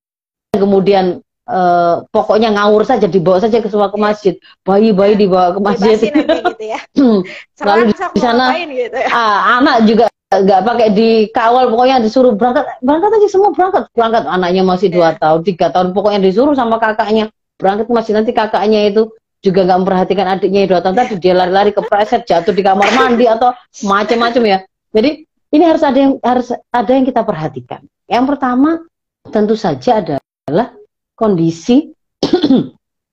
kemudian 0.54 1.22
eh, 1.50 1.94
pokoknya 2.14 2.54
ngawur 2.54 2.86
saja 2.86 3.10
dibawa 3.10 3.42
saja 3.42 3.58
ke 3.58 3.66
semua 3.66 3.90
ke 3.90 3.98
masjid, 3.98 4.34
bayi-bayi 4.62 5.18
dibawa 5.18 5.50
ke 5.50 5.60
masjid. 5.60 5.98
nanti 5.98 6.06
gitu 6.14 6.64
ya. 6.64 6.80
Lalu 7.68 7.82
di 7.90 7.94
sana- 8.22 8.54
gitu 8.54 8.96
ya. 8.96 9.08
Ah, 9.10 9.58
anak 9.58 9.76
juga 9.90 10.06
nggak 10.30 10.62
pakai 10.62 10.88
dikawal 10.94 11.74
pokoknya 11.74 11.98
disuruh 12.06 12.32
berangkat. 12.38 12.64
Berangkat 12.80 13.10
aja 13.18 13.28
semua 13.28 13.50
berangkat. 13.50 13.82
Berangkat 13.90 14.24
anaknya 14.30 14.62
masih 14.62 14.88
dua 14.94 15.18
tahun 15.18 15.42
tiga 15.42 15.74
tahun 15.74 15.90
pokoknya 15.90 16.22
disuruh 16.22 16.54
sama 16.54 16.78
kakaknya. 16.78 17.34
Berangkat 17.58 17.90
ke 17.90 17.92
masjid 17.92 18.14
nanti 18.14 18.30
kakaknya 18.30 18.86
itu 18.86 19.10
juga 19.42 19.66
nggak 19.66 19.78
memperhatikan 19.82 20.26
adiknya 20.38 20.70
dua 20.70 20.80
tahun. 20.86 20.94
Tadi 20.94 21.14
dia 21.18 21.34
lari-lari 21.34 21.74
ke 21.74 21.82
preset 21.82 22.22
jatuh 22.30 22.54
di 22.54 22.62
kamar 22.62 22.86
mandi 22.94 23.26
atau 23.26 23.50
macam-macam 23.84 24.42
ya. 24.46 24.58
Jadi 24.94 25.10
ini 25.50 25.64
harus 25.66 25.82
ada 25.82 25.98
yang 25.98 26.12
harus 26.22 26.54
ada 26.70 26.90
yang 26.94 27.02
kita 27.02 27.26
perhatikan. 27.26 27.82
Yang 28.06 28.24
pertama 28.36 28.86
tentu 29.34 29.58
saja 29.58 29.98
adalah 29.98 30.72
kondisi 31.20 31.92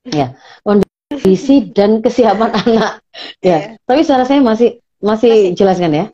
ya 0.08 0.32
kondisi 0.64 1.68
dan 1.76 2.00
kesiapan 2.00 2.56
anak 2.64 3.04
ya 3.44 3.76
Iya. 3.76 3.84
tapi 3.84 4.02
suara 4.08 4.24
saya 4.24 4.40
masih 4.40 4.80
masih 5.04 5.52
Masih. 5.52 5.56
jelaskan 5.60 5.92
ya 5.92 6.06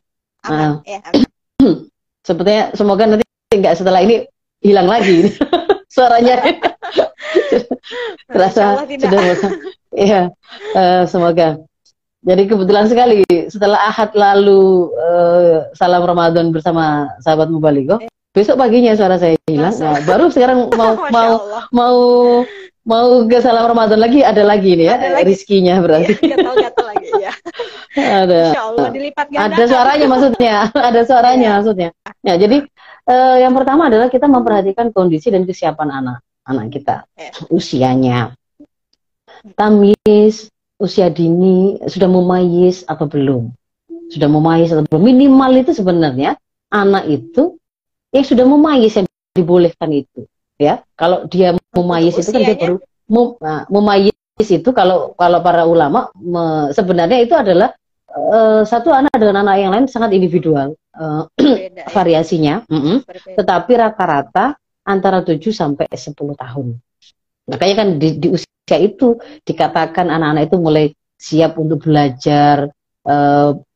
Aman. 0.44 0.82
Ya, 0.90 0.98
aman. 1.06 1.86
sepertinya 2.26 2.74
semoga 2.74 3.04
nanti 3.06 3.24
nggak 3.54 3.78
setelah 3.78 4.02
ini 4.02 4.26
hilang 4.60 4.90
lagi 4.90 5.30
suaranya 5.94 6.42
terasa 8.34 8.82
sudah. 8.82 9.22
Iya, 9.94 10.20
eh, 10.74 11.02
semoga. 11.06 11.62
Jadi 12.24 12.42
kebetulan 12.48 12.88
sekali 12.90 13.22
setelah 13.46 13.78
Ahad 13.86 14.10
lalu 14.16 14.90
eh, 14.96 15.70
salam 15.76 16.02
Ramadan 16.02 16.50
bersama 16.50 17.06
sahabat 17.22 17.52
Mubaligo, 17.52 18.00
besok 18.34 18.58
paginya 18.58 18.92
suara 18.92 19.14
saya 19.14 19.38
hilang. 19.46 19.70
Nah, 19.72 20.02
baru 20.02 20.26
sekarang 20.28 20.68
mau 20.80 20.92
mau 21.08 21.32
mau 21.70 21.96
mau 22.84 23.06
ke 23.24 23.38
salam 23.38 23.64
Ramadan 23.64 23.96
lagi 23.96 24.20
ada 24.20 24.42
lagi 24.42 24.74
ini 24.74 24.84
ya 24.84 24.98
Ada 24.98 25.08
lagi. 25.14 25.24
rizkinya 25.24 25.80
berarti 25.80 26.12
Iya, 26.20 26.36
gatal-gatal 26.36 26.84
lagi 26.84 27.08
ya. 27.16 27.32
ada 28.20 28.40
Insya 28.44 28.62
Allah 28.66 28.86
dilipat 28.90 29.26
gandakan. 29.30 29.48
ada 29.48 29.62
suaranya 29.64 30.06
maksudnya 30.06 30.54
ada 30.90 31.00
suaranya 31.02 31.48
Iya. 31.48 31.54
maksudnya 31.56 31.88
ya 32.20 32.34
jadi 32.36 32.56
eh, 33.06 33.36
yang 33.40 33.54
pertama 33.54 33.88
adalah 33.88 34.12
kita 34.12 34.26
memperhatikan 34.26 34.90
kondisi 34.90 35.32
dan 35.32 35.46
kesiapan 35.46 35.88
anak 35.94 36.18
anak 36.44 36.68
kita 36.68 37.08
Iya. 37.16 37.32
usianya 37.48 38.18
tamis 39.54 40.50
usia 40.76 41.08
dini 41.08 41.80
sudah 41.86 42.08
memayis 42.10 42.82
atau 42.84 43.06
belum 43.06 43.48
sudah 44.10 44.28
memayis 44.28 44.74
atau 44.74 44.84
belum 44.84 45.02
minimal 45.02 45.52
itu 45.56 45.72
sebenarnya 45.72 46.36
anak 46.68 47.08
itu 47.08 47.56
yang 48.14 48.22
sudah 48.24 48.46
memayis 48.46 48.94
yang 48.94 49.06
dibolehkan 49.34 49.90
itu 49.90 50.22
ya 50.54 50.86
kalau 50.94 51.26
dia 51.26 51.58
memayis 51.74 52.14
itu 52.14 52.30
kan 52.30 52.40
dia 52.46 52.54
baru 52.54 52.76
mem- 53.10 53.36
nah, 53.42 53.66
memayis 53.66 54.14
itu 54.48 54.70
kalau 54.70 55.18
kalau 55.18 55.42
para 55.42 55.66
ulama 55.66 56.14
me- 56.14 56.70
sebenarnya 56.70 57.18
itu 57.18 57.34
adalah 57.34 57.74
eh, 58.14 58.62
satu 58.62 58.94
anak 58.94 59.10
dengan 59.18 59.42
anak 59.42 59.54
yang 59.58 59.70
lain 59.74 59.86
sangat 59.90 60.14
individual 60.14 60.78
eh, 60.94 61.22
Beda, 61.42 61.82
ya. 61.82 61.86
variasinya 61.90 62.54
mm-mm. 62.70 63.02
Berbeda. 63.02 63.36
tetapi 63.42 63.72
rata-rata 63.74 64.46
antara 64.86 65.26
7 65.26 65.50
sampai 65.50 65.90
10 65.90 66.14
tahun 66.14 66.66
makanya 67.50 67.74
kan 67.82 67.88
di, 67.98 68.08
di 68.22 68.28
usia 68.30 68.78
itu 68.78 69.18
dikatakan 69.42 70.06
anak-anak 70.08 70.48
itu 70.48 70.56
mulai 70.62 70.86
siap 71.18 71.58
untuk 71.58 71.82
belajar 71.82 72.70
eh, 73.02 73.50
dari 73.58 73.73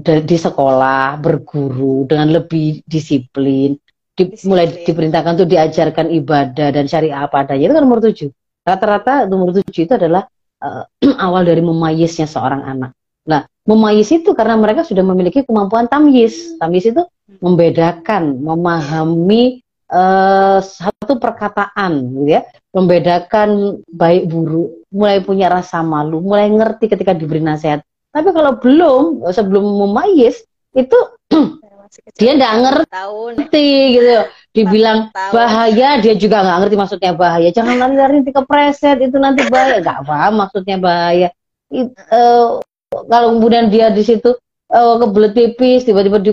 di 0.00 0.36
sekolah 0.36 1.16
berguru 1.18 2.04
dengan 2.04 2.36
lebih 2.36 2.84
disiplin 2.84 3.76
di- 4.16 4.32
Disiplin. 4.32 4.48
mulai 4.48 4.66
diperintahkan 4.84 5.32
untuk 5.36 5.48
diajarkan 5.52 6.06
ibadah 6.08 6.68
dan 6.72 6.84
syariah 6.88 7.28
apa 7.28 7.44
adanya. 7.44 7.68
Itu 7.68 7.74
kan 7.76 7.82
nomor 7.84 8.00
tujuh. 8.00 8.30
Rata-rata 8.64 9.28
nomor 9.28 9.52
tujuh 9.52 9.82
itu 9.86 9.94
adalah 9.94 10.24
eh, 10.64 10.84
awal 11.26 11.44
dari 11.44 11.60
memayisnya 11.60 12.24
seorang 12.24 12.64
anak. 12.64 12.96
Nah 13.28 13.44
memayis 13.68 14.08
itu 14.14 14.32
karena 14.32 14.56
mereka 14.56 14.82
sudah 14.88 15.04
memiliki 15.04 15.44
kemampuan 15.44 15.86
tamyiz. 15.86 16.56
Tamyiz 16.56 16.88
itu 16.88 17.02
membedakan 17.44 18.40
memahami 18.40 19.60
eh, 19.92 20.58
satu 20.64 21.20
perkataan 21.20 21.92
gitu 22.16 22.40
ya. 22.40 22.42
Membedakan 22.72 23.80
baik 23.88 24.28
buruk, 24.28 24.84
mulai 24.92 25.24
punya 25.24 25.48
rasa 25.48 25.80
malu, 25.80 26.20
mulai 26.20 26.52
ngerti 26.52 26.92
ketika 26.92 27.16
diberi 27.16 27.40
nasihat. 27.40 27.80
Tapi 28.16 28.28
kalau 28.32 28.56
belum, 28.56 29.28
sebelum 29.28 29.64
memayis, 29.84 30.40
itu 30.72 30.96
dia 32.20 32.32
nggak 32.32 32.54
ngerti 32.64 33.68
gitu. 33.92 34.24
Dibilang 34.56 35.12
bahaya, 35.12 36.00
dia 36.00 36.16
juga 36.16 36.40
nggak 36.40 36.58
ngerti 36.64 36.76
maksudnya 36.80 37.12
bahaya. 37.12 37.52
Jangan 37.52 37.76
lari-lari 37.76 38.24
ke 38.24 38.42
preset, 38.48 39.04
itu 39.04 39.20
nanti 39.20 39.44
bahaya. 39.52 39.84
Nggak 39.84 40.00
paham 40.08 40.32
maksudnya 40.40 40.76
bahaya. 40.80 41.28
It, 41.68 41.92
uh, 42.08 42.64
kalau 42.88 43.36
kemudian 43.36 43.68
dia 43.68 43.92
di 43.92 44.00
situ 44.00 44.32
uh, 44.72 44.94
kebelet 44.96 45.36
pipis, 45.36 45.84
tiba-tiba 45.84 46.16
di, 46.16 46.32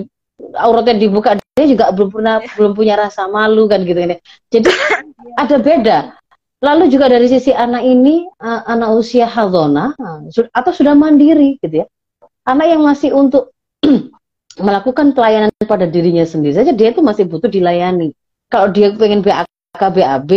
auratnya 0.55 0.95
dibuka, 0.95 1.35
dia 1.35 1.67
juga 1.67 1.91
belum 1.91 2.09
pernah 2.15 2.39
belum 2.55 2.71
punya 2.71 2.95
rasa 2.95 3.27
malu 3.27 3.67
kan 3.67 3.83
gitu 3.83 3.99
ini. 3.99 4.15
Jadi 4.47 4.71
ada 5.35 5.55
beda 5.59 5.97
Lalu 6.63 6.87
juga 6.87 7.11
dari 7.11 7.27
sisi 7.27 7.51
anak 7.51 7.83
ini, 7.83 8.23
uh, 8.39 8.63
anak 8.63 8.95
usia 8.95 9.27
hadona 9.27 9.91
uh, 9.99 10.23
atau 10.55 10.71
sudah 10.71 10.95
mandiri 10.95 11.59
gitu 11.59 11.83
ya. 11.83 11.87
Anak 12.47 12.71
yang 12.71 12.81
masih 12.87 13.11
untuk 13.11 13.51
melakukan 14.63 15.11
pelayanan 15.11 15.51
pada 15.67 15.83
dirinya 15.83 16.23
sendiri 16.23 16.55
saja 16.55 16.71
dia 16.71 16.95
itu 16.95 17.03
masih 17.03 17.27
butuh 17.27 17.51
dilayani. 17.51 18.15
Kalau 18.47 18.71
dia 18.71 18.95
pengen 18.95 19.19
BAK 19.19 19.43
BAB, 19.75 20.31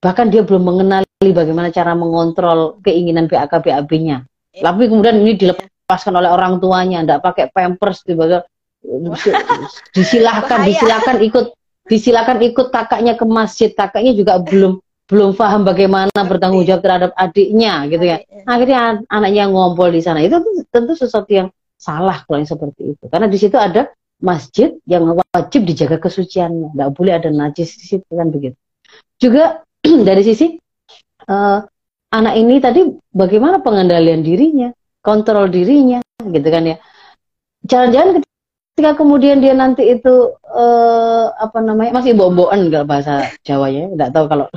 bahkan 0.00 0.32
dia 0.32 0.40
belum 0.40 0.64
mengenali 0.64 1.30
bagaimana 1.36 1.68
cara 1.68 1.92
mengontrol 1.92 2.80
keinginan 2.80 3.28
BAK 3.28 3.60
BAB-nya. 3.60 4.24
Tapi 4.56 4.82
kemudian 4.88 5.20
ini 5.20 5.36
dilepaskan 5.36 6.16
oleh 6.16 6.32
orang 6.32 6.56
tuanya, 6.56 7.04
tidak 7.04 7.20
pakai 7.20 7.52
pampers, 7.52 8.00
tiba-tiba 8.00 8.48
disilahkan, 9.96 10.58
disilahkan 10.64 11.16
ikut, 11.20 11.46
disilahkan 11.84 12.38
ikut 12.40 12.72
kakaknya 12.72 13.12
ke 13.18 13.24
masjid. 13.28 13.68
Kakaknya 13.74 14.16
juga 14.16 14.40
belum 14.40 14.80
belum 15.06 15.38
paham 15.38 15.62
bagaimana 15.62 16.10
bertanggung 16.10 16.66
jawab 16.66 16.82
terhadap 16.82 17.10
adiknya 17.14 17.86
gitu 17.86 18.04
ya. 18.04 18.18
Akhirnya 18.42 19.06
anaknya 19.06 19.46
ngompol 19.46 19.94
di 19.94 20.02
sana. 20.02 20.18
Itu 20.18 20.42
tentu 20.66 20.98
sesuatu 20.98 21.30
yang 21.30 21.48
salah 21.78 22.26
kalau 22.26 22.42
yang 22.42 22.50
seperti 22.50 22.98
itu. 22.98 23.04
Karena 23.06 23.30
di 23.30 23.38
situ 23.38 23.54
ada 23.54 23.94
masjid 24.18 24.74
yang 24.82 25.06
wajib 25.14 25.62
dijaga 25.62 26.02
kesuciannya. 26.02 26.74
Tidak 26.74 26.90
boleh 26.90 27.12
ada 27.14 27.30
najis 27.30 27.78
di 27.78 27.86
situ 27.86 28.10
kan 28.10 28.34
begitu. 28.34 28.58
Juga 29.22 29.62
dari 30.08 30.22
sisi 30.26 30.58
uh, 31.30 31.58
anak 32.10 32.34
ini 32.34 32.58
tadi 32.58 32.82
bagaimana 33.14 33.62
pengendalian 33.62 34.26
dirinya, 34.26 34.74
kontrol 34.98 35.46
dirinya 35.46 36.02
gitu 36.18 36.48
kan 36.50 36.66
ya. 36.66 36.76
Jangan-jangan 37.62 38.26
ketika 38.76 38.92
kemudian 38.92 39.40
dia 39.40 39.56
nanti 39.56 39.88
itu 39.88 40.36
uh, 40.52 41.32
apa 41.40 41.64
namanya 41.64 41.96
masih 41.96 42.12
boboan 42.12 42.68
kalau 42.68 42.84
bahasa 42.84 43.32
Jawa 43.40 43.72
ya 43.72 43.88
nggak 43.88 44.12
tahu 44.12 44.28
kalau 44.28 44.52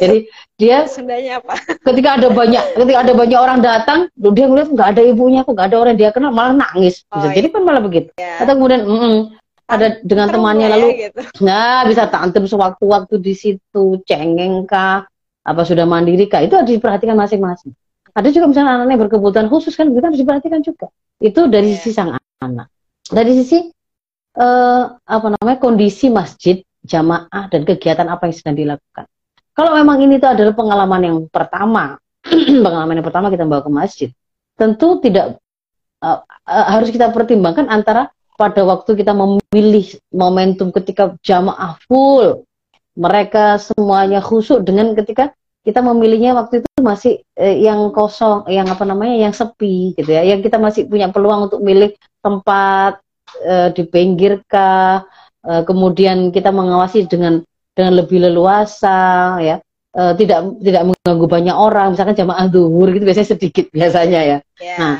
jadi 0.00 0.24
dia 0.56 0.88
sebenarnya 0.88 1.44
apa? 1.44 1.60
ketika 1.92 2.16
ada 2.16 2.32
banyak 2.32 2.64
ketika 2.72 2.98
ada 3.04 3.12
banyak 3.12 3.36
orang 3.36 3.60
datang 3.60 4.08
dia 4.16 4.48
ngeliat 4.48 4.72
nggak 4.72 4.88
ada 4.96 5.02
ibunya 5.04 5.44
kok 5.44 5.52
nggak 5.52 5.68
ada 5.68 5.76
orang 5.76 5.92
dia 6.00 6.08
kenal 6.08 6.32
malah 6.32 6.56
nangis. 6.56 7.04
Bisa 7.04 7.28
oh, 7.28 7.32
jadi 7.36 7.52
kan 7.52 7.60
malah 7.68 7.84
begitu. 7.84 8.08
Ya. 8.16 8.40
atau 8.40 8.56
kemudian 8.56 8.80
mm 8.80 8.96
-mm, 8.96 9.16
ada 9.68 9.86
dengan 10.08 10.26
temannya 10.32 10.66
ya, 10.66 10.72
lalu 10.72 10.88
gitu. 10.96 11.20
nah 11.44 11.84
bisa 11.84 12.08
tantem 12.08 12.48
sewaktu-waktu 12.48 13.14
di 13.20 13.34
situ 13.36 13.84
cengeng 14.08 14.64
kah 14.64 15.04
apa 15.44 15.62
sudah 15.68 15.84
mandiri 15.84 16.32
kah 16.32 16.40
itu 16.40 16.56
harus 16.56 16.72
diperhatikan 16.72 17.12
masing-masing. 17.12 17.76
Ada 18.16 18.32
juga 18.32 18.56
misalnya 18.56 18.80
anaknya 18.80 19.04
berkebutuhan 19.04 19.52
khusus 19.52 19.76
kan 19.76 19.92
kita 19.92 20.08
harus 20.08 20.16
diperhatikan 20.16 20.64
juga. 20.64 20.88
Itu 21.20 21.44
dari 21.52 21.76
ya. 21.76 21.76
sisi 21.76 21.92
sang 21.92 22.16
anak 22.40 22.72
dari 23.10 23.32
sisi 23.42 23.58
uh, 24.38 24.84
apa 24.96 25.26
namanya 25.34 25.58
kondisi 25.58 26.08
masjid 26.08 26.62
jamaah 26.80 27.50
dan 27.50 27.66
kegiatan 27.66 28.08
apa 28.08 28.30
yang 28.30 28.34
sedang 28.34 28.56
dilakukan. 28.56 29.04
Kalau 29.52 29.76
memang 29.76 30.00
ini 30.00 30.16
tuh 30.16 30.32
adalah 30.32 30.54
pengalaman 30.56 31.00
yang 31.04 31.18
pertama, 31.28 31.98
pengalaman 32.64 32.94
yang 32.96 33.06
pertama 33.06 33.28
kita 33.28 33.44
bawa 33.44 33.60
ke 33.60 33.70
masjid, 33.70 34.08
tentu 34.56 35.02
tidak 35.04 35.36
uh, 36.00 36.24
uh, 36.24 36.66
harus 36.70 36.88
kita 36.88 37.12
pertimbangkan 37.12 37.68
antara 37.68 38.08
pada 38.40 38.64
waktu 38.64 38.96
kita 38.96 39.12
memilih 39.12 40.00
momentum 40.08 40.72
ketika 40.72 41.12
jamaah 41.20 41.76
full, 41.84 42.48
mereka 42.96 43.60
semuanya 43.60 44.24
khusyuk 44.24 44.64
dengan 44.64 44.96
ketika 44.96 45.36
kita 45.60 45.84
memilihnya 45.84 46.32
waktu 46.32 46.64
itu 46.64 46.68
masih 46.80 47.20
eh, 47.36 47.60
yang 47.60 47.92
kosong, 47.92 48.48
yang 48.48 48.64
apa 48.64 48.84
namanya, 48.88 49.28
yang 49.28 49.34
sepi 49.36 49.92
gitu 49.92 50.08
ya, 50.08 50.24
yang 50.24 50.40
kita 50.40 50.56
masih 50.56 50.88
punya 50.88 51.12
peluang 51.12 51.52
untuk 51.52 51.60
milih 51.60 51.92
tempat 52.24 53.00
uh, 53.44 53.68
di 53.72 53.84
pinggir 53.84 54.40
kah, 54.48 55.04
uh, 55.44 55.62
kemudian 55.68 56.32
kita 56.32 56.48
mengawasi 56.48 57.04
dengan 57.04 57.44
dengan 57.76 57.92
lebih 58.00 58.24
leluasa 58.24 59.36
ya. 59.40 59.56
Uh, 59.90 60.14
tidak 60.14 60.54
tidak 60.62 60.86
mengganggu 60.86 61.26
banyak 61.26 61.56
orang. 61.56 61.92
Misalkan 61.92 62.14
jamaah 62.14 62.46
duhur 62.46 62.94
gitu 62.94 63.04
biasanya 63.04 63.28
sedikit 63.36 63.66
biasanya 63.76 64.20
ya. 64.22 64.38
Yeah. 64.62 64.78
nah 64.78 64.96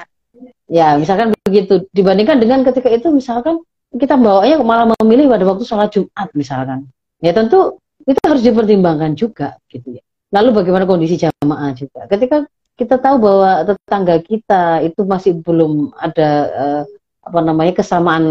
ya 0.69 0.89
misalkan 1.01 1.33
begitu. 1.47 1.89
Dibandingkan 1.95 2.43
dengan 2.43 2.67
ketika 2.67 2.91
itu 2.91 3.09
misalkan 3.15 3.63
kita 3.95 4.19
bawanya 4.19 4.61
malah 4.61 4.91
memilih 4.99 5.31
pada 5.31 5.47
waktu 5.47 5.65
sholat 5.65 5.89
Jumat 5.95 6.29
misalkan. 6.35 6.91
Ya 7.23 7.31
tentu 7.33 7.79
itu 8.03 8.19
harus 8.27 8.43
dipertimbangkan 8.43 9.15
juga 9.15 9.61
gitu 9.71 10.01
ya 10.01 10.03
lalu 10.31 10.51
bagaimana 10.63 10.87
kondisi 10.87 11.19
jamaah 11.19 11.71
juga? 11.75 12.07
Ketika 12.07 12.47
kita 12.81 12.97
tahu 12.97 13.17
bahwa 13.21 13.51
tetangga 13.69 14.17
kita 14.25 14.81
itu 14.81 15.05
masih 15.05 15.37
belum 15.45 15.93
ada 16.01 16.31
uh, 16.49 16.83
apa 17.21 17.41
namanya 17.45 17.77
kesamaan 17.77 18.25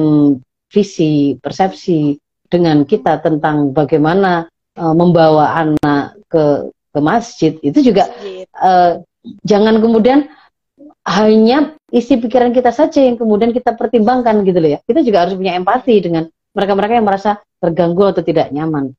visi 0.74 1.38
persepsi 1.38 2.18
dengan 2.50 2.82
kita 2.82 3.22
tentang 3.22 3.70
bagaimana 3.70 4.50
uh, 4.74 4.96
membawa 4.98 5.54
anak 5.54 6.18
ke 6.26 6.74
ke 6.90 7.00
masjid 7.00 7.54
itu 7.62 7.94
juga 7.94 8.10
uh, 8.58 8.98
jangan 9.46 9.78
kemudian 9.78 10.26
hanya 11.06 11.78
isi 11.94 12.18
pikiran 12.18 12.50
kita 12.50 12.74
saja 12.74 13.06
yang 13.06 13.18
kemudian 13.18 13.54
kita 13.54 13.74
pertimbangkan 13.78 14.46
gitu 14.46 14.58
loh 14.62 14.78
ya. 14.78 14.80
Kita 14.82 15.06
juga 15.06 15.26
harus 15.26 15.38
punya 15.38 15.58
empati 15.58 15.96
dengan 16.02 16.26
mereka-mereka 16.54 16.94
yang 16.98 17.06
merasa 17.06 17.38
terganggu 17.62 18.14
atau 18.14 18.22
tidak 18.26 18.50
nyaman. 18.50 18.94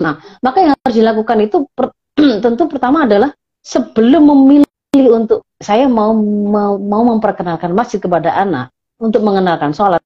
Nah 0.00 0.20
maka 0.44 0.56
yang 0.60 0.72
harus 0.76 0.94
dilakukan 0.96 1.38
itu 1.40 1.64
per, 1.72 1.92
tentu 2.44 2.68
pertama 2.68 3.08
adalah 3.08 3.32
sebelum 3.64 4.28
memilih 4.28 5.08
untuk 5.10 5.46
saya 5.60 5.88
mau 5.88 6.12
mau, 6.16 6.76
mau 6.76 7.02
memperkenalkan 7.16 7.72
masjid 7.72 8.00
kepada 8.00 8.32
anak 8.36 8.72
untuk 9.00 9.24
mengenalkan 9.24 9.72
sholat 9.72 10.00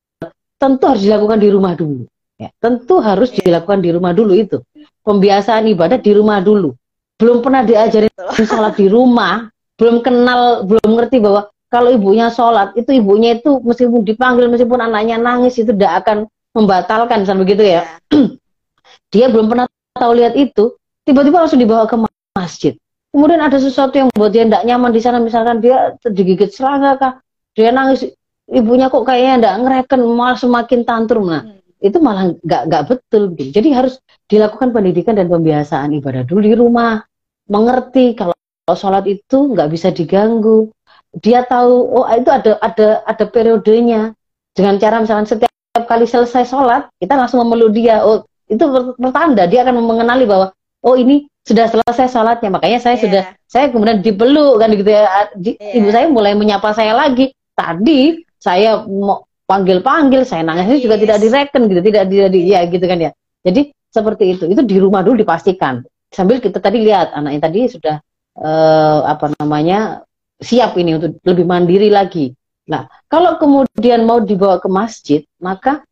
tentu 0.64 0.85
harus 0.88 1.03
dilakukan 1.05 1.38
di 1.42 1.48
rumah 1.53 1.72
dulu. 1.77 2.09
Ya, 2.35 2.50
tentu 2.59 2.98
harus 2.98 3.31
dilakukan 3.31 3.85
di 3.85 3.90
rumah 3.94 4.16
dulu 4.16 4.33
itu. 4.35 4.59
Pembiasaan 5.05 5.68
ibadah 5.70 6.00
di 6.00 6.11
rumah 6.16 6.40
dulu. 6.40 6.72
Belum 7.20 7.44
pernah 7.44 7.62
diajarin 7.62 8.11
sholat 8.50 8.74
di 8.74 8.88
rumah, 8.88 9.46
belum 9.77 10.00
kenal, 10.00 10.64
belum 10.64 10.88
ngerti 10.98 11.20
bahwa 11.20 11.46
kalau 11.68 11.90
ibunya 11.90 12.31
sholat, 12.31 12.74
itu 12.79 12.94
ibunya 12.94 13.38
itu 13.38 13.59
meskipun 13.61 14.07
dipanggil, 14.07 14.46
meskipun 14.46 14.79
anaknya 14.79 15.18
nangis, 15.18 15.59
itu 15.59 15.74
tidak 15.74 16.07
akan 16.07 16.31
membatalkan, 16.55 17.27
misalnya 17.27 17.42
begitu 17.42 17.62
ya. 17.66 17.83
Dia 19.12 19.27
belum 19.31 19.50
pernah 19.50 19.66
tahu 19.98 20.12
lihat 20.14 20.38
itu, 20.38 20.74
tiba-tiba 21.05 21.45
langsung 21.45 21.61
dibawa 21.61 21.85
ke 21.87 21.97
masjid. 22.37 22.75
Kemudian 23.14 23.38
ada 23.38 23.62
sesuatu 23.62 23.95
yang 23.95 24.11
buat 24.11 24.35
dia 24.35 24.43
tidak 24.43 24.67
nyaman 24.67 24.90
di 24.90 25.01
sana, 25.01 25.23
misalkan 25.23 25.62
dia 25.62 25.95
digigit 26.03 26.51
serangga 26.51 26.99
kah, 26.99 27.12
dia 27.55 27.71
nangis, 27.71 28.11
ibunya 28.51 28.90
kok 28.90 29.07
kayaknya 29.07 29.33
enggak 29.40 29.57
ngereken 29.62 30.01
malah 30.05 30.37
semakin 30.37 30.81
tantrum 30.85 31.33
nah 31.33 31.43
hmm. 31.47 31.81
itu 31.81 31.97
malah 32.01 32.37
nggak 32.45 32.62
nggak 32.69 32.85
betul 32.93 33.23
gitu 33.33 33.51
jadi 33.61 33.69
harus 33.73 33.95
dilakukan 34.29 34.73
pendidikan 34.73 35.17
dan 35.17 35.29
pembiasaan 35.29 35.93
ibadah 35.97 36.25
dulu 36.25 36.40
di 36.45 36.55
rumah. 36.57 37.01
Mengerti 37.45 38.17
kalau 38.17 38.33
sholat 38.73 39.05
itu 39.05 39.53
nggak 39.53 39.69
bisa 39.69 39.93
diganggu. 39.93 40.73
Dia 41.21 41.45
tahu 41.45 42.01
oh 42.01 42.09
itu 42.09 42.33
ada 42.33 42.57
ada 42.64 43.05
ada 43.05 43.25
periodenya. 43.29 44.17
Dengan 44.55 44.79
cara 44.81 45.03
misalnya 45.03 45.29
setiap 45.29 45.51
kali 45.85 46.09
selesai 46.09 46.49
sholat 46.49 46.88
kita 46.97 47.14
langsung 47.21 47.45
memeluk 47.45 47.77
dia. 47.77 48.01
Oh 48.01 48.25
itu 48.49 48.64
pertanda 48.97 49.45
dia 49.45 49.64
akan 49.64 49.85
mengenali 49.85 50.25
bahwa 50.25 50.57
oh 50.85 50.94
ini 50.94 51.25
sudah 51.44 51.68
selesai 51.68 52.12
sholatnya 52.12 52.53
makanya 52.53 52.81
saya 52.81 52.97
yeah. 52.97 53.05
sudah 53.05 53.23
saya 53.49 53.66
kemudian 53.73 54.01
dipeluk 54.01 54.61
kan 54.61 54.73
gitu 54.73 54.88
ya 54.88 55.29
yeah. 55.40 55.77
ibu 55.77 55.88
saya 55.88 56.07
mulai 56.09 56.37
menyapa 56.37 56.73
saya 56.77 56.92
lagi 56.92 57.33
tadi 57.57 58.25
saya 58.44 58.85
mau 58.85 59.25
panggil-panggil, 59.44 60.25
saya 60.25 60.42
nangis 60.44 60.81
yes. 60.81 60.85
juga 60.85 60.97
tidak 61.01 61.18
direken 61.20 61.62
gitu, 61.68 61.81
tidak 61.85 62.05
tidak 62.09 62.29
di, 62.33 62.40
ya 62.53 62.61
gitu 62.68 62.85
kan 62.85 62.99
ya. 63.01 63.11
Jadi 63.44 63.73
seperti 63.92 64.25
itu. 64.37 64.44
Itu 64.49 64.62
di 64.64 64.77
rumah 64.81 65.05
dulu 65.05 65.25
dipastikan. 65.25 65.85
Sambil 66.12 66.40
kita 66.40 66.61
tadi 66.61 66.85
lihat 66.85 67.12
anaknya 67.12 67.40
tadi 67.51 67.61
sudah 67.68 67.97
eh, 68.40 69.01
apa 69.05 69.35
namanya 69.40 70.05
siap 70.40 70.77
ini 70.81 70.97
untuk 70.99 71.20
lebih 71.25 71.44
mandiri 71.44 71.88
lagi. 71.92 72.33
Nah, 72.64 72.88
kalau 73.12 73.37
kemudian 73.37 74.09
mau 74.09 74.25
dibawa 74.25 74.57
ke 74.57 74.68
masjid, 74.73 75.20
maka 75.37 75.85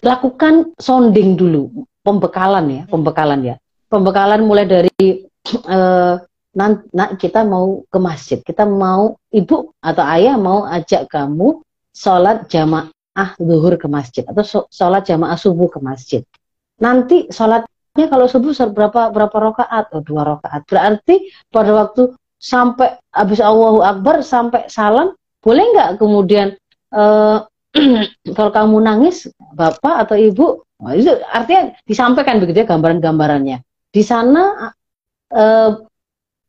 lakukan 0.00 0.72
sounding 0.80 1.36
dulu, 1.36 1.84
pembekalan 2.04 2.64
ya, 2.68 2.82
pembekalan 2.86 3.40
ya. 3.42 3.56
Pembekalan 3.88 4.44
mulai 4.44 4.68
dari 4.68 4.92
eh, 5.48 6.14
nanti 6.54 7.14
kita 7.18 7.42
mau 7.42 7.82
ke 7.88 7.98
masjid, 7.98 8.38
kita 8.44 8.68
mau 8.68 9.16
ibu 9.32 9.72
atau 9.80 10.04
ayah 10.14 10.36
mau 10.36 10.68
ajak 10.68 11.08
kamu 11.08 11.64
sholat 11.90 12.46
jamaah 12.52 13.30
zuhur 13.40 13.74
ke 13.80 13.88
masjid 13.90 14.22
atau 14.28 14.68
sholat 14.68 15.02
jamaah 15.08 15.34
subuh 15.40 15.72
ke 15.72 15.80
masjid. 15.80 16.22
Nanti 16.78 17.32
sholat 17.32 17.64
sholatnya 17.94 18.10
kalau 18.10 18.26
subuh 18.26 18.50
berapa 18.74 19.14
berapa 19.14 19.36
rakaat? 19.38 19.94
Oh, 19.94 20.02
dua 20.02 20.26
rakaat. 20.26 20.66
Berarti 20.66 21.30
pada 21.46 21.70
waktu 21.70 22.10
sampai 22.42 22.98
habis 23.14 23.38
Allahu 23.38 23.86
Akbar 23.86 24.26
sampai 24.26 24.66
salam 24.66 25.14
boleh 25.38 25.62
nggak 25.62 26.02
kemudian 26.02 26.58
uh, 26.90 27.46
kalau 28.36 28.50
kamu 28.50 28.76
nangis 28.82 29.30
bapak 29.54 30.10
atau 30.10 30.18
ibu 30.18 30.66
oh, 30.82 30.92
itu 30.94 31.12
artinya 31.30 31.74
disampaikan 31.86 32.42
begitu 32.42 32.64
ya 32.64 32.66
gambaran-gambarannya. 32.66 33.62
Di 33.94 34.02
sana 34.02 34.72
uh, 35.30 35.70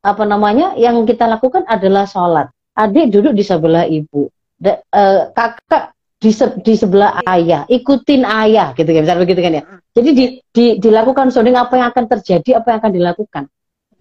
apa 0.05 0.23
namanya 0.25 0.73
yang 0.77 1.05
kita 1.05 1.29
lakukan 1.29 1.65
adalah 1.69 2.09
sholat. 2.09 2.49
Adik 2.75 3.13
duduk 3.13 3.33
di 3.37 3.43
sebelah 3.45 3.85
ibu. 3.85 4.29
Da, 4.55 4.79
uh, 4.95 5.29
kakak 5.35 5.93
di, 6.17 6.31
se, 6.33 6.45
di 6.61 6.73
sebelah 6.73 7.21
ayah. 7.29 7.69
Ikutin 7.69 8.25
ayah 8.25 8.73
gitu 8.73 8.89
kan 8.89 9.01
misalnya 9.05 9.23
begitu 9.23 9.41
kan 9.45 9.53
ya. 9.57 9.63
Jadi 9.95 10.09
di, 10.11 10.25
di, 10.51 10.65
dilakukan 10.81 11.31
sounding 11.31 11.55
apa 11.55 11.73
yang 11.79 11.87
akan 11.93 12.05
terjadi 12.17 12.59
apa 12.59 12.67
yang 12.73 12.79
akan 12.83 12.93
dilakukan. 12.93 13.43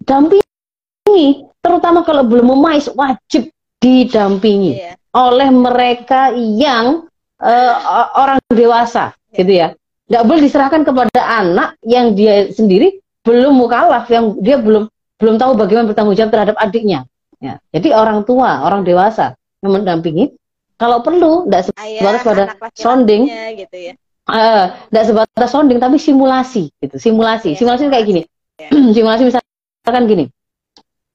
Dampingi 0.03 1.47
terutama 1.63 2.05
kalau 2.05 2.25
belum 2.27 2.53
memais 2.53 2.85
wajib 2.93 3.49
didampingi 3.81 4.73
yeah. 4.81 4.95
oleh 5.13 5.49
mereka 5.49 6.33
yang 6.33 7.05
uh, 7.41 7.73
orang 8.17 8.41
dewasa 8.49 9.13
yeah. 9.29 9.37
gitu 9.41 9.51
ya 9.53 9.67
tidak 10.05 10.23
boleh 10.29 10.41
diserahkan 10.45 10.81
kepada 10.85 11.21
anak 11.21 11.69
yang 11.81 12.13
dia 12.13 12.49
sendiri 12.53 13.01
belum 13.25 13.57
mukalaf 13.57 14.05
yang 14.07 14.37
dia 14.37 14.61
belum 14.61 14.85
belum 15.17 15.35
tahu 15.41 15.57
bagaimana 15.57 15.89
bertanggung 15.89 16.13
jawab 16.13 16.31
terhadap 16.31 16.55
adiknya. 16.61 17.09
Ya 17.41 17.57
jadi 17.73 17.97
orang 17.97 18.23
tua 18.23 18.61
orang 18.61 18.85
dewasa 18.85 19.33
yang 19.65 19.81
mendampingi 19.81 20.37
kalau 20.77 21.01
perlu 21.01 21.49
tidak 21.49 21.71
sebatas 21.71 22.21
pada 22.21 22.43
sounding 22.77 23.27
gitu 23.57 23.77
ya. 23.91 23.93
Tidak 24.25 25.03
uh, 25.03 25.07
sebatas 25.07 25.49
sounding 25.49 25.81
tapi 25.81 25.97
simulasi 25.97 26.69
gitu 26.77 26.95
simulasi. 27.01 27.57
Yeah. 27.57 27.59
simulasi 27.59 27.81
kayak 27.89 28.05
gini. 28.05 28.21
yeah. 28.61 28.71
simulasi 28.95 29.23
misalkan 29.33 30.03
gini. 30.05 30.25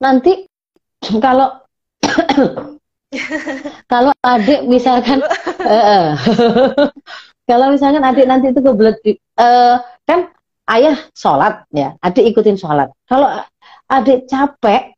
Nanti 0.02 0.50
kalau 1.24 1.62
kalau 3.92 4.12
adik 4.22 4.66
misalkan 4.66 5.22
uh, 5.62 6.14
kalau 7.50 7.74
misalkan 7.74 8.06
adik 8.06 8.30
nanti 8.30 8.54
itu 8.54 8.62
kebelet 8.62 9.02
uh, 9.42 9.82
kan 10.06 10.30
ayah 10.70 10.94
sholat 11.18 11.66
ya 11.74 11.98
adik 11.98 12.30
ikutin 12.30 12.54
sholat. 12.54 12.94
Kalau 13.10 13.26
adik 13.90 14.30
capek 14.30 14.94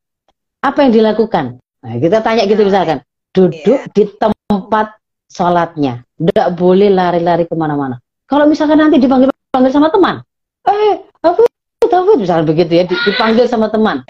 apa 0.60 0.78
yang 0.84 0.92
dilakukan? 0.92 1.56
Nah, 1.80 1.96
kita 1.96 2.20
tanya 2.20 2.44
gitu 2.44 2.68
misalkan 2.68 3.00
duduk 3.32 3.80
yeah. 3.80 3.96
di 3.96 4.04
tempat 4.20 5.00
sholatnya 5.32 6.04
tidak 6.20 6.48
boleh 6.60 6.92
lari-lari 6.92 7.48
ke 7.48 7.56
mana-mana. 7.56 7.96
Kalau 8.28 8.44
misalkan 8.44 8.76
nanti 8.76 9.00
dipanggil 9.00 9.32
panggil 9.48 9.72
sama 9.72 9.88
teman 9.88 10.20
eh 10.68 10.94
apa 11.24 11.42
tapi 11.88 12.12
misalnya 12.20 12.44
begitu 12.46 12.72
ya 12.76 12.84
dipanggil 12.84 13.48
sama 13.48 13.72
teman. 13.72 14.04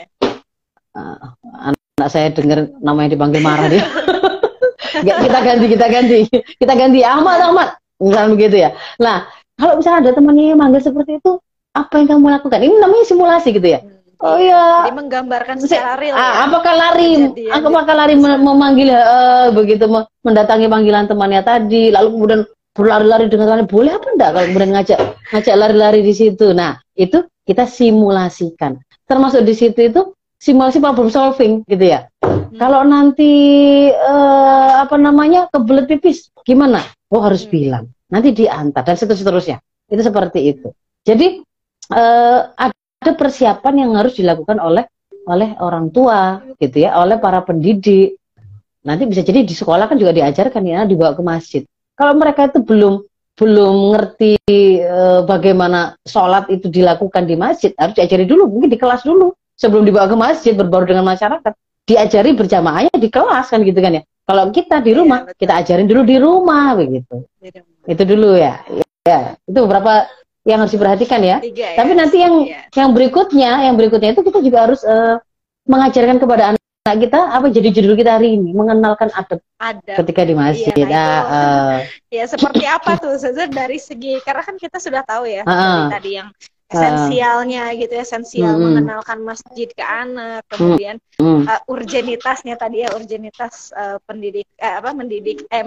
Uh, 0.93 1.17
anak 1.73 2.11
saya 2.11 2.29
dengar 2.35 2.69
namanya 2.83 3.15
dipanggil 3.15 3.41
marah 3.41 3.71
dia. 3.71 3.87
kita 5.25 5.39
ganti, 5.41 5.67
kita 5.73 5.87
ganti, 5.89 6.19
kita 6.61 6.75
ganti. 6.77 7.01
Ahmad, 7.01 7.41
Ahmad, 7.41 7.69
misalnya 8.03 8.31
begitu 8.35 8.57
ya. 8.59 8.71
Nah, 8.99 9.31
kalau 9.55 9.79
misalnya 9.79 9.99
ada 10.09 10.13
temannya 10.19 10.45
yang 10.53 10.59
manggil 10.59 10.83
seperti 10.83 11.23
itu, 11.23 11.39
apa 11.73 11.95
yang 12.03 12.09
kamu 12.11 12.27
lakukan? 12.35 12.61
Ini 12.61 12.75
namanya 12.83 13.05
simulasi 13.07 13.49
gitu 13.55 13.69
ya. 13.69 13.81
Hmm. 13.81 14.03
Oh 14.23 14.39
ya. 14.39 14.87
Jadi 14.87 14.95
menggambarkan 15.03 15.57
secara 15.59 15.99
real. 15.99 16.15
Ah, 16.15 16.23
ya? 16.23 16.31
Apakah 16.47 16.75
lari? 16.79 17.11
apakah 17.51 17.95
lari 17.95 18.15
memanggil 18.15 18.95
uh, 18.95 19.51
begitu 19.51 19.91
mendatangi 20.23 20.71
panggilan 20.71 21.11
temannya 21.11 21.43
tadi, 21.43 21.91
lalu 21.91 22.09
kemudian 22.15 22.41
berlari-lari 22.73 23.27
dengan 23.27 23.51
temannya 23.51 23.69
boleh 23.69 23.93
apa 23.99 24.07
enggak 24.15 24.31
kalau 24.33 24.47
kemudian 24.47 24.73
ngajak 24.79 24.99
ngajak 25.35 25.55
lari-lari 25.59 26.01
di 26.07 26.15
situ. 26.15 26.55
Nah, 26.55 26.79
itu 26.95 27.27
kita 27.43 27.67
simulasikan. 27.67 28.79
Termasuk 29.11 29.43
di 29.43 29.55
situ 29.59 29.91
itu 29.91 30.15
simulasi 30.39 30.79
problem 30.79 31.11
solving 31.11 31.67
gitu 31.67 31.83
ya. 31.83 32.07
Hmm. 32.23 32.55
Kalau 32.63 32.87
nanti 32.87 33.33
uh, 33.91 34.87
apa 34.87 34.95
namanya 35.03 35.51
kebelet 35.51 35.91
pipis 35.91 36.31
gimana? 36.47 36.79
Oh 37.13 37.21
harus 37.21 37.45
hmm. 37.45 37.53
bilang. 37.53 37.85
Nanti 38.09 38.33
diantar 38.33 38.83
dan 38.85 38.97
seterusnya. 38.97 39.61
Itu 39.89 40.01
seperti 40.01 40.41
itu. 40.49 40.69
Jadi 41.05 41.45
uh, 41.93 42.41
ada 42.57 43.13
persiapan 43.13 43.75
yang 43.87 43.91
harus 44.01 44.17
dilakukan 44.17 44.57
oleh 44.57 44.89
oleh 45.29 45.55
orang 45.63 45.93
tua 45.93 46.43
gitu 46.59 46.83
ya, 46.83 46.99
oleh 46.99 47.21
para 47.21 47.45
pendidik. 47.45 48.19
Nanti 48.83 49.07
bisa 49.07 49.23
jadi 49.23 49.47
di 49.47 49.55
sekolah 49.55 49.87
kan 49.87 49.95
juga 49.95 50.11
diajarkan 50.11 50.63
ya 50.67 50.83
dibawa 50.83 51.15
ke 51.15 51.23
masjid. 51.23 51.63
Kalau 51.95 52.19
mereka 52.19 52.51
itu 52.51 52.65
belum 52.67 52.99
belum 53.39 53.75
ngerti 53.95 54.35
e, 54.83 55.01
bagaimana 55.23 55.95
sholat 56.03 56.51
itu 56.51 56.67
dilakukan 56.67 57.23
di 57.25 57.39
masjid, 57.39 57.71
harus 57.79 57.95
diajari 57.95 58.27
dulu, 58.27 58.51
mungkin 58.51 58.69
di 58.69 58.77
kelas 58.77 59.07
dulu 59.07 59.31
sebelum 59.55 59.87
dibawa 59.87 60.11
ke 60.11 60.17
masjid 60.19 60.53
berbaur 60.59 60.85
dengan 60.85 61.07
masyarakat 61.07 61.55
diajari 61.87 62.35
berjamaahnya 62.35 62.95
di 62.99 63.09
kelas 63.11 63.51
kan 63.51 63.63
gitu 63.63 63.79
kan 63.79 63.99
ya 63.99 64.03
kalau 64.23 64.45
kita 64.55 64.79
di 64.81 64.95
iya, 64.95 64.99
rumah 65.03 65.21
ya, 65.27 65.35
kita 65.35 65.53
ajarin 65.61 65.87
dulu 65.91 66.03
di 66.07 66.17
rumah 66.17 66.79
begitu. 66.79 67.27
Itu 67.87 68.03
dulu 68.07 68.39
ya. 68.39 68.63
Ya 69.03 69.35
itu 69.45 69.59
beberapa 69.67 70.07
yang 70.47 70.63
harus 70.63 70.75
diperhatikan 70.75 71.23
ya, 71.23 71.39
Tiga, 71.39 71.75
ya. 71.75 71.79
tapi 71.79 71.95
nanti 71.95 72.19
yang 72.19 72.35
ya. 72.47 72.67
yang 72.75 72.91
berikutnya 72.91 73.51
yang 73.67 73.75
berikutnya 73.79 74.11
itu 74.11 74.27
kita 74.27 74.43
juga 74.43 74.67
harus 74.67 74.83
uh, 74.83 75.23
mengajarkan 75.71 76.19
kepada 76.19 76.55
anak 76.55 76.63
anak 76.83 76.99
kita 77.07 77.21
apa 77.31 77.47
jadi 77.47 77.69
judul 77.79 77.95
kita 77.95 78.19
hari 78.19 78.35
ini 78.35 78.51
mengenalkan 78.59 79.07
adab, 79.15 79.39
adab. 79.63 80.03
ketika 80.03 80.27
di 80.27 80.35
masjid 80.35 80.75
ya, 80.75 80.87
nah, 80.91 81.21
uh, 81.31 81.75
ya 82.11 82.27
seperti 82.27 82.67
apa 82.67 82.99
tuh 82.99 83.15
Sezer 83.23 83.47
dari 83.47 83.79
segi 83.79 84.19
karena 84.27 84.43
kan 84.43 84.59
kita 84.59 84.83
sudah 84.83 85.07
tahu 85.07 85.31
ya 85.31 85.47
uh, 85.47 85.87
tadi 85.87 86.19
yang 86.19 86.35
esensialnya 86.73 87.65
gitu 87.77 87.95
esensial 87.95 88.57
hmm. 88.57 88.63
mengenalkan 88.65 89.19
masjid 89.21 89.69
ke 89.69 89.85
anak 89.85 90.43
kemudian 90.49 90.97
hmm. 91.21 91.45
uh, 91.45 91.61
urgenitasnya 91.69 92.57
tadi 92.57 92.83
ya 92.83 92.91
urgenitas 92.97 93.71
uh, 93.77 94.01
pendidik 94.09 94.49
eh, 94.57 94.75
apa 94.81 94.97
mendidik 94.97 95.45
eh 95.53 95.63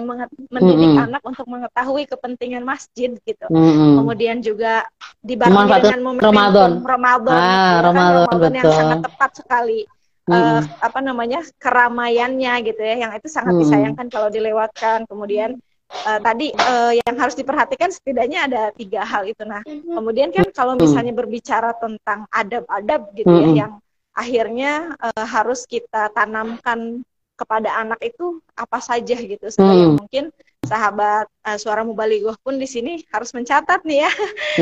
mendidik 0.50 0.90
hmm. 0.90 1.04
anak 1.06 1.22
untuk 1.22 1.46
mengetahui 1.46 2.04
kepentingan 2.10 2.66
masjid 2.66 3.14
gitu. 3.22 3.46
Hmm. 3.46 4.02
kemudian 4.02 4.42
juga 4.42 4.84
dibarengi 5.22 5.80
dengan 5.82 6.00
momentum 6.02 6.26
Ramadan. 6.26 6.70
Ramadan, 6.82 7.38
ah, 7.38 7.74
Ramadan, 7.82 8.24
kan, 8.26 8.26
Ramadan 8.30 8.52
yang 8.52 8.66
sangat 8.72 8.98
tepat 9.06 9.30
sekali. 9.38 9.80
Uh, 10.26 10.58
apa 10.82 10.98
namanya 10.98 11.38
keramaiannya 11.62 12.50
gitu 12.66 12.82
ya 12.82 13.06
yang 13.06 13.14
itu 13.14 13.30
sangat 13.30 13.62
disayangkan 13.62 14.10
kalau 14.10 14.26
dilewatkan. 14.26 15.06
Kemudian 15.06 15.62
uh, 15.90 16.20
tadi 16.22 16.50
uh, 16.54 16.92
yang 16.94 17.14
harus 17.18 17.34
diperhatikan 17.38 17.90
setidaknya 17.90 18.46
ada 18.50 18.62
tiga 18.74 19.02
hal 19.06 19.26
itu. 19.26 19.42
Nah, 19.46 19.62
mhm. 19.62 19.94
kemudian 19.94 20.28
kan 20.34 20.46
kalau 20.50 20.74
mhm. 20.74 20.86
misalnya 20.86 21.14
berbicara 21.14 21.74
tentang 21.78 22.26
adab-adab 22.30 23.14
gitu 23.14 23.32
ya, 23.32 23.48
mhm. 23.50 23.56
yang 23.56 23.72
akhirnya 24.16 24.96
uh, 24.96 25.26
harus 25.28 25.68
kita 25.68 26.08
tanamkan 26.16 27.04
kepada 27.36 27.68
anak 27.76 28.00
itu 28.00 28.40
apa 28.56 28.80
saja 28.80 29.12
gitu 29.12 29.44
supaya 29.52 29.92
hmm. 29.92 30.00
mungkin 30.00 30.24
sahabat 30.64 31.28
uh, 31.44 31.58
suara 31.60 31.84
mubalighah 31.84 32.34
pun 32.40 32.56
di 32.56 32.64
sini 32.64 33.04
harus 33.12 33.36
mencatat 33.36 33.84
nih 33.84 34.08
ya 34.08 34.12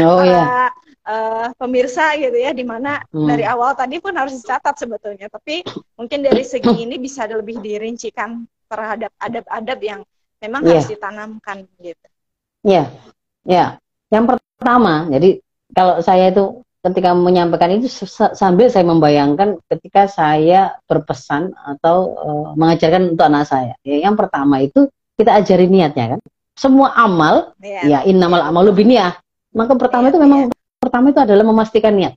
oh, 0.03 0.19
para 0.19 0.35
yeah. 0.35 0.69
uh, 1.07 1.47
pemirsa 1.55 2.19
gitu 2.19 2.35
ya 2.35 2.51
di 2.51 2.67
mana 2.67 2.99
hmm. 3.15 3.31
dari 3.31 3.47
awal 3.47 3.79
tadi 3.79 4.03
pun 4.03 4.13
harus 4.19 4.35
dicatat 4.43 4.75
sebetulnya 4.75 5.31
tapi 5.31 5.63
mungkin 5.95 6.27
dari 6.27 6.43
segi 6.43 6.75
ini 6.83 6.99
bisa 6.99 7.31
lebih 7.31 7.63
dirincikan 7.63 8.43
terhadap 8.67 9.15
adab-adab 9.23 9.79
yang 9.81 10.01
memang 10.45 10.61
yeah. 10.65 10.77
harus 10.77 10.93
ditanamkan 10.93 11.65
gitu. 11.81 12.07
Iya, 12.65 12.73
yeah. 12.73 12.87
ya. 13.45 13.57
Yeah. 13.57 13.69
Yang 14.13 14.25
pertama, 14.37 15.09
jadi 15.09 15.41
kalau 15.73 15.99
saya 16.05 16.31
itu 16.31 16.63
ketika 16.85 17.17
menyampaikan 17.17 17.73
itu 17.81 17.89
sambil 18.37 18.69
saya 18.69 18.85
membayangkan 18.85 19.57
ketika 19.73 20.05
saya 20.05 20.77
berpesan 20.85 21.57
atau 21.57 21.97
uh, 22.21 22.49
mengajarkan 22.61 23.17
untuk 23.17 23.25
anak 23.25 23.49
saya. 23.49 23.73
Ya, 23.81 24.05
yang 24.05 24.15
pertama 24.15 24.61
itu 24.61 24.93
kita 25.17 25.41
ajari 25.41 25.67
niatnya 25.67 26.17
kan. 26.17 26.21
Semua 26.55 26.93
amal, 26.95 27.57
yeah. 27.59 27.83
ya 27.89 27.99
innamal 28.05 28.45
amalu 28.45 28.85
biniyah. 28.85 29.17
Maka 29.57 29.75
pertama 29.81 30.07
yeah, 30.07 30.13
itu 30.13 30.19
memang 30.21 30.41
yeah. 30.47 30.79
pertama 30.79 31.11
itu 31.11 31.21
adalah 31.25 31.45
memastikan 31.49 31.97
niat. 31.97 32.15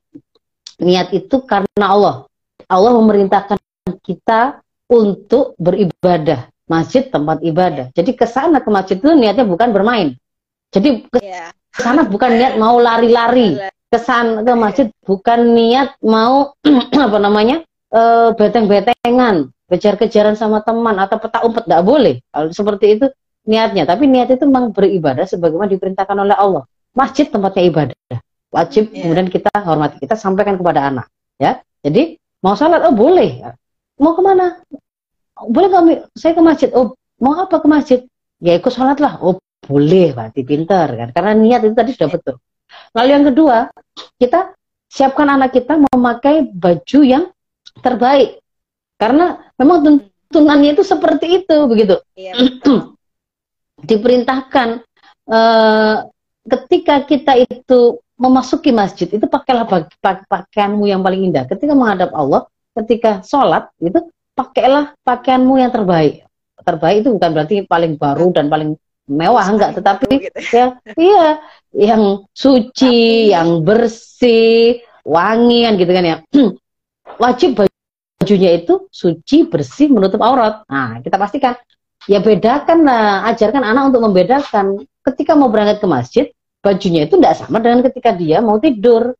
Niat 0.77 1.15
itu 1.15 1.41
karena 1.47 1.85
Allah. 1.87 2.15
Allah 2.67 2.91
memerintahkan 2.99 3.57
kita 4.03 4.59
untuk 4.91 5.55
beribadah 5.55 6.51
masjid 6.67 7.07
tempat 7.07 7.39
ibadah. 7.41 7.89
Jadi 7.95 8.13
ke 8.13 8.27
sana 8.27 8.59
ke 8.59 8.69
masjid 8.69 8.99
itu 8.99 9.11
niatnya 9.15 9.47
bukan 9.47 9.71
bermain. 9.71 10.13
Jadi 10.69 11.07
ke 11.07 11.19
iya. 11.23 11.55
sana 11.71 12.03
bukan 12.03 12.35
niat 12.35 12.59
mau 12.59 12.77
lari-lari. 12.77 13.55
Ke 13.87 13.97
sana 13.97 14.43
ke 14.43 14.53
masjid 14.53 14.87
bukan 15.07 15.55
niat 15.55 15.95
mau 16.03 16.53
apa 17.07 17.17
namanya? 17.17 17.63
Uh, 17.87 18.35
beteng-betengan, 18.35 19.47
kejar-kejaran 19.71 20.35
sama 20.35 20.59
teman 20.59 20.99
atau 20.99 21.23
peta 21.23 21.39
umpet 21.47 21.63
tidak 21.63 21.87
boleh. 21.87 22.19
Kalau 22.35 22.51
seperti 22.51 22.99
itu 22.99 23.07
niatnya, 23.47 23.87
tapi 23.87 24.11
niat 24.11 24.27
itu 24.27 24.43
memang 24.43 24.75
beribadah 24.75 25.23
sebagaimana 25.23 25.71
diperintahkan 25.71 26.17
oleh 26.19 26.35
Allah. 26.35 26.67
Masjid 26.91 27.31
tempatnya 27.31 27.63
ibadah. 27.63 27.95
Wajib 28.51 28.91
yeah. 28.91 29.07
kemudian 29.07 29.27
kita 29.31 29.51
hormati, 29.55 30.03
kita 30.03 30.19
sampaikan 30.19 30.59
kepada 30.59 30.91
anak, 30.91 31.07
ya. 31.39 31.63
Jadi 31.79 32.19
mau 32.43 32.59
salat 32.59 32.83
oh 32.83 32.91
boleh. 32.91 33.39
Mau 34.03 34.11
ke 34.15 34.21
mana? 34.23 34.59
Boleh 35.45 35.69
kami 35.69 35.91
saya 36.17 36.33
ke 36.33 36.41
masjid. 36.41 36.69
Oh 36.73 36.97
mau 37.21 37.37
apa 37.45 37.61
ke 37.61 37.67
masjid? 37.69 37.99
Ya 38.41 38.57
ikut 38.57 38.69
sholat 38.73 38.97
lah 38.97 39.21
oh 39.21 39.37
boleh 39.65 40.13
berarti 40.13 40.41
pinter 40.41 40.87
kan? 40.93 41.09
Karena 41.13 41.31
niat 41.37 41.61
itu 41.65 41.75
tadi 41.77 41.93
sudah 41.93 42.09
betul. 42.09 42.35
Lalu 42.93 43.09
yang 43.13 43.25
kedua 43.29 43.57
kita 44.17 44.57
siapkan 44.87 45.27
anak 45.27 45.53
kita 45.53 45.77
memakai 45.93 46.47
baju 46.47 46.99
yang 47.03 47.29
terbaik. 47.81 48.41
Karena 48.97 49.37
memang 49.61 49.77
tuntunannya 49.85 50.73
itu 50.73 50.83
seperti 50.83 51.43
itu 51.43 51.57
begitu. 51.69 51.95
Iya, 52.17 52.33
Diperintahkan 53.89 54.81
uh, 55.29 55.97
ketika 56.47 57.05
kita 57.05 57.37
itu 57.37 58.01
memasuki 58.17 58.73
masjid 58.73 59.05
itu 59.05 59.29
pakailah 59.29 59.69
pakaianmu 60.01 60.89
yang 60.89 61.05
paling 61.05 61.29
indah. 61.29 61.45
Ketika 61.45 61.77
menghadap 61.77 62.09
Allah, 62.17 62.49
ketika 62.73 63.21
sholat 63.21 63.69
itu 63.77 64.01
pakailah 64.37 64.93
pakaianmu 65.01 65.57
yang 65.57 65.73
terbaik. 65.73 66.21
Terbaik 66.61 67.01
itu 67.01 67.09
bukan 67.17 67.29
berarti 67.33 67.55
paling 67.65 67.97
baru 67.97 68.29
dan 68.29 68.45
paling 68.53 68.77
mewah 69.07 69.45
enggak, 69.49 69.71
tetapi 69.79 70.29
gitu. 70.29 70.39
ya 70.51 70.65
iya 70.99 71.39
yang 71.73 72.27
suci, 72.35 73.31
Tapi... 73.31 73.33
yang 73.33 73.49
bersih, 73.65 74.83
wangi 75.07 75.65
kan 75.65 75.73
gitu 75.79 75.91
kan 75.91 76.05
ya. 76.05 76.17
Wajib 77.23 77.49
bajunya 77.57 78.59
itu 78.59 78.85
suci, 78.91 79.47
bersih, 79.47 79.87
menutup 79.89 80.19
aurat. 80.21 80.67
Nah, 80.67 80.99
kita 80.99 81.15
pastikan 81.15 81.55
ya 82.05 82.19
bedakan 82.19 82.83
lah, 82.83 83.25
ajarkan 83.31 83.63
anak 83.63 83.95
untuk 83.95 84.03
membedakan 84.03 84.85
ketika 85.07 85.33
mau 85.39 85.47
berangkat 85.47 85.79
ke 85.79 85.87
masjid, 85.87 86.25
bajunya 86.59 87.07
itu 87.07 87.15
tidak 87.15 87.39
sama 87.39 87.63
dengan 87.63 87.79
ketika 87.87 88.11
dia 88.11 88.43
mau 88.43 88.59
tidur 88.59 89.15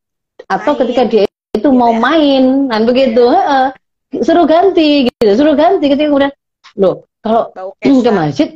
atau 0.52 0.76
main. 0.76 0.80
ketika 0.84 1.04
dia 1.08 1.24
itu 1.56 1.70
mau 1.72 1.96
ya. 1.96 2.00
main, 2.04 2.44
kan 2.68 2.82
begitu. 2.84 3.24
Ya. 3.32 3.72
Suruh 4.12 4.48
ganti 4.48 5.08
gitu, 5.08 5.32
suruh 5.36 5.56
ganti 5.58 5.92
ketika 5.92 6.08
kemudian 6.08 6.34
loh 6.80 7.08
kalau 7.28 7.74
ke 8.06 8.12
masjid 8.12 8.50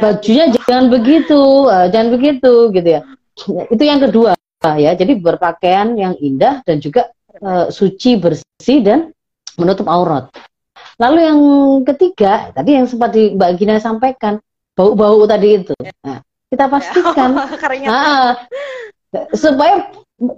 bajunya 0.00 0.44
jangan 0.66 0.86
begitu, 0.88 1.40
uh, 1.68 1.86
jangan 1.92 2.08
begitu 2.16 2.52
gitu 2.72 2.88
ya. 2.88 3.00
Itu 3.70 3.82
yang 3.82 4.00
kedua 4.02 4.34
ya. 4.64 4.96
Jadi 4.96 5.20
berpakaian 5.20 5.94
yang 5.94 6.14
indah 6.18 6.64
dan 6.64 6.80
juga 6.80 7.12
uh, 7.44 7.68
suci, 7.68 8.16
bersih 8.16 8.80
dan 8.80 9.12
menutup 9.60 9.86
aurat. 9.86 10.32
Lalu 10.96 11.18
yang 11.26 11.38
ketiga, 11.82 12.54
tadi 12.54 12.78
yang 12.78 12.86
sempat 12.86 13.12
di 13.12 13.34
Mbak 13.34 13.50
Gina 13.58 13.76
sampaikan, 13.82 14.38
bau-bau 14.78 15.26
tadi 15.26 15.58
itu. 15.58 15.74
Ya. 15.82 15.90
Nah, 16.06 16.18
kita 16.54 16.70
pastikan 16.70 17.34
nah, 17.90 18.38
supaya 19.34 19.90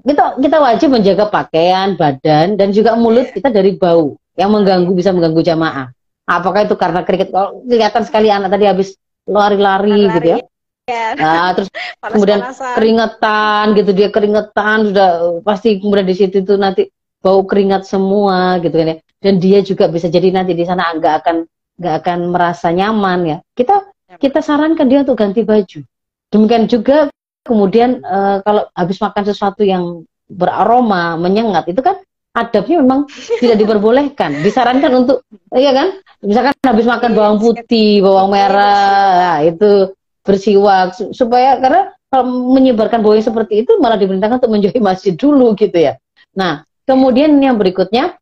kita 0.09 0.41
kita 0.41 0.57
wajib 0.57 0.89
menjaga 0.97 1.29
pakaian, 1.29 1.93
badan 1.95 2.57
dan 2.57 2.73
juga 2.73 2.97
mulut 2.97 3.29
ya. 3.31 3.35
kita 3.37 3.49
dari 3.53 3.77
bau 3.77 4.17
yang 4.37 4.53
mengganggu 4.53 4.93
bisa 4.93 5.11
mengganggu 5.11 5.43
jamaah. 5.43 5.91
Apakah 6.27 6.67
itu 6.69 6.77
karena 6.77 7.03
keringet? 7.03 7.33
Kalau 7.33 7.65
kelihatan 7.65 8.03
sekali 8.05 8.29
anak 8.29 8.53
tadi 8.53 8.65
habis 8.69 8.95
lari-lari 9.27 10.07
gitu 10.07 10.29
ya. 10.37 10.39
ya. 10.87 11.07
Nah, 11.19 11.51
terus 11.57 11.69
Panas 12.03 12.15
kemudian 12.15 12.41
keringetan 12.79 13.65
gitu 13.75 13.91
dia 13.91 14.09
keringetan 14.15 14.95
sudah 14.95 15.11
pasti 15.43 15.83
kemudian 15.83 16.07
di 16.07 16.15
situ 16.15 16.47
tuh 16.47 16.55
nanti 16.55 16.87
bau 17.19 17.43
keringat 17.43 17.83
semua 17.83 18.63
gitu 18.63 18.79
kan 18.79 18.95
ya 18.95 18.97
dan 19.19 19.35
dia 19.43 19.59
juga 19.67 19.91
bisa 19.91 20.07
jadi 20.07 20.31
nanti 20.31 20.55
di 20.55 20.63
sana 20.63 20.95
nggak 20.95 21.15
akan 21.25 21.37
nggak 21.83 21.95
akan 22.05 22.19
merasa 22.31 22.71
nyaman 22.71 23.21
ya 23.27 23.39
kita 23.59 23.83
kita 24.23 24.39
sarankan 24.39 24.87
dia 24.87 25.03
untuk 25.03 25.19
ganti 25.19 25.43
baju 25.43 25.83
demikian 26.31 26.71
juga 26.71 27.11
kemudian 27.43 28.07
uh, 28.07 28.39
kalau 28.47 28.71
habis 28.71 29.03
makan 29.03 29.25
sesuatu 29.27 29.67
yang 29.67 30.07
beraroma 30.31 31.19
menyengat 31.19 31.67
itu 31.67 31.83
kan 31.83 31.99
adabnya 32.37 32.85
memang 32.85 33.09
tidak 33.41 33.57
diperbolehkan. 33.57 34.45
Disarankan 34.45 34.93
untuk 34.93 35.25
iya 35.57 35.73
kan? 35.73 35.97
Misalkan 36.21 36.53
habis 36.61 36.85
makan 36.85 37.13
bawang 37.17 37.37
putih 37.41 38.05
bawang 38.05 38.29
merah 38.29 39.41
nah, 39.41 39.41
itu 39.41 39.97
bersiwak 40.21 40.93
supaya 41.17 41.57
karena 41.57 41.97
kalau 42.13 42.53
menyebarkan 42.55 43.01
bau 43.01 43.17
yang 43.17 43.25
seperti 43.25 43.65
itu 43.65 43.81
malah 43.81 43.97
diperintahkan 43.97 44.45
untuk 44.45 44.53
menjauhi 44.53 44.81
masjid 44.85 45.17
dulu 45.17 45.57
gitu 45.57 45.75
ya. 45.75 45.97
Nah 46.37 46.63
kemudian 46.85 47.33
yang 47.41 47.57
berikutnya 47.57 48.15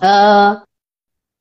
uh, 0.00 0.62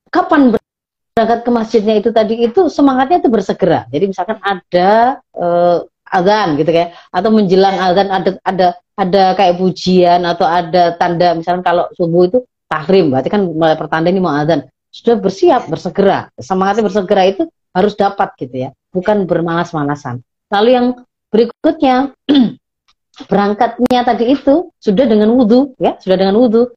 kapan 0.09 0.55
berangkat 0.55 1.39
ke 1.47 1.51
masjidnya 1.51 1.95
itu 1.99 2.09
tadi 2.11 2.43
itu 2.43 2.67
semangatnya 2.67 3.23
itu 3.23 3.29
bersegera. 3.31 3.87
Jadi 3.91 4.11
misalkan 4.11 4.37
ada 4.41 5.19
uh, 5.35 5.87
azan 6.15 6.55
gitu 6.55 6.71
kayak 6.71 6.95
atau 7.11 7.29
menjelang 7.29 7.75
azan 7.75 8.07
ada 8.07 8.29
ada 8.47 8.67
ada 8.95 9.23
kayak 9.35 9.59
pujian 9.59 10.23
atau 10.23 10.47
ada 10.47 10.95
tanda 10.95 11.35
misalkan 11.35 11.61
kalau 11.61 11.91
subuh 11.93 12.31
itu 12.31 12.39
tahrim 12.71 13.11
berarti 13.11 13.29
kan 13.29 13.43
mulai 13.43 13.75
pertanda 13.75 14.07
ini 14.07 14.23
mau 14.23 14.33
azan. 14.33 14.65
Sudah 14.95 15.19
bersiap 15.19 15.67
bersegera 15.67 16.31
semangatnya 16.39 16.87
bersegera 16.87 17.23
itu 17.27 17.43
harus 17.75 17.93
dapat 17.99 18.31
gitu 18.39 18.55
ya 18.55 18.69
bukan 18.95 19.27
bermalas-malasan. 19.27 20.23
Lalu 20.47 20.69
yang 20.71 20.87
berikutnya 21.27 22.15
berangkatnya 23.31 24.01
tadi 24.03 24.35
itu 24.35 24.71
sudah 24.79 25.05
dengan 25.07 25.31
wudhu 25.35 25.75
ya 25.79 25.95
sudah 25.99 26.15
dengan 26.19 26.35
wudhu 26.35 26.71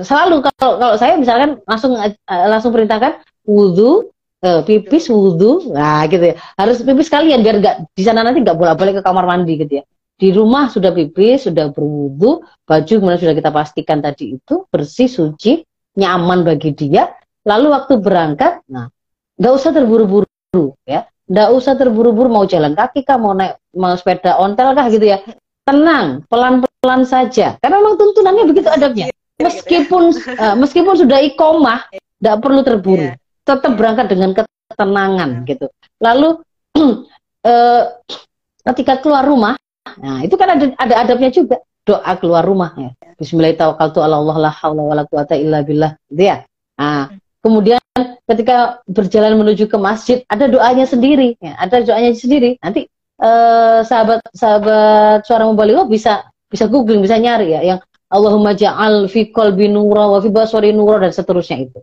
selalu 0.00 0.46
kalau 0.46 0.78
kalau 0.78 0.94
saya 0.96 1.18
misalkan 1.20 1.60
langsung 1.68 1.98
uh, 1.98 2.12
langsung 2.48 2.72
perintahkan 2.72 3.20
wudhu 3.44 4.08
uh, 4.44 4.60
pipis 4.64 5.08
wudhu 5.12 5.72
nah 5.72 6.04
gitu 6.08 6.32
ya. 6.32 6.36
Harus 6.56 6.80
pipis 6.82 7.08
kalian 7.12 7.44
biar 7.44 7.56
nggak 7.60 7.76
di 7.94 8.02
sana 8.04 8.24
nanti 8.24 8.40
nggak 8.40 8.56
bolak 8.56 8.76
balik 8.76 9.00
ke 9.00 9.02
kamar 9.04 9.24
mandi 9.28 9.60
gitu 9.60 9.80
ya. 9.80 9.84
Di 10.20 10.28
rumah 10.36 10.68
sudah 10.68 10.92
pipis 10.92 11.48
sudah 11.48 11.72
berwudhu 11.72 12.44
baju 12.68 12.92
kemudian 12.92 13.20
sudah 13.20 13.34
kita 13.36 13.50
pastikan 13.52 14.04
tadi 14.04 14.36
itu 14.36 14.68
bersih 14.68 15.08
suci 15.08 15.64
nyaman 15.96 16.44
bagi 16.44 16.76
dia. 16.76 17.08
Lalu 17.44 17.72
waktu 17.72 17.94
berangkat 18.00 18.64
nah 18.68 18.92
nggak 19.40 19.52
usah 19.56 19.70
terburu-buru 19.72 20.76
ya. 20.84 21.08
Nggak 21.30 21.48
usah 21.54 21.78
terburu-buru 21.78 22.28
mau 22.28 22.44
jalan 22.44 22.74
kaki 22.74 23.06
kah 23.06 23.16
mau 23.16 23.32
naik 23.32 23.56
mau 23.72 23.94
sepeda 23.94 24.36
ontel 24.36 24.74
kah 24.76 24.90
gitu 24.90 25.08
ya. 25.08 25.22
Tenang 25.64 26.26
pelan-pelan 26.26 27.06
saja. 27.06 27.54
Karena 27.62 27.78
memang 27.78 27.94
tuntunannya 27.94 28.44
begitu 28.50 28.66
adabnya. 28.66 29.12
Meskipun 29.40 30.12
uh, 30.36 30.56
meskipun 30.58 30.98
sudah 31.00 31.22
ikomah 31.32 31.88
tidak 31.94 32.36
perlu 32.44 32.60
terburu. 32.60 33.08
Yeah. 33.08 33.19
Tetap 33.50 33.74
berangkat 33.74 34.06
dengan 34.06 34.30
ketenangan 34.36 35.42
yeah. 35.42 35.48
gitu. 35.50 35.66
Lalu 35.98 36.38
uh, 36.78 37.98
ketika 38.70 39.02
keluar 39.02 39.26
rumah 39.26 39.58
nah 39.98 40.22
itu 40.22 40.38
kan 40.38 40.54
ada 40.54 40.70
ada 40.78 40.94
adabnya 41.02 41.34
juga. 41.34 41.58
Doa 41.80 42.12
keluar 42.20 42.44
rumah 42.44 42.76
ya. 42.76 42.92
Bismillahirrahmanirrahim 43.18 45.96
gitu 46.06 46.14
ya. 46.14 46.46
Nah 46.78 47.10
kemudian 47.40 47.80
ketika 48.28 48.84
berjalan 48.86 49.40
menuju 49.40 49.64
ke 49.66 49.80
masjid 49.80 50.22
ada 50.30 50.46
doanya 50.46 50.86
sendiri 50.86 51.34
ya. 51.40 51.56
Ada 51.58 51.82
doanya 51.82 52.14
sendiri. 52.14 52.60
Nanti 52.62 52.86
uh, 53.18 53.82
sahabat 53.82 54.22
sahabat 54.36 55.26
suara 55.26 55.48
membalik 55.48 55.88
bisa 55.90 56.22
bisa 56.46 56.70
googling 56.70 57.02
bisa 57.02 57.18
nyari 57.18 57.50
ya. 57.56 57.62
Yang 57.64 57.80
Allahumma 58.10 58.58
ja'al 58.58 59.06
fi 59.06 59.30
qalbi 59.30 59.70
nura 59.70 60.10
wa 60.10 60.18
fi 60.18 60.34
basari 60.34 60.74
nura 60.74 61.06
dan 61.06 61.14
seterusnya 61.14 61.70
itu. 61.70 61.78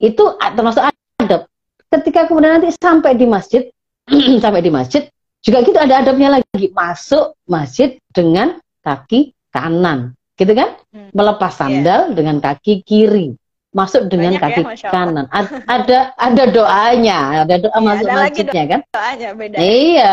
Itu 0.00 0.40
termasuk 0.40 0.82
adab. 1.20 1.46
Ketika 1.92 2.26
kemudian 2.26 2.58
nanti 2.58 2.72
sampai 2.72 3.14
di 3.14 3.28
masjid, 3.28 3.68
sampai 4.44 4.64
di 4.64 4.72
masjid, 4.72 5.06
juga 5.44 5.60
gitu 5.60 5.76
ada 5.76 6.00
adabnya 6.00 6.40
lagi. 6.40 6.72
Masuk 6.72 7.36
masjid 7.44 8.00
dengan 8.10 8.56
kaki 8.80 9.36
kanan. 9.52 10.16
Gitu 10.40 10.56
kan? 10.56 10.80
Hmm. 10.88 11.12
Melepas 11.12 11.52
iya. 11.52 11.58
sandal 11.60 12.00
yeah. 12.08 12.16
dengan 12.16 12.36
kaki 12.40 12.80
kiri. 12.82 13.36
Masuk 13.70 14.10
dengan 14.10 14.34
Banyak 14.34 14.42
kaki 14.42 14.62
ya, 14.82 14.90
kanan. 14.90 15.26
ada 15.78 16.16
ada 16.18 16.44
doanya, 16.50 17.46
ada 17.46 17.54
doa 17.54 17.78
ya, 17.78 17.86
masuk 17.86 18.08
ada 18.08 18.18
masjidnya 18.26 18.64
kan? 18.66 18.80
Doanya 18.90 19.28
beda. 19.36 19.56
Iya. 19.60 20.10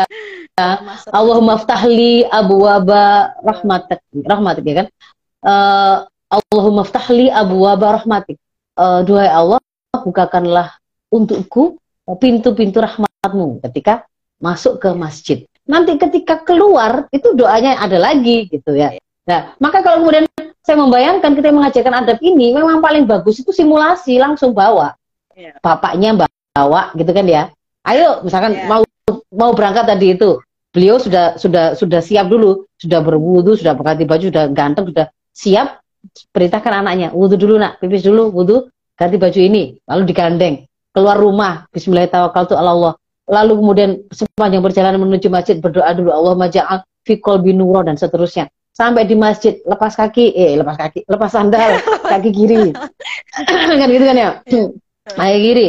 Allahumma 1.18 1.54
ftahli 1.58 2.26
abu 2.28 2.66
waba 2.66 3.34
rahmatik, 3.42 3.98
rahmatik 4.26 4.64
ya 4.66 4.74
kan? 4.82 4.86
uh, 5.44 5.96
Allahumma 6.28 6.82
ftahli 6.84 7.30
abu 7.32 7.64
rahmatik. 7.64 8.38
Uh, 8.78 9.02
duhai 9.02 9.26
Allah, 9.26 9.58
bukakanlah 9.92 10.76
untukku 11.08 11.80
pintu-pintu 12.20 12.80
rahmatmu 12.80 13.60
ketika 13.68 14.04
masuk 14.40 14.80
ke 14.80 14.90
masjid. 14.92 15.38
Nanti 15.68 16.00
ketika 16.00 16.40
keluar 16.44 17.08
itu 17.12 17.36
doanya 17.36 17.76
ada 17.76 18.00
lagi 18.00 18.48
gitu 18.48 18.72
ya. 18.72 18.96
Nah, 19.28 19.52
maka 19.60 19.84
kalau 19.84 20.00
kemudian 20.00 20.24
saya 20.64 20.80
membayangkan 20.80 21.36
kita 21.36 21.52
mengajarkan 21.52 21.94
adab 22.04 22.18
ini 22.24 22.56
memang 22.56 22.80
paling 22.80 23.04
bagus 23.04 23.40
itu 23.40 23.52
simulasi 23.52 24.16
langsung 24.16 24.56
bawa. 24.56 24.96
Iya. 25.36 25.60
Bapaknya 25.60 26.16
bawa 26.56 26.92
gitu 26.96 27.12
kan 27.12 27.28
ya. 27.28 27.52
Ayo 27.84 28.24
misalkan 28.24 28.56
yeah. 28.56 28.68
mau 28.68 28.82
mau 29.32 29.52
berangkat 29.52 29.84
tadi 29.88 30.16
itu. 30.16 30.40
Beliau 30.72 31.00
sudah 31.00 31.36
sudah 31.40 31.72
sudah 31.76 32.00
siap 32.04 32.28
dulu, 32.28 32.68
sudah 32.76 33.00
berwudu, 33.00 33.56
sudah 33.56 33.72
berganti 33.72 34.04
baju, 34.04 34.24
sudah 34.28 34.44
ganteng, 34.52 34.84
sudah 34.92 35.06
siap 35.32 35.80
perintahkan 36.32 36.84
anaknya 36.84 37.08
wudhu 37.10 37.36
dulu 37.36 37.58
nak 37.58 37.82
pipis 37.82 38.06
dulu 38.06 38.30
wudhu 38.30 38.70
ganti 38.98 39.16
baju 39.16 39.38
ini 39.38 39.78
lalu 39.86 40.02
digandeng. 40.10 40.66
Keluar 40.90 41.14
rumah 41.14 41.70
Bismillahirrahmanirrahim 41.70 42.58
Allah. 42.58 42.92
Lalu 43.28 43.52
kemudian 43.60 43.90
sepanjang 44.10 44.64
perjalanan 44.64 44.98
menuju 45.06 45.30
masjid 45.30 45.56
berdoa 45.62 45.94
dulu 45.94 46.10
Allah 46.10 46.34
maja'al 46.34 46.78
fi 47.06 47.22
qalbi 47.22 47.54
dan 47.86 47.94
seterusnya. 47.94 48.50
Sampai 48.74 49.06
di 49.06 49.14
masjid 49.14 49.62
lepas 49.62 49.94
kaki. 49.94 50.34
Eh 50.34 50.58
lepas 50.58 50.74
kaki 50.74 51.06
lepas 51.06 51.30
sandal 51.30 51.78
kaki 52.12 52.30
kiri. 52.34 52.74
Kan 53.46 53.86
gitu 53.86 54.04
kan 54.04 54.16
ya? 54.18 54.30
Kaki 55.14 55.38
kiri. 55.38 55.68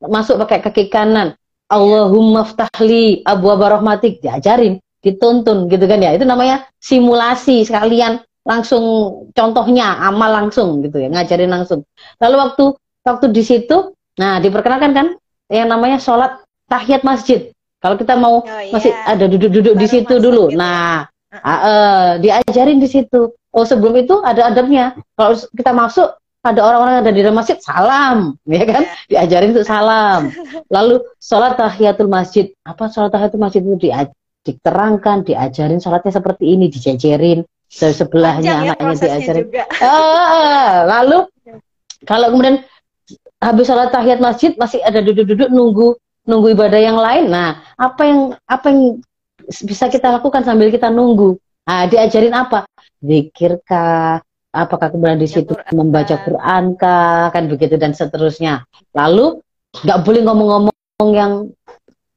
Masuk 0.00 0.40
pakai 0.40 0.64
kaki 0.64 0.88
kanan. 0.88 1.36
Allahumma 1.68 2.48
ftahli 2.48 3.20
abu 3.26 3.50
rahmatik. 3.52 4.22
Diajarin 4.24 4.80
dituntun 5.04 5.68
gitu 5.68 5.84
kan 5.84 6.00
ya? 6.00 6.16
Itu 6.16 6.24
namanya 6.24 6.70
simulasi 6.80 7.66
sekalian 7.66 8.22
langsung 8.44 8.84
contohnya 9.36 10.00
amal 10.00 10.32
langsung 10.32 10.80
gitu 10.80 10.96
ya 11.00 11.08
ngajarin 11.12 11.50
langsung. 11.52 11.84
Lalu 12.18 12.36
waktu 12.40 12.64
waktu 13.04 13.26
di 13.32 13.42
situ 13.44 13.92
nah 14.16 14.40
diperkenalkan 14.42 14.92
kan 14.92 15.06
yang 15.52 15.68
namanya 15.68 16.00
sholat 16.00 16.40
tahiyat 16.70 17.04
masjid. 17.04 17.52
Kalau 17.80 17.96
kita 17.96 18.12
mau 18.16 18.44
oh, 18.44 18.60
iya. 18.60 18.72
masih 18.76 18.92
ada 18.92 19.24
duduk-duduk 19.24 19.74
di 19.80 19.86
situ 19.88 20.20
dulu 20.20 20.52
gitu. 20.52 20.60
nah 20.60 21.08
uh, 21.32 21.50
uh, 21.50 22.06
diajarin 22.20 22.80
di 22.80 22.88
situ. 22.88 23.32
Oh 23.50 23.64
sebelum 23.66 23.96
itu 23.98 24.20
ada 24.22 24.52
adabnya. 24.52 24.94
Kalau 25.16 25.34
kita 25.56 25.72
masuk 25.72 26.08
ada 26.40 26.60
orang-orang 26.64 27.04
ada 27.04 27.12
di 27.12 27.20
dalam 27.20 27.36
masjid 27.36 27.60
salam 27.60 28.36
ya 28.48 28.64
kan? 28.64 28.84
Yeah. 28.84 29.26
diajarin 29.28 29.52
untuk 29.56 29.68
salam. 29.68 30.32
Lalu 30.74 31.04
sholat 31.20 31.56
tahiyatul 31.56 32.08
masjid. 32.08 32.52
Apa 32.64 32.88
sholat 32.88 33.12
tahiyatul 33.12 33.40
masjid 33.40 33.60
itu? 33.60 33.88
Diajarin 33.88 34.18
diterangkan, 34.40 35.28
diajarin 35.28 35.80
sholatnya 35.80 36.12
seperti 36.16 36.56
ini, 36.56 36.72
dijajarin 36.72 37.44
sebelahnya 37.70 38.50
Panjang 38.50 38.60
anaknya 38.74 38.96
diajarin. 38.98 39.46
Ah, 39.80 40.84
lalu 40.90 41.30
kalau 42.04 42.34
kemudian 42.34 42.66
habis 43.38 43.64
sholat 43.70 43.94
tahiyat 43.94 44.18
masjid 44.18 44.52
masih 44.58 44.82
ada 44.82 45.00
duduk-duduk 45.00 45.48
nunggu 45.48 45.94
nunggu 46.26 46.52
ibadah 46.52 46.80
yang 46.82 46.98
lain. 46.98 47.30
Nah, 47.30 47.62
apa 47.78 48.02
yang 48.04 48.20
apa 48.44 48.66
yang 48.74 49.00
bisa 49.64 49.86
kita 49.88 50.10
lakukan 50.18 50.42
sambil 50.42 50.68
kita 50.68 50.90
nunggu? 50.90 51.38
Nah, 51.64 51.86
diajarin 51.86 52.34
apa? 52.34 52.66
Zikirkah? 53.00 54.20
Apakah 54.50 54.90
kemudian 54.90 55.22
di 55.22 55.30
situ 55.30 55.54
Quran. 55.54 55.72
membaca 55.78 56.18
Quran 56.26 56.74
kah? 56.74 57.30
Kan 57.30 57.46
begitu 57.46 57.78
dan 57.78 57.94
seterusnya. 57.94 58.66
Lalu 58.92 59.38
nggak 59.86 60.00
boleh 60.02 60.20
ngomong-ngomong 60.26 61.10
yang 61.14 61.46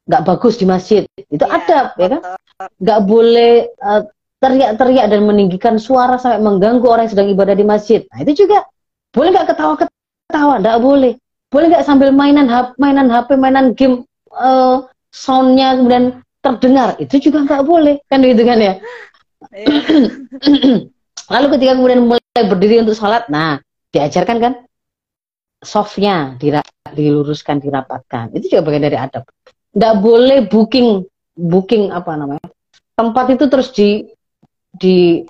nggak 0.04 0.24
bagus 0.26 0.60
di 0.60 0.68
masjid 0.68 1.08
itu 1.16 1.40
ya, 1.40 1.48
adab 1.48 1.86
ya 1.96 2.08
kan 2.12 2.20
nggak 2.76 3.00
boleh 3.08 3.72
eh, 3.72 4.02
teriak-teriak 4.44 5.08
dan 5.08 5.24
meninggikan 5.24 5.80
suara 5.80 6.20
sampai 6.20 6.44
mengganggu 6.44 6.84
orang 6.84 7.08
yang 7.08 7.14
sedang 7.16 7.28
ibadah 7.32 7.56
di 7.56 7.64
masjid. 7.64 8.04
Nah 8.12 8.20
itu 8.20 8.44
juga 8.44 8.68
boleh 9.16 9.32
nggak 9.32 9.48
ketawa-ketawa? 9.56 10.60
Nggak 10.60 10.78
boleh. 10.84 11.12
Boleh 11.48 11.66
nggak 11.72 11.86
sambil 11.88 12.12
mainan 12.12 12.44
HP 12.44 12.76
mainan 12.76 13.08
HP 13.08 13.40
mainan 13.40 13.72
game 13.72 14.04
uh, 14.36 14.84
soundnya 15.08 15.80
kemudian 15.80 16.20
terdengar? 16.44 17.00
Itu 17.00 17.16
juga 17.24 17.48
nggak 17.48 17.64
boleh. 17.64 18.04
Kan 18.12 18.20
gitu 18.20 18.44
kan 18.44 18.60
ya? 18.60 18.74
Iya. 19.48 19.76
lalu 21.32 21.46
ketika 21.56 21.72
kemudian 21.72 22.04
mulai 22.04 22.42
berdiri 22.44 22.84
untuk 22.84 23.00
sholat 23.00 23.24
nah 23.32 23.56
diajarkan 23.96 24.36
kan? 24.44 24.52
Softnya 25.64 26.36
diluruskan 26.92 27.64
dirapatkan. 27.64 28.36
Itu 28.36 28.52
juga 28.52 28.68
bagian 28.68 28.84
dari 28.84 28.98
adab. 29.00 29.24
Nggak 29.72 29.94
boleh 30.04 30.38
booking 30.52 31.00
booking 31.32 31.88
apa 31.96 32.12
namanya? 32.12 32.44
Tempat 32.94 33.40
itu 33.40 33.44
terus 33.48 33.72
di 33.72 34.06
di 34.74 35.22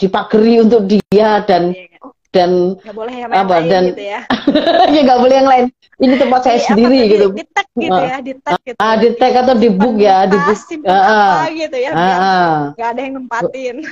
dipageri 0.00 0.64
untuk 0.64 0.88
dia 0.88 1.44
dan 1.44 1.76
iya, 1.76 1.92
iya. 1.92 1.98
dan 2.32 2.50
nggak 2.80 2.96
boleh 2.96 3.14
yang 3.14 3.30
apa 3.30 3.56
lain 3.60 3.68
dan 3.68 3.84
gitu 3.92 4.04
ya. 4.04 4.20
Ya 4.96 5.00
nggak 5.04 5.20
boleh 5.20 5.36
yang 5.36 5.50
lain. 5.50 5.64
Ini 6.00 6.14
tempat 6.16 6.40
saya 6.48 6.56
iya, 6.56 6.64
sendiri 6.64 7.00
gitu 7.12 7.26
di 7.36 7.44
tag 7.52 7.68
gitu 7.76 8.00
ya 8.00 8.16
di 8.24 8.32
tag 8.40 8.60
gitu 8.64 8.78
ah 8.80 8.94
di 8.96 9.08
tag 9.20 9.32
atau 9.36 9.54
di 9.60 9.68
book 9.68 9.96
ya 10.00 10.24
di 10.24 10.36
book 10.40 10.58
ah, 10.88 10.96
ah, 10.96 11.44
gitu 11.52 11.76
ya 11.76 11.90
ah, 11.92 12.56
nggak 12.72 12.88
ada 12.96 13.00
yang 13.00 13.14
nempatin. 13.20 13.76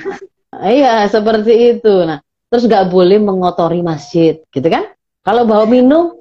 Iya 0.49 1.05
seperti 1.05 1.77
itu. 1.77 1.93
Nah 2.09 2.25
terus 2.49 2.65
nggak 2.65 2.89
boleh 2.89 3.21
mengotori 3.21 3.85
masjid 3.85 4.41
gitu 4.49 4.65
kan? 4.65 4.89
Kalau 5.21 5.45
bawa 5.45 5.69
minum 5.69 6.17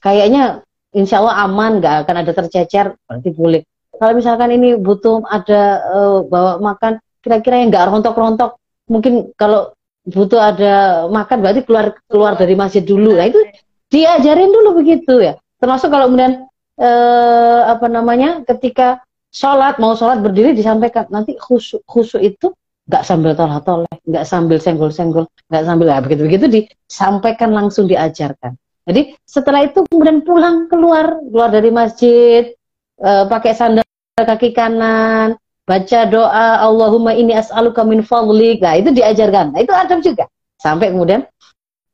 kayaknya 0.00 0.64
insya 0.96 1.20
Allah 1.20 1.44
aman, 1.44 1.84
nggak 1.84 2.08
akan 2.08 2.16
ada 2.24 2.32
tercecer, 2.32 2.96
berarti 3.04 3.30
boleh. 3.36 3.62
Kalau 3.96 4.12
misalkan 4.16 4.50
ini 4.56 4.76
butuh 4.80 5.24
ada 5.28 5.84
uh, 5.92 6.18
bawa 6.24 6.56
makan, 6.60 6.96
kira-kira 7.26 7.58
yang 7.58 7.74
nggak 7.74 7.86
rontok-rontok, 7.90 8.62
mungkin 8.86 9.34
kalau 9.34 9.74
butuh 10.06 10.38
ada 10.38 10.74
makan 11.10 11.42
berarti 11.42 11.66
keluar 11.66 11.98
keluar 12.06 12.38
dari 12.38 12.54
masjid 12.54 12.86
dulu. 12.86 13.18
Nah 13.18 13.26
itu 13.26 13.42
diajarin 13.90 14.54
dulu 14.54 14.78
begitu 14.78 15.18
ya. 15.18 15.34
Termasuk 15.58 15.90
kalau 15.90 16.06
kemudian 16.06 16.46
uh, 16.78 17.60
apa 17.66 17.90
namanya 17.90 18.46
ketika 18.46 19.02
sholat 19.34 19.82
mau 19.82 19.98
sholat 19.98 20.22
berdiri 20.22 20.54
disampaikan 20.54 21.10
nanti 21.10 21.34
khusyuk 21.34 21.82
khusyuk 21.90 22.22
itu 22.22 22.54
nggak 22.86 23.02
sambil 23.02 23.34
tolak 23.34 23.66
toleh, 23.66 23.96
nggak 24.06 24.22
sambil 24.22 24.62
senggol 24.62 24.94
senggol, 24.94 25.26
nggak 25.50 25.64
sambil 25.66 25.90
ya 25.90 25.98
begitu 25.98 26.22
begitu 26.22 26.46
disampaikan 26.46 27.50
langsung 27.50 27.90
diajarkan. 27.90 28.54
Jadi 28.86 29.18
setelah 29.26 29.66
itu 29.66 29.82
kemudian 29.90 30.22
pulang 30.22 30.70
keluar 30.70 31.18
keluar 31.26 31.50
dari 31.50 31.74
masjid 31.74 32.54
uh, 33.02 33.26
pakai 33.26 33.52
sandal 33.58 33.82
kaki 34.14 34.54
kanan 34.54 35.34
baca 35.66 36.00
doa 36.06 36.46
Allahumma 36.62 37.12
ini 37.12 37.34
as'aluka 37.34 37.82
min 37.82 38.00
fadlik. 38.06 38.62
Nah, 38.62 38.78
itu 38.78 38.94
diajarkan. 38.94 39.52
Nah, 39.52 39.60
itu 39.60 39.74
adab 39.74 39.98
juga. 40.00 40.30
Sampai 40.62 40.94
kemudian 40.94 41.26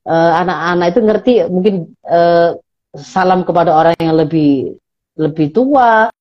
eh, 0.06 0.32
anak-anak 0.38 0.86
uh, 0.86 0.92
itu 0.92 1.00
ngerti 1.02 1.32
mungkin 1.50 1.74
uh, 2.06 2.54
salam 2.94 3.42
kepada 3.42 3.72
orang 3.72 3.96
yang 3.98 4.14
lebih 4.14 4.76
lebih 5.16 5.50
tua, 5.50 6.12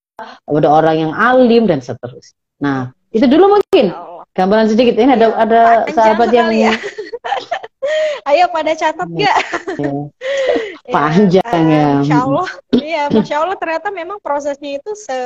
kepada 0.47 0.68
orang 0.72 0.95
yang 1.08 1.12
alim 1.14 1.68
dan 1.68 1.84
seterusnya. 1.84 2.39
Nah, 2.64 2.80
itu 3.12 3.28
dulu 3.28 3.60
mungkin 3.60 3.91
gambaran 4.32 4.72
sedikit. 4.72 4.95
Ini 4.95 5.20
ada 5.20 5.28
ada 5.36 5.62
sahabat 5.91 6.32
yang 6.32 6.49
ya. 6.56 6.72
Ayo 8.30 8.47
pada 8.54 8.72
catat 8.78 9.10
ya. 9.26 9.34
Panjang 10.88 11.64
ya. 11.68 11.89
Masya 11.99 12.18
Allah. 12.24 12.49
Iya, 12.72 13.04
Masya 13.12 13.36
Allah 13.41 13.58
ternyata 13.58 13.88
memang 13.89 14.22
prosesnya 14.22 14.78
itu 14.80 14.91
se 14.93 15.18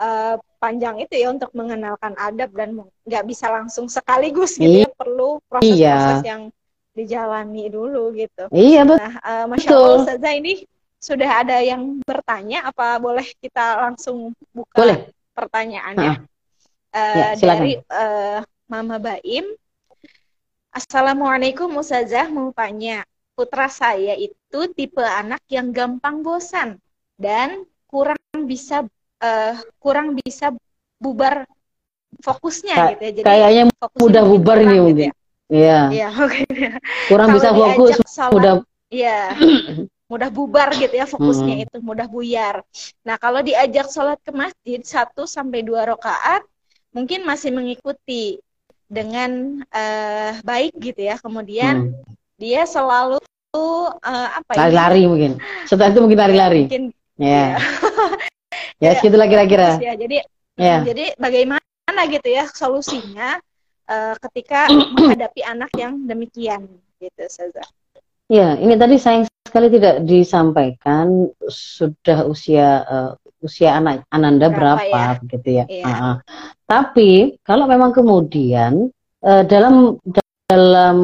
uh, 0.00 0.36
panjang 0.60 1.00
itu 1.02 1.14
ya 1.16 1.28
untuk 1.32 1.52
mengenalkan 1.52 2.16
adab 2.16 2.50
dan 2.56 2.80
nggak 3.04 3.24
bisa 3.28 3.52
langsung 3.52 3.86
sekaligus 3.86 4.56
gitu 4.56 4.84
ya. 4.84 4.90
Perlu 4.94 5.40
proses-proses 5.48 6.20
iya. 6.22 6.24
yang 6.24 6.42
dijalani 6.96 7.68
dulu 7.68 8.16
gitu. 8.16 8.48
Iya 8.50 8.88
betul. 8.88 9.04
Nah, 9.04 9.14
uh, 9.20 9.44
Masya 9.52 9.70
Allah 9.72 9.96
Ustazah 10.00 10.34
ini 10.36 10.54
sudah 10.96 11.30
ada 11.44 11.60
yang 11.60 12.00
bertanya 12.02 12.66
apa 12.72 12.96
boleh 12.96 13.28
kita 13.38 13.84
langsung 13.84 14.32
buka 14.50 14.74
boleh. 14.74 15.12
pertanyaannya? 15.36 16.24
Uh, 16.96 17.16
ya, 17.20 17.28
dari 17.36 17.76
uh, 17.92 18.40
Mama 18.72 18.96
Baim 18.96 19.44
Assalamualaikum 20.76 21.72
Ustazah 21.80 22.28
mau 22.28 22.52
tanya. 22.52 23.00
Putra 23.32 23.64
saya 23.72 24.12
itu 24.12 24.60
tipe 24.76 25.00
anak 25.00 25.40
yang 25.48 25.72
gampang 25.72 26.20
bosan 26.20 26.76
dan 27.16 27.64
kurang 27.88 28.20
bisa 28.44 28.84
uh, 29.26 29.52
kurang 29.82 30.14
bisa 30.14 30.54
bubar 31.02 31.44
fokusnya 32.22 32.74
Kay 32.74 32.86
gitu 32.94 33.02
ya. 33.02 33.10
Jadi 33.12 33.26
kayaknya 33.26 33.64
mudah 33.98 34.24
bubar 34.24 34.58
nih 34.62 34.78
gitu. 34.92 35.02
Ya. 35.02 35.12
Iya. 35.46 35.80
Iya, 35.94 36.08
oke. 36.26 36.42
Okay. 36.42 36.68
Kurang 37.10 37.28
bisa 37.34 37.50
fokus, 37.54 37.94
sholat, 38.06 38.32
mudah 38.34 38.52
Iya. 38.90 39.20
mudah 40.10 40.30
bubar 40.30 40.70
gitu 40.78 40.94
ya 40.94 41.02
fokusnya 41.02 41.54
hmm. 41.58 41.64
itu 41.66 41.76
mudah 41.82 42.06
buyar. 42.06 42.62
Nah, 43.02 43.18
kalau 43.18 43.42
diajak 43.42 43.90
sholat 43.90 44.22
ke 44.22 44.30
masjid 44.30 44.78
satu 44.86 45.26
sampai 45.26 45.66
dua 45.66 45.82
rakaat 45.82 46.46
mungkin 46.94 47.26
masih 47.26 47.50
mengikuti 47.50 48.38
dengan 48.86 49.62
uh, 49.66 50.38
baik 50.46 50.78
gitu 50.78 51.10
ya. 51.10 51.18
Kemudian 51.18 51.90
hmm. 51.90 52.14
dia 52.38 52.62
selalu 52.70 53.18
uh, 53.58 54.28
apa 54.38 54.50
ya? 54.54 54.70
Lari-lari 54.70 55.02
mungkin. 55.10 55.32
Setelah 55.66 55.90
itu 55.90 56.00
mungkin 56.06 56.18
lari-lari. 56.22 56.62
Mungkin 56.70 56.84
ya. 57.18 57.58
ya, 58.80 58.92
ya 58.92 58.98
segitulah 59.00 59.28
kira-kira. 59.28 59.80
Ya, 59.80 59.94
jadi 59.94 60.16
ya. 60.56 60.76
jadi 60.84 61.04
bagaimana 61.16 62.00
gitu 62.10 62.28
ya 62.28 62.44
solusinya 62.50 63.40
uh, 63.88 64.14
ketika 64.28 64.68
menghadapi 64.96 65.40
anak 65.46 65.70
yang 65.78 66.04
demikian 66.04 66.68
gitu 67.00 67.24
Saza. 67.28 67.64
Ya, 68.26 68.58
ini 68.58 68.74
tadi 68.74 68.98
sayang 68.98 69.30
sekali 69.46 69.70
tidak 69.70 70.02
disampaikan 70.02 71.30
sudah 71.46 72.26
usia 72.26 72.82
uh, 72.82 73.12
usia 73.38 73.78
anak 73.78 74.02
Ananda 74.10 74.50
berapa, 74.50 74.82
berapa 74.82 75.22
ya? 75.22 75.30
gitu 75.30 75.48
ya. 75.62 75.64
Iya. 75.70 75.84
Uh 75.86 75.94
-huh. 75.94 76.14
Tapi 76.66 77.38
kalau 77.46 77.70
memang 77.70 77.94
kemudian 77.94 78.90
uh, 79.22 79.42
dalam 79.46 79.94
dalam 80.50 80.98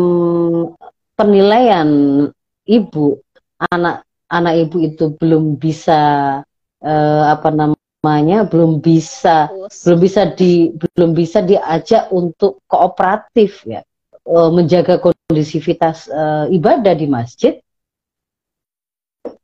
penilaian 1.15 1.89
ibu 2.67 3.23
anak 3.71 4.03
anak 4.27 4.55
ibu 4.67 4.77
itu 4.83 5.15
belum 5.15 5.61
bisa 5.63 6.01
uh, 6.83 7.25
apa 7.33 7.49
namanya 7.55 8.45
belum 8.45 8.83
bisa 8.83 9.49
Terus. 9.49 9.87
belum 9.87 9.99
bisa 10.03 10.23
di 10.35 10.53
belum 10.75 11.11
bisa 11.15 11.39
diajak 11.41 12.11
untuk 12.11 12.61
kooperatif 12.67 13.65
ya. 13.67 13.83
Uh, 14.23 14.55
menjaga 14.55 15.03
kondisivitas 15.03 16.07
uh, 16.07 16.47
ibadah 16.47 16.95
di 16.95 17.11
masjid. 17.11 17.59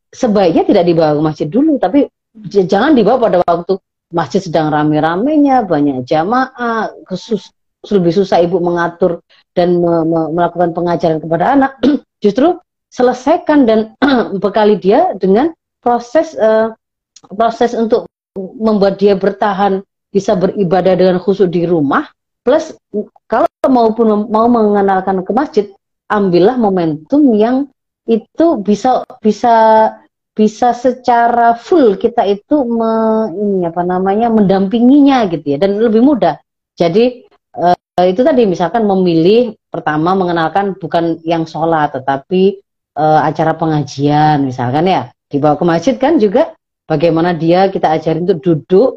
Sebaiknya 0.09 0.63
tidak 0.63 0.85
dibawa 0.87 1.19
ke 1.19 1.23
masjid 1.23 1.49
dulu 1.51 1.79
tapi 1.83 2.07
jangan 2.47 2.95
dibawa 2.95 3.29
pada 3.29 3.39
waktu 3.43 3.75
masjid 4.15 4.41
sedang 4.41 4.73
rame-ramenya, 4.73 5.69
banyak 5.69 6.07
jamaah, 6.09 6.95
khusus 7.05 7.53
lebih 7.89 8.11
susah 8.11 8.43
ibu 8.43 8.59
mengatur 8.59 9.23
dan 9.55 9.79
me 9.79 10.03
me 10.03 10.21
melakukan 10.35 10.75
pengajaran 10.75 11.19
kepada 11.23 11.45
anak, 11.55 11.73
justru 12.25 12.59
selesaikan 12.89 13.69
dan 13.69 13.95
bekali 14.43 14.81
dia 14.81 15.13
dengan 15.15 15.53
proses 15.79 16.35
uh, 16.37 16.75
proses 17.35 17.75
untuk 17.75 18.07
membuat 18.37 19.01
dia 19.01 19.19
bertahan 19.19 19.83
bisa 20.09 20.39
beribadah 20.39 20.95
dengan 20.97 21.19
khusus 21.21 21.51
di 21.51 21.69
rumah 21.69 22.09
plus 22.47 22.73
kalau 23.29 23.49
maupun 23.69 24.31
mau 24.33 24.49
mengenalkan 24.49 25.21
ke 25.21 25.33
masjid 25.37 25.67
ambillah 26.09 26.57
momentum 26.57 27.37
yang 27.37 27.69
itu 28.09 28.57
bisa 28.65 29.05
bisa 29.21 29.55
bisa 30.33 30.71
secara 30.71 31.59
full 31.59 31.99
kita 31.99 32.25
itu 32.25 32.63
me, 32.65 33.27
ini 33.35 33.67
apa 33.69 33.83
namanya 33.85 34.31
mendampinginya 34.31 35.27
gitu 35.29 35.45
ya 35.45 35.59
dan 35.61 35.77
lebih 35.77 36.01
mudah. 36.01 36.39
Jadi 36.79 37.27
uh, 37.59 38.07
itu 38.07 38.23
tadi 38.23 38.47
misalkan 38.47 38.87
memilih 38.87 39.59
pertama 39.69 40.15
mengenalkan 40.15 40.79
bukan 40.79 41.19
yang 41.27 41.45
sholat 41.45 41.91
tetapi 41.91 42.63
uh, 42.97 43.21
acara 43.27 43.59
pengajian 43.59 44.47
misalkan 44.47 44.87
ya 44.87 45.11
dibawa 45.27 45.59
ke 45.59 45.65
masjid 45.67 45.95
kan 45.99 46.17
juga 46.17 46.55
bagaimana 46.89 47.37
dia 47.37 47.69
kita 47.69 47.93
ajarin 47.93 48.25
untuk 48.25 48.41
duduk 48.41 48.91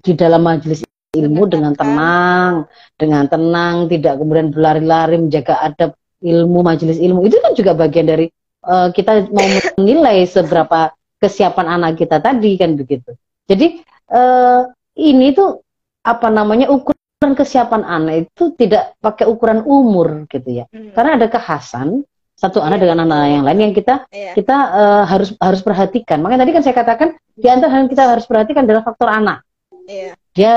di 0.00 0.16
dalam 0.16 0.42
majelis 0.42 0.82
ilmu 1.14 1.46
dengan 1.46 1.76
tenang, 1.76 2.66
dengan 2.98 3.30
tenang, 3.30 3.86
tidak 3.86 4.18
kemudian 4.18 4.50
berlari-lari 4.50 5.20
menjaga 5.20 5.62
adab 5.62 5.94
ilmu 6.24 6.64
majelis 6.64 6.98
ilmu. 6.98 7.22
Itu 7.28 7.38
kan 7.38 7.54
juga 7.54 7.76
bagian 7.78 8.10
dari 8.10 8.26
uh, 8.66 8.90
kita 8.90 9.30
mau 9.30 9.46
menilai 9.78 10.26
seberapa 10.26 10.90
kesiapan 11.22 11.78
anak 11.78 12.00
kita 12.02 12.18
tadi 12.18 12.58
kan 12.58 12.74
begitu. 12.74 13.14
Jadi 13.46 13.84
uh, 14.10 14.66
ini 14.98 15.30
tuh 15.36 15.62
apa 16.04 16.28
namanya 16.28 16.68
ukuran 16.68 17.32
kesiapan 17.38 17.86
anak 17.86 18.28
itu 18.28 18.52
tidak 18.58 18.98
pakai 18.98 19.30
ukuran 19.30 19.62
umur 19.62 20.26
gitu 20.28 20.64
ya. 20.64 20.64
Hmm. 20.72 20.90
Karena 20.92 21.20
ada 21.20 21.26
kekhasan 21.30 22.02
satu 22.44 22.60
anak 22.60 22.84
dengan 22.84 23.08
anak 23.08 23.20
yang 23.32 23.44
lain 23.48 23.60
yang 23.70 23.74
kita 23.74 24.04
yeah. 24.12 24.36
kita 24.36 24.52
uh, 24.52 25.04
harus 25.08 25.32
harus 25.40 25.64
perhatikan. 25.64 26.20
Makanya 26.20 26.44
tadi 26.44 26.52
kan 26.52 26.62
saya 26.62 26.76
katakan 26.76 27.08
di 27.32 27.48
antara 27.48 27.80
yang 27.80 27.88
kita 27.88 28.04
harus 28.04 28.28
perhatikan 28.28 28.68
adalah 28.68 28.84
faktor 28.84 29.08
anak. 29.08 29.40
Yeah. 29.88 30.12
Dia 30.36 30.52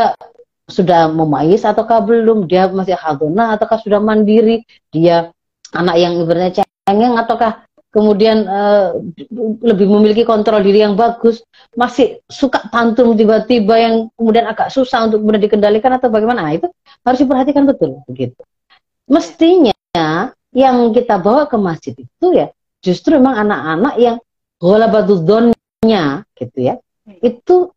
sudah 0.68 1.08
memayis 1.08 1.64
ataukah 1.64 2.04
belum? 2.04 2.52
Dia 2.52 2.68
masih 2.68 3.00
haduna 3.00 3.56
ataukah 3.56 3.80
sudah 3.80 4.04
mandiri? 4.04 4.68
Dia 4.92 5.32
anak 5.72 5.96
yang 5.96 6.20
ibaratnya 6.20 6.68
cengeng 6.84 7.16
ataukah 7.16 7.64
kemudian 7.88 8.46
uh, 8.46 9.00
lebih 9.64 9.88
memiliki 9.88 10.28
kontrol 10.28 10.60
diri 10.60 10.84
yang 10.84 11.00
bagus, 11.00 11.42
masih 11.74 12.20
suka 12.28 12.68
tantrum 12.70 13.16
tiba-tiba 13.16 13.74
yang 13.80 13.96
kemudian 14.14 14.46
agak 14.46 14.70
susah 14.70 15.08
untuk 15.08 15.24
kemudian 15.24 15.44
dikendalikan 15.48 15.96
atau 15.96 16.12
bagaimana? 16.12 16.46
Nah, 16.46 16.54
itu 16.54 16.68
harus 17.02 17.20
diperhatikan 17.24 17.64
betul 17.64 18.04
begitu. 18.06 18.38
Mestinya 19.08 20.36
yang 20.58 20.90
kita 20.90 21.22
bawa 21.22 21.46
ke 21.46 21.58
masjid 21.62 21.94
itu 21.94 22.28
ya 22.34 22.50
justru 22.82 23.22
memang 23.22 23.46
anak-anak 23.46 23.96
yang 24.02 24.18
ghalabadudzonnya 24.58 26.26
gitu 26.34 26.58
ya 26.58 26.82
itu 27.22 27.70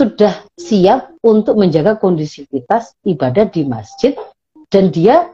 sudah 0.00 0.44
siap 0.56 1.12
untuk 1.20 1.60
menjaga 1.60 2.00
kondisivitas 2.00 2.96
ibadah 3.04 3.44
di 3.48 3.68
masjid 3.68 4.16
dan 4.72 4.88
dia 4.88 5.32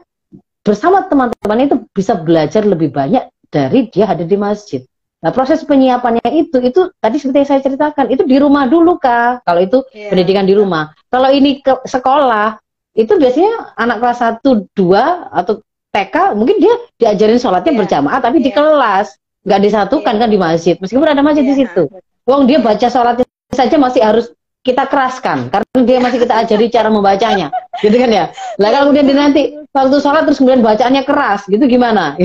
bersama 0.63 1.07
teman-teman 1.07 1.67
itu 1.67 1.75
bisa 1.91 2.15
belajar 2.19 2.63
lebih 2.63 2.91
banyak 2.91 3.27
dari 3.51 3.91
dia 3.91 4.07
hadir 4.07 4.27
di 4.27 4.39
masjid. 4.39 4.81
Nah 5.23 5.31
proses 5.31 5.63
penyiapannya 5.63 6.23
itu 6.35 6.59
itu 6.63 6.91
tadi 6.99 7.15
seperti 7.19 7.37
yang 7.43 7.49
saya 7.49 7.61
ceritakan 7.63 8.05
itu 8.11 8.23
di 8.27 8.39
rumah 8.39 8.67
dulu 8.67 8.99
kak. 8.99 9.43
Kalau 9.43 9.59
itu 9.59 9.83
yeah. 9.95 10.11
pendidikan 10.11 10.47
di 10.47 10.55
rumah. 10.55 10.91
Kalau 11.11 11.31
ini 11.31 11.59
ke 11.63 11.83
sekolah 11.83 12.59
itu 12.95 13.11
biasanya 13.15 13.75
anak 13.75 13.97
kelas 13.99 14.19
1, 14.43 14.67
2 14.75 15.31
atau 15.31 15.53
TK 15.93 16.15
mungkin 16.33 16.57
dia 16.57 16.73
diajarin 16.97 17.37
sholatnya 17.37 17.71
yeah. 17.71 17.81
berjamaah 17.85 18.19
tapi 18.19 18.41
yeah. 18.41 18.45
di 18.45 18.51
iya. 18.51 18.57
kelas 18.57 19.07
nggak 19.43 19.61
disatukan 19.61 20.13
yeah. 20.17 20.21
kan 20.25 20.29
di 20.29 20.39
masjid 20.41 20.75
meskipun 20.81 21.07
ada 21.07 21.21
masjid 21.21 21.45
yeah. 21.45 21.53
di 21.53 21.55
iya. 21.61 21.69
situ. 21.69 21.83
Wong 22.25 22.49
dia 22.49 22.57
baca 22.57 22.87
sholatnya 22.89 23.27
saja 23.53 23.77
masih 23.77 24.01
harus 24.01 24.25
kita 24.63 24.87
keraskan 24.87 25.51
karena 25.51 25.79
dia 25.83 25.97
masih 25.99 26.23
kita 26.23 26.33
ajari 26.39 26.71
cara 26.71 26.87
membacanya 26.87 27.51
gitu 27.83 27.93
kan 27.99 28.09
ya 28.09 28.25
lah 28.57 28.69
kalau 28.71 28.89
kemudian 28.89 29.05
dia 29.11 29.17
nanti 29.19 29.41
waktu 29.75 29.97
sholat 29.99 30.23
terus 30.23 30.39
kemudian 30.39 30.63
bacaannya 30.63 31.03
keras 31.03 31.43
gitu 31.51 31.67
gimana 31.67 32.15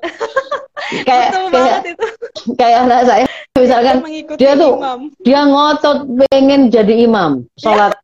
kayak 1.08 1.28
kayak 1.54 1.78
kayak 2.58 2.76
anak 2.84 3.00
saya 3.06 3.26
misalkan 3.62 3.96
dia 4.34 4.52
tuh 4.58 4.82
imam. 4.82 5.00
dia 5.22 5.40
ngotot 5.46 5.98
pengen 6.26 6.74
jadi 6.74 7.06
imam 7.06 7.46
sholat 7.54 7.94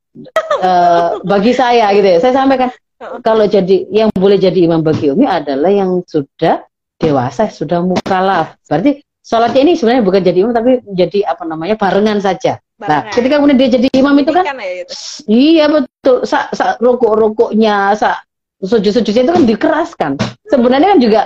uh, 0.63 1.19
bagi 1.27 1.51
saya 1.51 1.91
gitu 1.91 2.07
ya 2.07 2.19
saya 2.23 2.33
sampaikan 2.39 2.71
kalau 2.99 3.45
jadi 3.45 3.85
yang 3.93 4.09
boleh 4.13 4.41
jadi 4.41 4.57
imam 4.65 4.81
bagi 4.81 5.13
Umi 5.13 5.29
adalah 5.29 5.69
yang 5.69 6.01
sudah 6.09 6.65
dewasa, 6.97 7.53
sudah 7.53 7.85
mukalaf. 7.85 8.57
Berarti 8.65 9.05
sholatnya 9.21 9.61
ini 9.69 9.73
sebenarnya 9.77 10.03
bukan 10.05 10.23
jadi 10.25 10.39
imam 10.41 10.55
tapi 10.57 10.81
jadi 10.97 11.19
apa 11.29 11.45
namanya 11.45 11.77
barengan 11.77 12.19
saja. 12.25 12.57
Nah, 12.81 12.81
barengan. 12.81 13.05
Nah, 13.05 13.13
ketika 13.13 13.35
kemudian 13.37 13.59
dia 13.61 13.71
jadi 13.73 13.89
imam 14.01 14.17
itu 14.21 14.31
kan, 14.33 14.45
ya, 14.45 14.55
itu. 14.85 14.95
iya 15.29 15.65
betul, 15.69 16.17
sa, 16.25 16.49
sa 16.53 16.77
rokok-rokoknya, 16.81 17.97
sa 17.97 18.21
sujud-sujudnya 18.65 19.23
itu 19.29 19.33
kan 19.33 19.45
dikeraskan. 19.45 20.11
Sebenarnya 20.49 20.89
kan 20.97 21.01
juga 21.01 21.21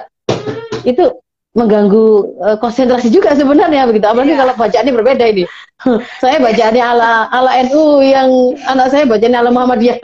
itu 0.82 1.04
mengganggu 1.50 2.38
uh, 2.38 2.56
konsentrasi 2.62 3.10
juga 3.10 3.34
sebenarnya 3.34 3.82
begitu. 3.90 4.06
Apalagi 4.06 4.38
yeah. 4.38 4.40
kalau 4.46 4.54
bacaannya 4.54 4.94
berbeda 4.94 5.24
ini. 5.26 5.44
saya 6.22 6.38
bacaannya 6.38 6.84
ala 6.84 7.26
ala 7.32 7.50
NU 7.66 8.04
yang 8.06 8.30
anak 8.70 8.86
saya 8.94 9.02
bacaannya 9.08 9.38
ala 9.38 9.50
Muhammadiyah. 9.50 9.98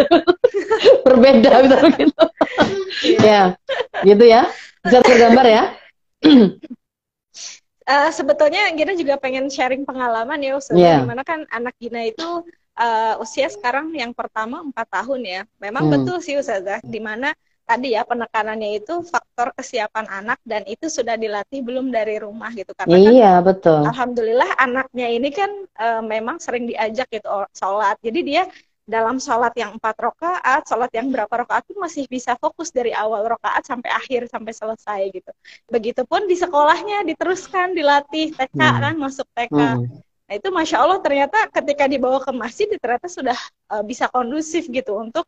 berbeda 1.06 1.52
gitu 1.62 1.76
begitu. 1.86 2.24
ya, 3.22 3.54
gitu 4.02 4.24
ya. 4.26 4.50
Bisa 4.82 4.98
tergambar 5.06 5.46
ya. 5.46 5.62
uh, 7.86 8.10
sebetulnya 8.18 8.66
Gina 8.74 8.98
juga 8.98 9.14
pengen 9.14 9.46
sharing 9.46 9.86
pengalaman 9.86 10.42
ya 10.42 10.58
Ustaz. 10.58 10.74
Yeah. 10.74 11.06
Di 11.06 11.14
mana 11.14 11.22
kan 11.22 11.46
anak 11.54 11.78
Gina 11.78 12.02
itu 12.10 12.42
uh, 12.74 13.14
usia 13.22 13.46
sekarang 13.46 13.94
yang 13.94 14.10
pertama 14.10 14.66
empat 14.66 14.90
tahun 14.90 15.22
ya. 15.22 15.40
Memang 15.62 15.86
hmm. 15.86 15.92
betul 15.94 16.18
sih 16.18 16.34
Ustazah. 16.34 16.82
Di 16.82 16.98
mana 16.98 17.30
tadi 17.66 17.98
ya 17.98 18.06
penekanannya 18.06 18.78
itu 18.78 19.02
faktor 19.02 19.50
kesiapan 19.58 20.06
anak 20.06 20.38
dan 20.46 20.62
itu 20.70 20.86
sudah 20.86 21.18
dilatih 21.18 21.66
belum 21.66 21.90
dari 21.90 22.22
rumah 22.22 22.54
gitu 22.54 22.70
karena 22.78 22.94
kan 22.94 23.12
iya 23.12 23.32
kan, 23.42 23.46
betul 23.50 23.82
alhamdulillah 23.90 24.50
anaknya 24.56 25.06
ini 25.10 25.28
kan 25.34 25.50
e, 25.74 25.88
memang 26.06 26.38
sering 26.38 26.70
diajak 26.70 27.10
gitu 27.10 27.26
sholat 27.52 27.98
jadi 28.00 28.20
dia 28.22 28.42
dalam 28.86 29.18
sholat 29.18 29.50
yang 29.58 29.74
empat 29.74 29.98
rakaat, 29.98 30.62
sholat 30.70 30.94
yang 30.94 31.10
berapa 31.10 31.42
rakaat 31.42 31.66
itu 31.66 31.74
masih 31.74 32.06
bisa 32.06 32.38
fokus 32.38 32.70
dari 32.70 32.94
awal 32.94 33.26
rakaat 33.26 33.66
sampai 33.66 33.90
akhir 33.90 34.30
sampai 34.30 34.54
selesai 34.54 35.00
gitu. 35.10 35.34
Begitupun 35.66 36.30
di 36.30 36.38
sekolahnya 36.38 37.02
diteruskan 37.02 37.74
dilatih 37.74 38.30
TK 38.38 38.54
hmm. 38.54 38.78
kan 38.86 38.94
masuk 38.94 39.26
TK. 39.34 39.58
Hmm. 39.58 39.90
Nah 40.26 40.34
itu 40.38 40.48
masya 40.54 40.86
Allah 40.86 41.02
ternyata 41.02 41.50
ketika 41.50 41.90
dibawa 41.90 42.22
ke 42.22 42.30
masjid 42.30 42.70
ternyata 42.78 43.10
sudah 43.10 43.38
uh, 43.74 43.82
bisa 43.82 44.06
kondusif 44.06 44.70
gitu 44.70 45.02
untuk 45.02 45.26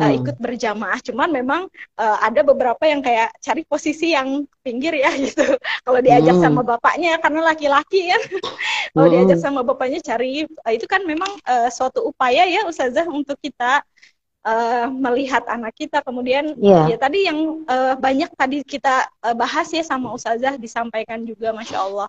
uh, 0.00 0.12
ikut 0.14 0.36
berjamaah. 0.38 0.98
Cuman 1.02 1.30
memang 1.30 1.66
uh, 1.98 2.18
ada 2.22 2.42
beberapa 2.42 2.82
yang 2.86 3.00
kayak 3.04 3.34
cari 3.38 3.62
posisi 3.66 4.14
yang 4.14 4.46
pinggir 4.64 4.94
ya 4.98 5.10
gitu. 5.24 5.44
Kalau 5.58 6.00
diajak 6.02 6.36
hmm. 6.38 6.44
sama 6.44 6.60
bapaknya 6.66 7.18
karena 7.22 7.40
laki-laki 7.54 8.10
ya. 8.10 8.18
Kalau 8.94 9.06
hmm. 9.10 9.14
diajak 9.14 9.38
sama 9.42 9.60
bapaknya 9.62 10.00
cari 10.02 10.46
uh, 10.46 10.72
itu 10.72 10.86
kan 10.90 11.02
memang 11.06 11.30
uh, 11.46 11.68
suatu 11.70 12.02
upaya 12.06 12.46
ya 12.46 12.66
Ustazah 12.66 13.06
untuk 13.06 13.38
kita 13.38 13.82
uh, 14.46 14.86
melihat 14.90 15.46
anak 15.46 15.74
kita. 15.78 16.02
Kemudian 16.02 16.54
yeah. 16.58 16.90
ya 16.90 16.96
tadi 16.98 17.26
yang 17.26 17.62
uh, 17.66 17.94
banyak 17.98 18.30
tadi 18.34 18.62
kita 18.66 19.06
uh, 19.22 19.34
bahas 19.34 19.70
ya 19.70 19.82
sama 19.82 20.14
Ustazah 20.14 20.58
disampaikan 20.58 21.22
juga 21.22 21.54
Masya 21.54 21.78
Allah. 21.78 22.08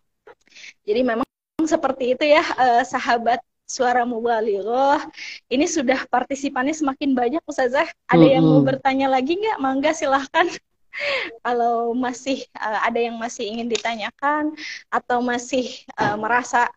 Jadi 0.85 1.01
memang 1.01 1.27
seperti 1.65 2.13
itu 2.13 2.25
ya 2.29 2.45
uh, 2.45 2.83
sahabat 2.85 3.41
suara 3.65 4.05
mubalighah. 4.05 5.01
Ini 5.49 5.65
sudah 5.65 6.05
partisipannya 6.07 6.73
semakin 6.73 7.17
banyak 7.17 7.43
Ustazah. 7.49 7.89
Ada 8.07 8.37
yang 8.37 8.45
mau 8.45 8.61
bertanya 8.61 9.09
lagi 9.09 9.35
nggak? 9.35 9.57
Mangga 9.57 9.91
silahkan. 9.91 10.47
Kalau 11.45 11.91
masih 11.91 12.45
uh, 12.55 12.79
ada 12.87 13.01
yang 13.01 13.19
masih 13.19 13.51
ingin 13.51 13.67
ditanyakan 13.67 14.55
atau 14.87 15.19
masih 15.19 15.83
uh, 15.99 16.15
merasa 16.15 16.71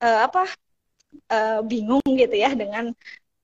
uh, 0.00 0.24
apa 0.24 0.48
uh, 1.28 1.60
bingung 1.60 2.00
gitu 2.08 2.40
ya 2.40 2.56
dengan 2.56 2.96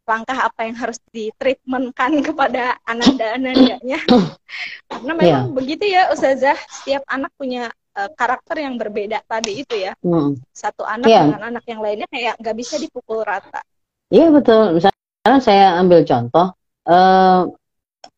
langkah 0.07 0.39
apa 0.47 0.70
yang 0.70 0.78
harus 0.78 1.03
ditreatmentkan 1.11 2.20
kepada 2.32 2.78
anak 2.87 3.12
dan 3.18 3.43
anaknya. 3.45 4.01
Karena 4.89 5.12
memang 5.12 5.47
yeah. 5.51 5.55
begitu 5.55 5.84
ya 5.84 6.09
Ustazah, 6.14 6.57
setiap 6.70 7.03
anak 7.11 7.34
punya 7.34 7.68
uh, 7.97 8.11
karakter 8.12 8.61
yang 8.61 8.76
berbeda 8.76 9.24
tadi 9.24 9.64
itu 9.64 9.74
ya. 9.74 9.97
Hmm. 10.05 10.36
Satu 10.53 10.84
anak 10.84 11.09
yeah. 11.09 11.24
dengan 11.24 11.42
anak 11.57 11.64
yang 11.64 11.80
lainnya 11.80 12.09
kayak 12.12 12.36
nggak 12.36 12.57
bisa 12.57 12.76
dipukul 12.76 13.24
rata. 13.24 13.64
Iya 14.12 14.28
yeah, 14.28 14.30
betul. 14.30 14.62
Misalnya 14.76 15.40
saya 15.40 15.66
ambil 15.80 16.05
contoh, 16.05 16.47
uh, 16.86 17.40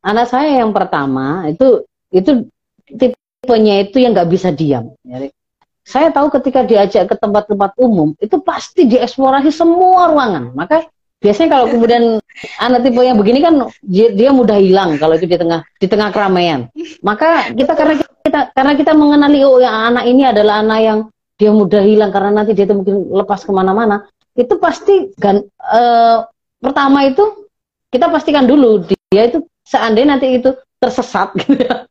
anak 0.02 0.26
saya 0.26 0.60
yang 0.60 0.74
pertama 0.74 1.46
itu 1.48 1.86
itu 2.10 2.50
tipenya 2.90 3.86
itu 3.86 4.02
yang 4.02 4.12
nggak 4.12 4.30
bisa 4.30 4.50
diam. 4.50 4.92
Saya 5.88 6.12
tahu 6.12 6.28
ketika 6.36 6.68
diajak 6.68 7.08
ke 7.08 7.16
tempat-tempat 7.16 7.72
umum 7.80 8.12
itu 8.20 8.36
pasti 8.44 8.84
dieksplorasi 8.84 9.48
semua 9.48 10.12
ruangan. 10.12 10.52
Maka 10.52 10.84
biasanya 11.18 11.48
kalau 11.50 11.66
kemudian 11.70 12.22
anak 12.62 12.86
tipe 12.86 13.00
yang 13.02 13.18
begini 13.18 13.42
kan 13.42 13.54
dia, 13.82 14.30
mudah 14.30 14.58
hilang 14.58 14.94
kalau 15.02 15.18
itu 15.18 15.26
di 15.26 15.34
tengah 15.34 15.66
di 15.78 15.86
tengah 15.90 16.14
keramaian. 16.14 16.70
Maka 17.02 17.50
kita 17.50 17.72
karena 17.74 17.94
kita 17.98 18.40
karena 18.54 18.72
kita 18.78 18.92
mengenali 18.94 19.42
oh 19.42 19.58
yang 19.58 19.94
anak 19.94 20.04
ini 20.06 20.22
adalah 20.26 20.62
anak 20.62 20.78
yang 20.82 20.98
dia 21.38 21.50
mudah 21.54 21.82
hilang 21.82 22.10
karena 22.10 22.42
nanti 22.42 22.54
dia 22.54 22.66
itu 22.66 22.74
mungkin 22.74 23.14
lepas 23.14 23.46
ke 23.46 23.50
mana-mana 23.54 24.10
itu 24.34 24.54
pasti 24.58 25.10
kan 25.18 25.42
uh, 25.70 26.26
pertama 26.58 27.06
itu 27.06 27.46
kita 27.90 28.10
pastikan 28.10 28.46
dulu 28.46 28.82
di 28.86 28.94
dia 29.08 29.30
itu 29.30 29.42
seandainya 29.64 30.18
nanti 30.18 30.38
itu 30.38 30.50
tersesat 30.78 31.34
gitu 31.42 31.58
ya. 31.58 31.84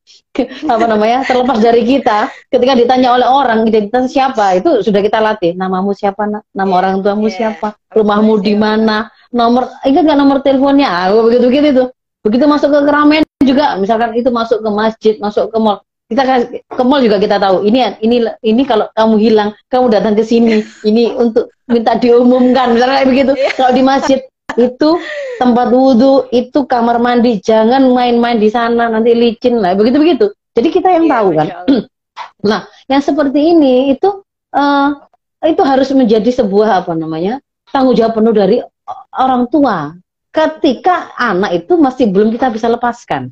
apa 0.69 0.85
namanya 0.85 1.25
terlepas 1.25 1.59
dari 1.59 1.81
kita 1.83 2.29
ketika 2.53 2.73
ditanya 2.77 3.17
oleh 3.17 3.27
orang 3.27 3.65
identitas 3.67 4.13
siapa 4.13 4.57
itu 4.57 4.81
sudah 4.81 5.01
kita 5.03 5.19
latih. 5.19 5.53
Namamu 5.57 5.91
siapa 5.97 6.29
nama 6.29 6.41
yeah, 6.53 6.77
orang 6.77 6.93
tuamu 7.03 7.27
yeah. 7.27 7.35
siapa? 7.35 7.75
Rumahmu 7.91 8.39
di 8.41 8.53
mana? 8.55 9.11
Nomor 9.33 9.67
ingat 9.83 10.03
nggak 10.07 10.19
nomor 10.19 10.37
teleponnya? 10.45 10.87
Ah, 10.87 11.11
begitu 11.11 11.45
begitu 11.51 11.67
itu. 11.73 11.85
Begitu 12.23 12.45
masuk 12.47 12.69
ke 12.69 12.79
keramaian 12.85 13.23
juga 13.43 13.75
misalkan 13.79 14.11
itu 14.13 14.29
masuk 14.29 14.59
ke 14.61 14.69
masjid 14.69 15.13
masuk 15.17 15.49
ke 15.51 15.57
mall. 15.57 15.81
Kita 16.07 16.23
ke 16.53 16.83
mall 16.87 17.03
juga 17.03 17.17
kita 17.19 17.35
tahu 17.41 17.67
ini 17.67 17.83
ini 17.99 18.23
ini 18.45 18.61
kalau 18.63 18.87
kamu 18.95 19.15
hilang 19.19 19.49
kamu 19.67 19.91
datang 19.91 20.13
ke 20.15 20.23
sini 20.23 20.63
ini 20.87 21.11
untuk 21.17 21.51
minta 21.67 21.99
diumumkan 21.99 22.77
misalnya 22.77 23.03
kayak 23.03 23.09
begitu. 23.09 23.31
Iya. 23.35 23.51
kalau 23.57 23.71
di 23.75 23.83
masjid 23.83 24.19
itu 24.57 24.89
tempat 25.37 25.69
wudhu 25.69 26.27
itu 26.33 26.65
kamar 26.65 26.97
mandi. 26.97 27.37
Jangan 27.39 27.85
main-main 27.93 28.41
di 28.41 28.49
sana 28.49 28.89
nanti 28.89 29.13
licin 29.13 29.61
lah. 29.61 29.77
Begitu 29.77 29.97
begitu. 30.01 30.25
Jadi 30.57 30.67
kita 30.73 30.89
yang 30.89 31.05
yeah, 31.05 31.13
tahu 31.15 31.29
kan? 31.37 31.47
Nah 32.37 32.65
yang 32.89 33.01
seperti 33.01 33.53
ini 33.53 33.93
itu 33.93 34.25
uh, 34.57 34.89
itu 35.45 35.61
harus 35.61 35.89
menjadi 35.93 36.33
sebuah 36.33 36.81
apa 36.85 36.97
namanya 36.97 37.37
tanggung 37.69 37.93
jawab 37.93 38.17
penuh 38.17 38.33
dari 38.33 38.57
orang 39.13 39.45
tua. 39.53 39.93
Ketika 40.33 41.13
anak 41.17 41.65
itu 41.65 41.77
masih 41.77 42.09
belum 42.09 42.33
kita 42.33 42.49
bisa 42.49 42.69
lepaskan. 42.69 43.29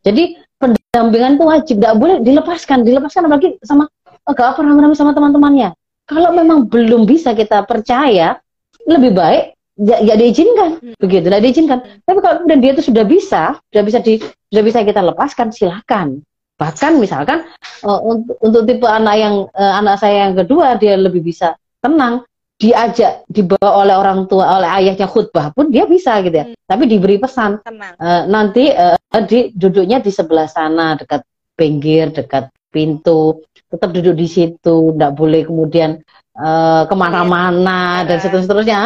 Jadi 0.00 0.36
pendampingan 0.56 1.36
itu 1.36 1.44
wajib. 1.44 1.74
Tidak 1.80 1.96
boleh 1.96 2.16
dilepaskan. 2.24 2.84
Dilepaskan 2.84 3.28
apalagi 3.28 3.56
sama 3.64 3.88
enggak 4.24 4.56
pernah 4.56 4.96
sama 4.96 5.12
teman-temannya. 5.12 5.76
Kalau 6.08 6.30
memang 6.32 6.68
belum 6.68 7.08
bisa 7.08 7.32
kita 7.32 7.64
percaya 7.64 8.40
lebih 8.84 9.12
baik 9.16 9.56
ya, 9.78 9.96
ya 10.04 10.14
diizinkan. 10.18 10.80
Hmm. 10.80 10.94
begitu 11.00 11.24
tidak 11.28 11.42
diizinkan. 11.44 11.78
Tapi 12.04 12.18
kalau 12.20 12.34
kemudian 12.42 12.60
dia 12.60 12.72
itu 12.76 12.84
sudah 12.84 13.04
bisa 13.06 13.42
sudah 13.72 13.84
bisa 13.84 13.98
di 14.04 14.20
sudah 14.52 14.64
bisa 14.64 14.78
kita 14.84 15.00
lepaskan 15.00 15.48
silahkan 15.54 16.20
bahkan 16.60 16.94
misalkan 17.00 17.42
uh, 17.82 17.98
untuk 18.06 18.38
untuk 18.38 18.62
tipe 18.68 18.86
anak 18.86 19.18
yang 19.18 19.34
uh, 19.50 19.74
anak 19.82 19.98
saya 19.98 20.30
yang 20.30 20.38
kedua 20.38 20.78
dia 20.78 20.94
lebih 20.94 21.24
bisa 21.24 21.56
tenang. 21.82 22.22
Diajak 22.62 23.26
dibawa 23.26 23.82
oleh 23.82 23.96
orang 23.98 24.30
tua 24.30 24.62
oleh 24.62 24.70
ayahnya 24.70 25.10
khutbah 25.10 25.50
pun 25.50 25.74
dia 25.74 25.82
bisa 25.82 26.22
gitu 26.22 26.36
ya. 26.36 26.46
Hmm. 26.46 26.54
tapi 26.70 26.86
diberi 26.86 27.18
pesan. 27.18 27.58
Uh, 27.98 28.22
nanti 28.30 28.70
uh, 28.70 28.94
di 29.26 29.50
duduknya 29.50 29.98
di 29.98 30.14
sebelah 30.14 30.46
sana 30.46 30.94
dekat 30.94 31.26
pinggir 31.58 32.14
dekat 32.14 32.54
pintu 32.72 33.42
tetap 33.68 33.92
duduk 33.92 34.14
di 34.16 34.28
situ 34.30 34.94
tidak 34.94 35.12
boleh 35.12 35.42
kemudian 35.44 36.00
uh, 36.38 36.88
ke 36.88 36.94
mana-mana 36.96 38.04
ya. 38.04 38.16
dan 38.16 38.18
seterusnya 38.22 38.78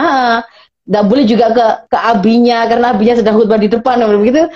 nggak 0.86 1.04
boleh 1.10 1.24
juga 1.26 1.46
ke 1.50 1.66
ke 1.90 1.98
abinya 1.98 2.64
karena 2.70 2.94
abinya 2.94 3.14
sedang 3.18 3.34
khutbah 3.36 3.58
di 3.58 3.68
depan 3.68 4.00
begitu. 4.06 4.46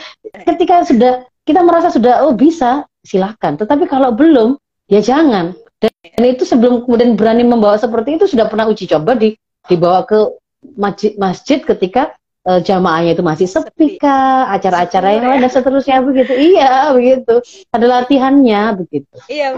Ketika 0.47 0.87
sudah 0.87 1.27
kita 1.43 1.61
merasa 1.67 1.91
sudah 1.91 2.23
oh 2.25 2.33
bisa 2.33 2.87
silahkan 3.03 3.59
tetapi 3.59 3.91
kalau 3.91 4.15
belum 4.15 4.55
ya 4.87 5.03
jangan. 5.03 5.53
Dan 5.81 6.25
itu 6.25 6.45
sebelum 6.45 6.85
kemudian 6.85 7.17
berani 7.17 7.43
membawa 7.43 7.81
seperti 7.81 8.21
itu 8.21 8.29
sudah 8.29 8.47
pernah 8.47 8.69
uji 8.69 8.85
coba 8.85 9.17
di 9.17 9.33
dibawa 9.65 10.05
ke 10.05 10.29
masjid 10.77 11.17
masjid 11.17 11.65
ketika 11.65 12.13
uh, 12.45 12.61
jamaahnya 12.61 13.17
itu 13.17 13.25
masih 13.25 13.49
sepi 13.49 13.97
kah 13.97 14.49
acara-acara 14.53 15.17
yang 15.17 15.25
lain 15.25 15.41
dan 15.45 15.53
seterusnya 15.53 16.05
begitu. 16.05 16.33
Iya 16.37 16.93
begitu. 16.93 17.35
Ada 17.73 17.87
latihannya 17.89 18.63
begitu. 18.77 19.17
Iya 19.29 19.57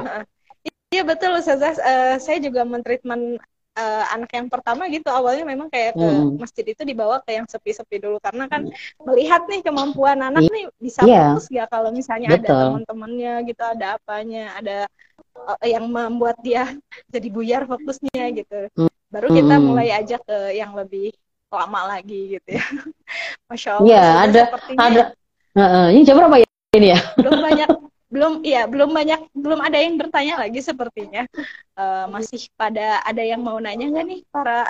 iya 0.95 1.03
betul 1.03 1.35
Ustazah. 1.39 1.75
Uh, 1.79 2.17
saya 2.23 2.39
juga 2.39 2.63
mentreatment 2.63 3.43
uh, 3.77 4.05
anak 4.13 4.31
yang 4.37 4.49
pertama 4.49 4.89
gitu 4.89 5.09
awalnya 5.09 5.45
memang 5.45 5.69
kayak 5.73 5.97
ke 5.97 6.05
hmm. 6.05 6.37
masjid 6.37 6.65
itu 6.67 6.83
dibawa 6.85 7.21
ke 7.25 7.37
yang 7.37 7.47
sepi-sepi 7.49 8.01
dulu 8.01 8.21
karena 8.21 8.49
kan 8.49 8.69
melihat 9.05 9.45
nih 9.49 9.61
kemampuan 9.65 10.21
anak 10.21 10.49
nih 10.49 10.69
bisa 10.77 11.05
yeah. 11.05 11.33
fokus 11.33 11.49
ya 11.49 11.65
kalau 11.69 11.91
misalnya 11.93 12.37
Betul. 12.37 12.53
ada 12.53 12.53
teman-temannya 12.69 13.35
gitu 13.49 13.63
ada 13.63 13.87
apanya 13.97 14.45
ada 14.57 14.79
uh, 15.37 15.67
yang 15.67 15.89
membuat 15.89 16.37
dia 16.45 16.69
jadi 17.15 17.29
buyar 17.33 17.63
fokusnya 17.65 18.25
gitu 18.37 18.59
hmm. 18.77 18.93
baru 19.09 19.29
kita 19.33 19.55
hmm. 19.57 19.65
mulai 19.65 19.89
ajak 20.03 20.21
ke 20.25 20.39
yang 20.57 20.73
lebih 20.77 21.13
lama 21.53 21.99
lagi 21.99 22.41
gitu 22.41 22.49
ya 22.57 22.65
masya 23.53 23.71
allah 23.77 23.89
ya 23.89 24.05
ada 24.25 24.43
ada 24.81 25.03
uh, 25.53 25.61
uh, 25.61 25.87
ini 25.93 26.01
jam 26.09 26.17
berapa 26.17 26.41
ya 26.41 26.49
ini 26.77 26.89
ya 26.97 27.01
belum 27.21 27.41
banyak 27.41 27.69
belum 28.13 28.45
ya 28.45 28.69
belum 28.69 28.93
banyak 28.93 29.33
belum 29.33 29.61
ada 29.65 29.81
yang 29.81 29.97
bertanya 29.97 30.45
lagi 30.45 30.61
sepertinya. 30.61 31.25
Uh, 31.73 32.07
masih 32.13 32.45
pada 32.55 33.01
ada 33.03 33.25
yang 33.25 33.41
mau 33.41 33.57
nanya 33.57 33.89
nggak 33.89 34.07
nih 34.07 34.21
para 34.29 34.69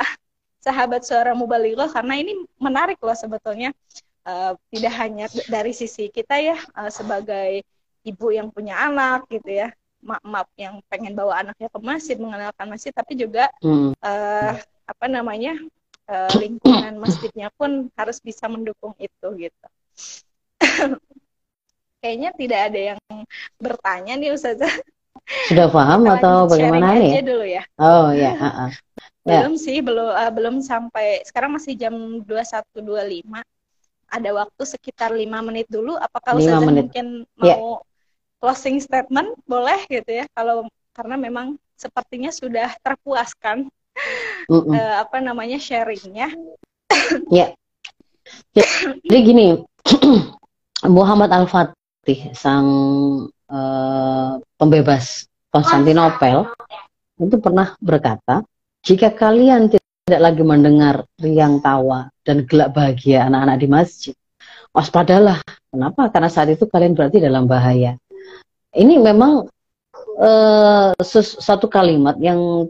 sahabat 0.63 1.03
suara 1.03 1.35
mubalighah? 1.35 1.91
Karena 1.91 2.15
ini 2.23 2.47
menarik 2.63 3.03
loh 3.03 3.19
sebetulnya. 3.19 3.75
Uh, 4.23 4.55
tidak 4.71 4.95
hanya 5.03 5.27
dari 5.51 5.75
sisi 5.75 6.07
kita 6.07 6.39
ya 6.39 6.55
uh, 6.79 6.87
sebagai 6.87 7.67
ibu 8.07 8.31
yang 8.31 8.55
punya 8.55 8.79
anak 8.79 9.27
gitu 9.27 9.51
ya 9.51 9.75
mak-mak 10.03 10.47
yang 10.59 10.83
pengen 10.91 11.15
bawa 11.15 11.43
anaknya 11.43 11.67
ke 11.67 11.79
masjid 11.83 12.15
mengenalkan 12.19 12.67
masjid 12.71 12.91
tapi 12.95 13.15
juga 13.15 13.51
hmm. 13.63 13.95
uh, 13.99 14.55
apa 14.87 15.07
namanya 15.07 15.59
uh, 16.11 16.31
lingkungan 16.39 16.99
masjidnya 16.99 17.51
pun 17.55 17.87
harus 17.95 18.19
bisa 18.19 18.51
mendukung 18.51 18.95
itu 18.99 19.27
gitu 19.39 19.67
kayaknya 22.03 22.31
tidak 22.35 22.61
ada 22.69 22.81
yang 22.93 23.01
bertanya 23.63 24.19
nih 24.19 24.35
Ustazah. 24.35 24.75
Sudah 25.47 25.71
paham 25.71 26.03
atau 26.11 26.51
bagaimana 26.51 26.99
nih? 26.99 27.23
dulu 27.23 27.47
ya. 27.47 27.63
Oh 27.79 28.11
ya. 28.27 28.35
Uh 28.35 28.47
-uh. 28.47 28.71
belum 29.23 29.55
sih, 29.55 29.79
belum 29.79 30.11
uh, 30.11 30.33
belum 30.35 30.59
sampai 30.59 31.23
sekarang 31.23 31.55
masih 31.55 31.79
jam 31.79 31.95
21.25. 32.27 33.39
Ada 34.13 34.31
waktu 34.35 34.63
sekitar 34.67 35.15
lima 35.15 35.41
menit 35.41 35.71
dulu. 35.71 35.95
Apakah 35.95 36.37
Ustazah 36.37 36.67
menit. 36.67 36.91
mungkin 36.91 37.07
ya. 37.39 37.39
mau 37.39 37.47
yeah. 37.47 37.79
closing 38.43 38.83
statement? 38.83 39.39
Boleh 39.47 39.79
gitu 39.87 40.11
ya. 40.11 40.27
Kalau 40.35 40.67
karena 40.93 41.15
memang 41.17 41.55
sepertinya 41.79 42.35
sudah 42.35 42.75
terpuaskan 42.83 43.71
uh 44.51 44.65
apa 44.99 45.23
namanya 45.23 45.57
sharingnya. 45.63 46.35
Ya. 47.31 47.55
Jadi 49.07 49.19
gini, 49.23 49.47
Muhammad 50.99 51.31
Al-Fatih 51.31 51.82
sang 52.35 52.67
uh, 53.47 54.33
pembebas 54.59 55.31
Konstantinopel 55.53 56.49
itu 57.21 57.37
pernah 57.39 57.77
berkata, 57.79 58.43
jika 58.83 59.13
kalian 59.13 59.69
tidak 59.69 60.21
lagi 60.21 60.43
mendengar 60.43 61.07
riang 61.21 61.63
tawa 61.63 62.11
dan 62.27 62.43
gelak 62.49 62.75
bahagia 62.75 63.29
anak-anak 63.29 63.57
di 63.61 63.69
masjid, 63.69 64.15
waspadalah. 64.75 65.39
Kenapa? 65.71 66.09
Karena 66.11 66.29
saat 66.33 66.51
itu 66.51 66.67
kalian 66.67 66.97
berarti 66.97 67.21
dalam 67.21 67.45
bahaya. 67.47 67.95
Ini 68.73 68.97
memang 68.99 69.47
uh, 70.19 70.91
satu 71.39 71.69
kalimat 71.69 72.17
yang 72.19 72.67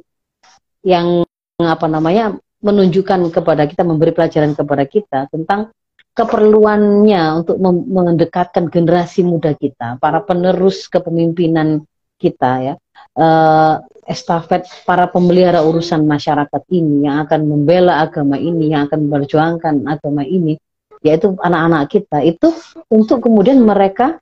yang 0.83 1.23
apa 1.63 1.87
namanya 1.87 2.35
menunjukkan 2.63 3.31
kepada 3.31 3.67
kita 3.71 3.87
memberi 3.87 4.11
pelajaran 4.11 4.55
kepada 4.59 4.85
kita 4.87 5.31
tentang 5.31 5.71
keperluannya 6.13 7.23
untuk 7.41 7.57
mendekatkan 7.89 8.69
generasi 8.69 9.25
muda 9.25 9.57
kita, 9.57 9.97
para 9.97 10.21
penerus 10.21 10.85
kepemimpinan 10.89 11.89
kita 12.21 12.53
ya, 12.61 12.75
uh, 13.17 13.81
estafet 14.05 14.69
para 14.85 15.09
pemelihara 15.09 15.65
urusan 15.65 16.05
masyarakat 16.05 16.63
ini 16.71 17.09
yang 17.09 17.25
akan 17.27 17.41
membela 17.49 18.05
agama 18.05 18.37
ini, 18.37 18.71
yang 18.71 18.87
akan 18.87 19.09
memperjuangkan 19.09 19.75
agama 19.89 20.23
ini, 20.23 20.61
yaitu 21.03 21.35
anak-anak 21.41 21.91
kita 21.91 22.19
itu 22.23 22.55
untuk 22.93 23.25
kemudian 23.27 23.59
mereka 23.65 24.21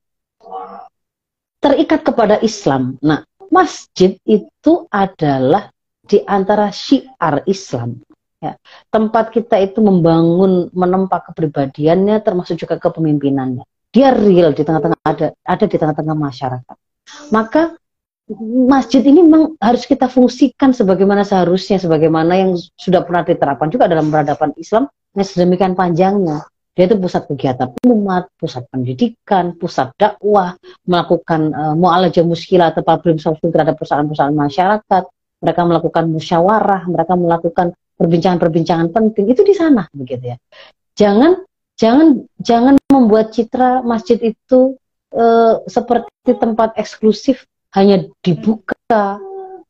terikat 1.60 2.00
kepada 2.06 2.40
Islam. 2.40 2.96
Nah, 3.04 3.26
masjid 3.52 4.16
itu 4.24 4.88
adalah 4.88 5.68
di 6.00 6.22
antara 6.24 6.72
syiar 6.72 7.44
Islam. 7.44 8.00
Ya, 8.40 8.56
tempat 8.88 9.36
kita 9.36 9.60
itu 9.60 9.84
membangun, 9.84 10.72
menempa 10.72 11.20
kepribadiannya, 11.28 12.24
termasuk 12.24 12.56
juga 12.56 12.80
kepemimpinannya. 12.80 13.68
Dia 13.92 14.16
real 14.16 14.56
di 14.56 14.64
tengah-tengah 14.64 14.96
ada, 15.04 15.36
ada 15.44 15.64
di 15.68 15.76
tengah-tengah 15.76 16.16
masyarakat. 16.16 16.76
Maka 17.36 17.76
masjid 18.64 19.04
ini 19.04 19.26
memang 19.26 19.60
harus 19.60 19.84
kita 19.84 20.08
fungsikan 20.08 20.72
sebagaimana 20.72 21.20
seharusnya, 21.20 21.76
sebagaimana 21.82 22.32
yang 22.38 22.56
sudah 22.80 23.04
pernah 23.04 23.28
diterapkan 23.28 23.68
juga 23.68 23.90
dalam 23.92 24.08
peradaban 24.08 24.56
Islam 24.56 24.88
yang 25.12 25.26
sedemikian 25.26 25.76
panjangnya. 25.76 26.46
Dia 26.72 26.86
itu 26.88 26.96
pusat 26.96 27.26
kegiatan 27.28 27.76
umat, 27.92 28.30
pusat 28.38 28.64
pendidikan, 28.70 29.58
pusat 29.58 29.92
dakwah, 29.98 30.54
melakukan 30.88 31.52
uh, 31.52 31.74
mu'alajah 31.76 32.24
muskilah 32.24 32.72
atau 32.72 32.86
problem 32.86 33.18
solving 33.18 33.52
terhadap 33.52 33.76
perusahaan-perusahaan 33.76 34.32
masyarakat. 34.32 35.02
Mereka 35.44 35.60
melakukan 35.66 36.04
musyawarah, 36.08 36.88
mereka 36.88 37.18
melakukan 37.18 37.74
perbincangan-perbincangan 38.00 38.88
penting 38.96 39.28
itu 39.28 39.44
di 39.44 39.52
sana 39.52 39.84
begitu 39.92 40.32
ya. 40.32 40.36
Jangan 40.96 41.44
jangan 41.76 42.24
jangan 42.40 42.74
membuat 42.88 43.36
citra 43.36 43.84
masjid 43.84 44.16
itu 44.20 44.80
uh, 45.12 45.60
seperti 45.68 46.32
tempat 46.32 46.80
eksklusif 46.80 47.44
hanya 47.76 48.08
dibuka 48.24 49.20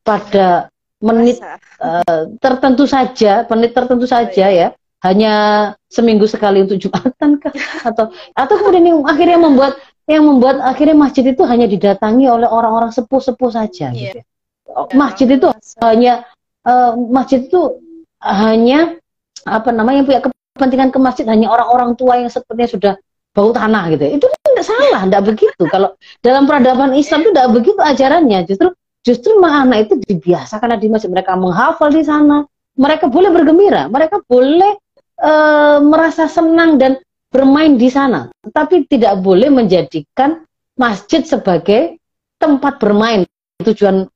pada 0.06 0.70
menit 1.02 1.42
uh, 1.82 2.30
tertentu 2.38 2.86
saja, 2.86 3.42
menit 3.50 3.74
tertentu 3.74 4.06
saja 4.06 4.46
ya. 4.46 4.70
hanya 5.00 5.72
seminggu 5.88 6.28
sekali 6.28 6.60
untuk 6.60 6.76
jumatan 6.76 7.40
kah? 7.40 7.48
atau 7.88 8.12
atau 8.36 8.54
kemudian 8.60 8.84
yang 8.84 9.00
akhirnya 9.08 9.40
membuat 9.40 9.80
yang 10.04 10.28
membuat 10.28 10.60
akhirnya 10.60 10.92
masjid 10.92 11.24
itu 11.24 11.40
hanya 11.48 11.64
didatangi 11.64 12.28
oleh 12.28 12.44
orang-orang 12.44 12.92
sepuh-sepuh 12.92 13.48
saja 13.48 13.96
yeah. 13.96 14.12
gitu. 14.12 14.20
Masjid 14.92 15.24
itu 15.24 15.48
hanya 15.80 16.28
uh, 16.68 16.92
masjid 17.08 17.48
itu 17.48 17.80
hanya 18.20 19.00
apa 19.48 19.72
namanya 19.72 20.04
yang 20.04 20.08
punya 20.08 20.20
kepentingan 20.56 20.90
ke 20.92 20.98
masjid 21.00 21.24
hanya 21.28 21.48
orang-orang 21.48 21.96
tua 21.96 22.20
yang 22.20 22.28
sepertinya 22.28 22.68
sudah 22.68 22.92
bau 23.32 23.50
tanah 23.54 23.88
gitu. 23.94 24.04
Itu 24.20 24.26
tidak 24.28 24.66
salah, 24.66 25.02
tidak 25.06 25.22
begitu. 25.34 25.62
Kalau 25.70 25.96
dalam 26.20 26.44
peradaban 26.44 26.92
Islam 26.92 27.24
itu 27.24 27.30
tidak 27.32 27.50
begitu 27.54 27.80
ajarannya. 27.80 28.40
Justru 28.44 28.68
justru 29.00 29.32
anak 29.40 29.88
itu 29.88 29.94
dibiasakan 30.04 30.76
di 30.76 30.88
masjid 30.92 31.08
mereka 31.08 31.38
menghafal 31.38 31.88
di 31.88 32.04
sana. 32.04 32.44
Mereka 32.80 33.12
boleh 33.12 33.28
bergembira, 33.34 33.90
mereka 33.90 34.22
boleh 34.24 34.78
uh, 35.20 35.78
merasa 35.84 36.30
senang 36.30 36.80
dan 36.80 36.96
bermain 37.28 37.76
di 37.76 37.88
sana. 37.92 38.30
Tapi 38.40 38.88
tidak 38.88 39.20
boleh 39.20 39.52
menjadikan 39.52 40.42
masjid 40.76 41.22
sebagai 41.24 42.00
tempat 42.40 42.80
bermain. 42.80 43.24
Tujuan 43.60 44.08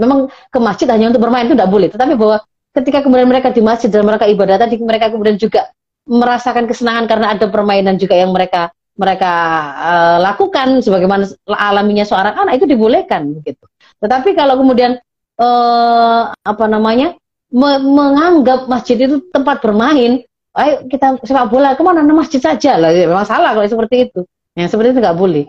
memang 0.00 0.32
ke 0.48 0.58
masjid 0.58 0.88
hanya 0.88 1.12
untuk 1.12 1.20
bermain 1.20 1.44
itu 1.44 1.52
tidak 1.52 1.68
boleh. 1.68 1.88
Tetapi 1.92 2.16
bahwa 2.16 2.40
ketika 2.78 3.02
kemudian 3.02 3.26
mereka 3.26 3.50
di 3.50 3.60
masjid 3.60 3.90
dan 3.90 4.06
mereka 4.06 4.24
ibadah 4.30 4.56
tadi 4.62 4.78
mereka 4.78 5.10
kemudian 5.10 5.36
juga 5.36 5.70
merasakan 6.08 6.64
kesenangan 6.64 7.04
karena 7.10 7.36
ada 7.36 7.46
permainan 7.50 8.00
juga 8.00 8.16
yang 8.16 8.32
mereka 8.32 8.72
mereka 8.98 9.32
uh, 9.78 10.16
lakukan 10.18 10.82
sebagaimana 10.82 11.30
alaminya 11.46 12.02
seorang 12.02 12.34
anak 12.34 12.58
itu 12.58 12.66
dibolehkan 12.66 13.30
begitu. 13.38 13.62
Tetapi 14.02 14.34
kalau 14.34 14.58
kemudian 14.58 14.98
uh, 15.38 16.34
apa 16.34 16.64
namanya 16.66 17.14
me 17.54 17.78
menganggap 17.78 18.66
masjid 18.66 18.98
itu 18.98 19.22
tempat 19.30 19.62
bermain, 19.62 20.26
ayo 20.58 20.74
kita 20.90 21.22
sepak 21.22 21.46
bola 21.46 21.78
ke 21.78 21.82
mana 21.86 22.02
nah, 22.02 22.18
masjid 22.18 22.42
saja 22.42 22.74
lah, 22.74 22.90
ya, 22.90 23.06
memang 23.06 23.24
salah 23.24 23.54
kalau 23.54 23.70
seperti 23.70 24.10
itu. 24.10 24.20
Yang 24.58 24.74
seperti 24.74 24.88
itu 24.98 25.00
nggak 25.00 25.18
boleh. 25.18 25.46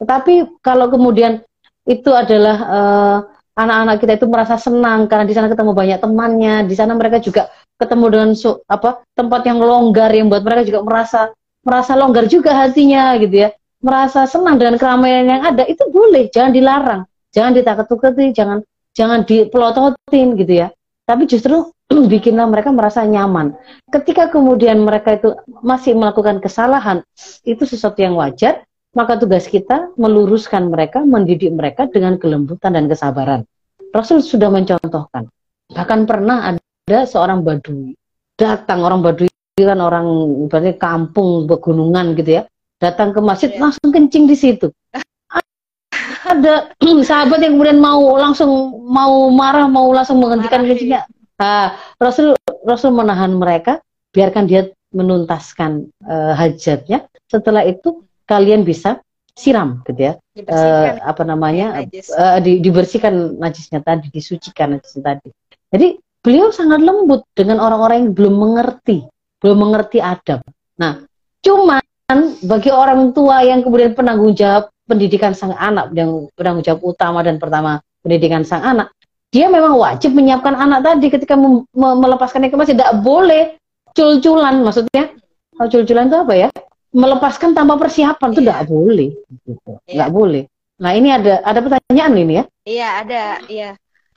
Tetapi 0.00 0.64
kalau 0.64 0.88
kemudian 0.88 1.44
itu 1.84 2.10
adalah 2.16 2.56
uh, 2.64 3.16
anak-anak 3.56 3.96
kita 3.98 4.12
itu 4.20 4.26
merasa 4.28 4.60
senang 4.60 5.08
karena 5.08 5.24
di 5.24 5.34
sana 5.34 5.48
ketemu 5.48 5.72
banyak 5.72 5.98
temannya, 5.98 6.54
di 6.68 6.74
sana 6.76 6.92
mereka 6.92 7.18
juga 7.18 7.48
ketemu 7.80 8.06
dengan 8.12 8.30
su, 8.36 8.52
apa 8.68 9.02
tempat 9.16 9.42
yang 9.48 9.58
longgar 9.60 10.12
yang 10.12 10.28
buat 10.28 10.44
mereka 10.44 10.68
juga 10.68 10.80
merasa 10.84 11.20
merasa 11.64 11.92
longgar 11.98 12.28
juga 12.30 12.54
hatinya 12.54 13.16
gitu 13.18 13.48
ya, 13.48 13.50
merasa 13.82 14.28
senang 14.28 14.60
dengan 14.60 14.78
keramaian 14.78 15.26
yang 15.26 15.42
ada 15.42 15.64
itu 15.66 15.82
boleh, 15.88 16.28
jangan 16.30 16.52
dilarang, 16.54 17.02
jangan 17.34 17.52
ditakut-takuti, 17.56 18.30
jangan 18.36 18.58
jangan 18.96 19.24
dipelototin 19.26 20.36
gitu 20.38 20.52
ya. 20.64 20.68
Tapi 21.06 21.28
justru 21.28 21.70
bikinlah 22.12 22.46
mereka 22.50 22.70
merasa 22.74 23.02
nyaman. 23.04 23.54
Ketika 23.90 24.28
kemudian 24.30 24.82
mereka 24.82 25.16
itu 25.16 25.36
masih 25.62 25.94
melakukan 25.94 26.38
kesalahan, 26.42 27.02
itu 27.46 27.62
sesuatu 27.62 27.98
yang 28.02 28.18
wajar, 28.18 28.66
maka 28.96 29.20
tugas 29.20 29.44
kita 29.44 29.92
meluruskan 30.00 30.72
mereka, 30.72 31.04
mendidik 31.04 31.52
mereka 31.52 31.84
dengan 31.86 32.16
kelembutan 32.16 32.72
dan 32.72 32.88
kesabaran. 32.88 33.44
Rasul 33.92 34.24
sudah 34.24 34.48
mencontohkan. 34.48 35.28
Bahkan 35.68 36.08
pernah 36.08 36.56
ada 36.56 37.04
seorang 37.04 37.44
badui 37.44 37.92
datang 38.36 38.84
orang 38.84 39.00
badui 39.00 39.32
kan 39.56 39.80
orang 39.80 40.06
berarti 40.52 40.76
kampung 40.76 41.48
pegunungan 41.48 42.12
gitu 42.20 42.38
ya 42.38 42.42
datang 42.76 43.16
ke 43.16 43.20
masjid 43.24 43.50
yeah. 43.56 43.60
langsung 43.64 43.88
kencing 43.88 44.28
di 44.28 44.36
situ 44.36 44.68
ada 46.32 46.70
sahabat 47.08 47.40
yang 47.40 47.56
kemudian 47.56 47.80
mau 47.80 48.20
langsung 48.20 48.84
mau 48.84 49.32
marah 49.32 49.64
mau 49.64 49.88
langsung 49.96 50.20
menghentikan 50.20 50.62
marah, 50.62 50.70
kencingnya 50.76 51.00
nah, 51.40 51.72
Rasul 51.96 52.36
Rasul 52.68 52.92
menahan 52.92 53.32
mereka 53.32 53.80
biarkan 54.12 54.44
dia 54.44 54.68
menuntaskan 54.92 55.88
uh, 56.04 56.36
hajatnya 56.36 57.08
setelah 57.26 57.64
itu 57.64 58.05
kalian 58.26 58.66
bisa 58.66 59.00
siram 59.36 59.84
gitu 59.84 60.12
ya. 60.12 60.12
Uh, 60.48 60.96
apa 61.04 61.22
namanya 61.24 61.84
uh, 62.16 62.38
di, 62.40 62.58
dibersihkan 62.60 63.36
najisnya 63.36 63.84
tadi 63.84 64.08
disucikan 64.10 64.76
najisnya 64.76 65.02
tadi. 65.16 65.28
Jadi 65.70 65.88
beliau 66.24 66.50
sangat 66.50 66.82
lembut 66.82 67.22
dengan 67.36 67.62
orang-orang 67.62 68.08
yang 68.08 68.12
belum 68.16 68.34
mengerti 68.34 69.06
belum 69.38 69.58
mengerti 69.68 70.02
adab. 70.02 70.42
Nah 70.80 71.04
cuman 71.44 72.20
bagi 72.42 72.70
orang 72.72 73.14
tua 73.14 73.44
yang 73.46 73.62
kemudian 73.62 73.94
penanggung 73.94 74.34
jawab 74.34 74.72
pendidikan 74.88 75.36
sang 75.36 75.54
anak 75.54 75.92
yang 75.94 76.26
penanggung 76.34 76.64
jawab 76.64 76.80
utama 76.82 77.22
dan 77.22 77.38
pertama 77.38 77.78
pendidikan 78.02 78.42
sang 78.46 78.62
anak 78.62 78.90
dia 79.34 79.50
memang 79.50 79.76
wajib 79.76 80.14
menyiapkan 80.14 80.54
anak 80.54 80.86
tadi 80.86 81.06
ketika 81.12 81.34
melepaskannya 81.76 82.48
ke 82.48 82.56
masjid 82.56 82.78
tidak 82.78 82.94
boleh 83.04 83.58
cul-culan 83.92 84.64
maksudnya. 84.64 85.12
Kalau 85.56 85.68
cul-culan 85.72 86.08
itu 86.12 86.18
apa 86.20 86.34
ya 86.36 86.48
melepaskan 86.96 87.52
tanpa 87.52 87.76
persiapan 87.76 88.28
itu 88.32 88.40
tidak 88.40 88.60
iya. 88.64 88.68
boleh 88.72 89.10
gitu. 89.44 89.72
nggak 89.84 90.10
yeah. 90.10 90.16
boleh 90.16 90.44
nah 90.76 90.90
ini 90.96 91.08
ada 91.12 91.44
ada 91.44 91.60
pertanyaan 91.60 92.14
ini 92.16 92.32
ya 92.40 92.44
iya 92.64 92.88
ada 93.04 93.22
iya 93.52 93.70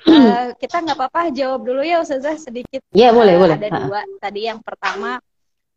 uh, 0.07 0.55
kita 0.55 0.75
nggak 0.87 0.97
apa-apa 0.97 1.35
jawab 1.35 1.67
dulu 1.67 1.83
ya 1.83 1.99
Ustazah 1.99 2.39
sedikit 2.39 2.79
iya 2.95 3.09
yeah, 3.09 3.11
boleh 3.11 3.35
uh, 3.35 3.39
boleh 3.43 3.55
ada 3.59 3.69
dua 3.83 4.01
tadi 4.23 4.47
yang 4.47 4.63
pertama 4.63 5.19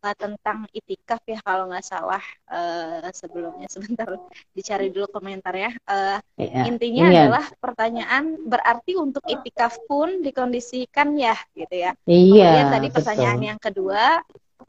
uh, 0.03 0.15
tentang 0.15 0.67
itikaf 0.75 1.23
ya 1.23 1.39
kalau 1.43 1.71
nggak 1.71 1.83
salah 1.87 2.23
uh, 2.51 3.07
sebelumnya 3.15 3.67
sebentar 3.73 4.07
dicari 4.51 4.91
dulu 4.91 5.07
komentar 5.11 5.55
ya 5.55 5.71
uh, 5.87 6.19
yeah. 6.39 6.67
intinya 6.67 7.11
yeah. 7.11 7.19
adalah 7.27 7.45
pertanyaan 7.59 8.23
berarti 8.43 8.99
untuk 8.99 9.23
itikaf 9.27 9.79
pun 9.87 10.19
dikondisikan 10.19 11.15
ya 11.15 11.35
gitu 11.55 11.75
ya 11.75 11.91
iya 12.07 12.47
kemudian 12.47 12.69
tadi 12.71 12.87
pertanyaan 12.91 13.39
betul. 13.39 13.49
yang 13.51 13.59
kedua 13.59 14.03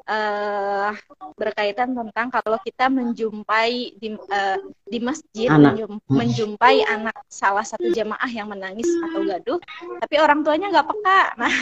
uh, 0.06 0.90
berkaitan 1.38 1.94
tentang 1.94 2.28
kalau 2.30 2.58
kita 2.62 2.90
menjumpai 2.90 3.94
di 3.98 4.14
uh, 4.14 4.58
di 4.86 4.98
masjid 4.98 5.48
anak. 5.50 5.78
Menjum, 5.78 5.92
hmm. 5.96 6.14
menjumpai 6.14 6.76
anak 6.86 7.16
salah 7.30 7.64
satu 7.66 7.88
jamaah 7.90 8.30
yang 8.30 8.50
menangis 8.50 8.88
atau 9.10 9.22
gaduh, 9.22 9.58
tapi 10.02 10.14
orang 10.18 10.42
tuanya 10.42 10.70
nggak 10.70 10.88
peka. 10.88 11.22
Nah, 11.44 11.54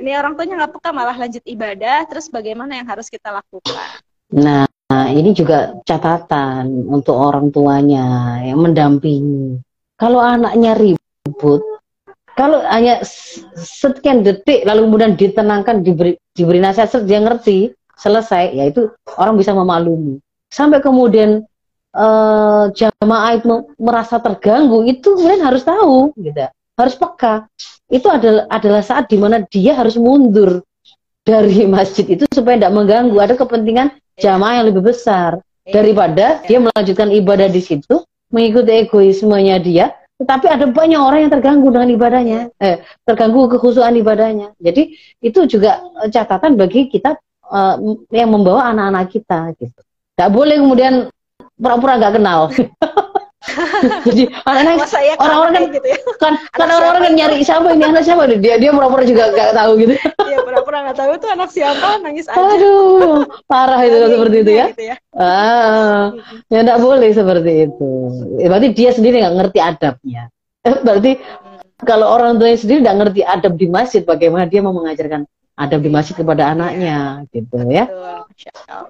ini 0.00 0.16
orang 0.16 0.32
tuanya 0.32 0.64
nggak 0.64 0.72
peka 0.80 0.90
malah 0.96 1.16
lanjut 1.16 1.44
ibadah. 1.44 2.08
Terus 2.08 2.32
bagaimana 2.32 2.80
yang 2.80 2.88
harus 2.88 3.12
kita 3.12 3.28
lakukan? 3.28 4.00
Nah, 4.32 4.64
ini 5.12 5.36
juga 5.36 5.76
catatan 5.84 6.88
untuk 6.88 7.20
orang 7.20 7.52
tuanya 7.52 8.40
yang 8.40 8.64
mendampingi. 8.64 9.60
Kalau 10.00 10.24
anaknya 10.24 10.72
ribut, 10.72 11.60
kalau 12.32 12.64
hanya 12.64 13.04
sekian 13.56 14.24
detik 14.24 14.64
lalu 14.64 14.88
kemudian 14.88 15.12
ditenangkan 15.14 15.84
diberi 15.84 16.16
diberi 16.32 16.58
nasihat 16.64 17.04
dia 17.04 17.20
ngerti 17.20 17.72
selesai 17.96 18.56
ya 18.56 18.64
itu 18.66 18.88
orang 19.20 19.36
bisa 19.38 19.52
memaklumi. 19.52 20.18
Sampai 20.52 20.80
kemudian 20.80 21.44
uh, 21.96 22.68
jamaah 22.72 23.38
itu 23.38 23.72
merasa 23.76 24.18
terganggu 24.18 24.84
itu 24.88 25.16
kemudian 25.16 25.44
harus 25.44 25.62
tahu 25.62 26.12
gitu. 26.18 26.48
Harus 26.76 26.94
peka. 26.96 27.46
Itu 27.92 28.08
adalah 28.08 28.48
adalah 28.48 28.82
saat 28.82 29.12
di 29.12 29.20
mana 29.20 29.44
dia 29.46 29.76
harus 29.76 29.94
mundur 30.00 30.64
dari 31.22 31.68
masjid 31.76 32.04
itu 32.08 32.24
supaya 32.32 32.58
tidak 32.58 32.74
mengganggu. 32.74 33.16
Ada 33.16 33.34
kepentingan 33.36 33.92
jamaah 34.18 34.60
yang 34.60 34.66
lebih 34.72 34.92
besar. 34.92 35.38
Daripada 35.62 36.42
dia 36.42 36.58
melanjutkan 36.58 37.14
ibadah 37.14 37.46
di 37.46 37.62
situ 37.62 38.02
mengikuti 38.34 38.82
egoismenya 38.82 39.62
dia 39.62 39.94
tetapi 40.22 40.46
ada 40.46 40.70
banyak 40.70 41.00
orang 41.02 41.26
yang 41.26 41.32
terganggu 41.34 41.68
dengan 41.74 41.90
ibadahnya, 41.90 42.40
eh, 42.62 42.86
terganggu 43.02 43.50
kekhusuan 43.50 43.98
ibadahnya. 43.98 44.54
Jadi 44.62 44.94
itu 45.18 45.40
juga 45.50 45.82
eh, 45.98 46.08
catatan 46.14 46.54
bagi 46.54 46.86
kita 46.86 47.18
uh, 47.50 47.74
yang 48.14 48.30
membawa 48.30 48.70
anak-anak 48.70 49.10
kita 49.10 49.50
gitu. 49.58 49.80
Gak 50.14 50.30
boleh 50.30 50.62
kemudian 50.62 51.10
pura-pura 51.58 51.98
gak 51.98 52.14
kenal. 52.22 52.40
Jadi 54.06 54.22
anak-anak 54.44 54.88
orang-orang 55.20 55.52
kan, 55.52 55.74
gitu 55.76 55.88
ya? 55.88 55.98
kan 56.22 56.32
kan 56.54 56.68
orang-orang 56.68 57.02
kan 57.06 57.12
nyari 57.18 57.36
siapa 57.44 57.68
ini 57.72 57.84
anak 57.84 58.02
siapa 58.04 58.22
dia 58.38 58.54
dia 58.58 58.70
pura-pura 58.72 59.04
juga 59.04 59.32
gak 59.32 59.52
tahu 59.56 59.72
gitu. 59.82 59.94
Iya 60.32 60.38
pura-pura 60.42 60.78
gak 60.88 60.96
tahu 60.96 61.10
itu 61.16 61.26
anak 61.28 61.50
siapa 61.52 61.88
nangis 62.00 62.26
aja. 62.30 62.40
Aduh 62.40 63.28
parah 63.46 63.80
itu 63.84 63.96
seperti 64.08 64.36
itu 64.42 64.52
ya. 64.52 64.66
Gitu 64.72 64.84
ya. 64.88 64.96
Ah, 65.12 66.12
ya 66.48 66.58
enggak 66.64 66.80
boleh 66.80 67.10
seperti 67.12 67.52
itu. 67.68 67.90
Berarti 68.40 68.68
dia 68.72 68.90
sendiri 68.96 69.20
nggak 69.20 69.36
ngerti 69.38 69.58
adabnya. 69.60 70.22
Eh, 70.62 70.76
berarti 70.80 71.12
kalau 71.82 72.06
orang 72.14 72.38
tuanya 72.38 72.58
sendiri 72.58 72.78
nggak 72.86 72.98
ngerti 73.02 73.20
adab 73.26 73.52
di 73.58 73.66
masjid, 73.66 74.02
bagaimana 74.06 74.46
dia 74.46 74.62
mau 74.62 74.70
mengajarkan 74.70 75.26
adab 75.58 75.80
di 75.82 75.90
masjid 75.90 76.14
kepada 76.14 76.54
anaknya, 76.54 77.26
gitu 77.34 77.58
ya? 77.66 77.90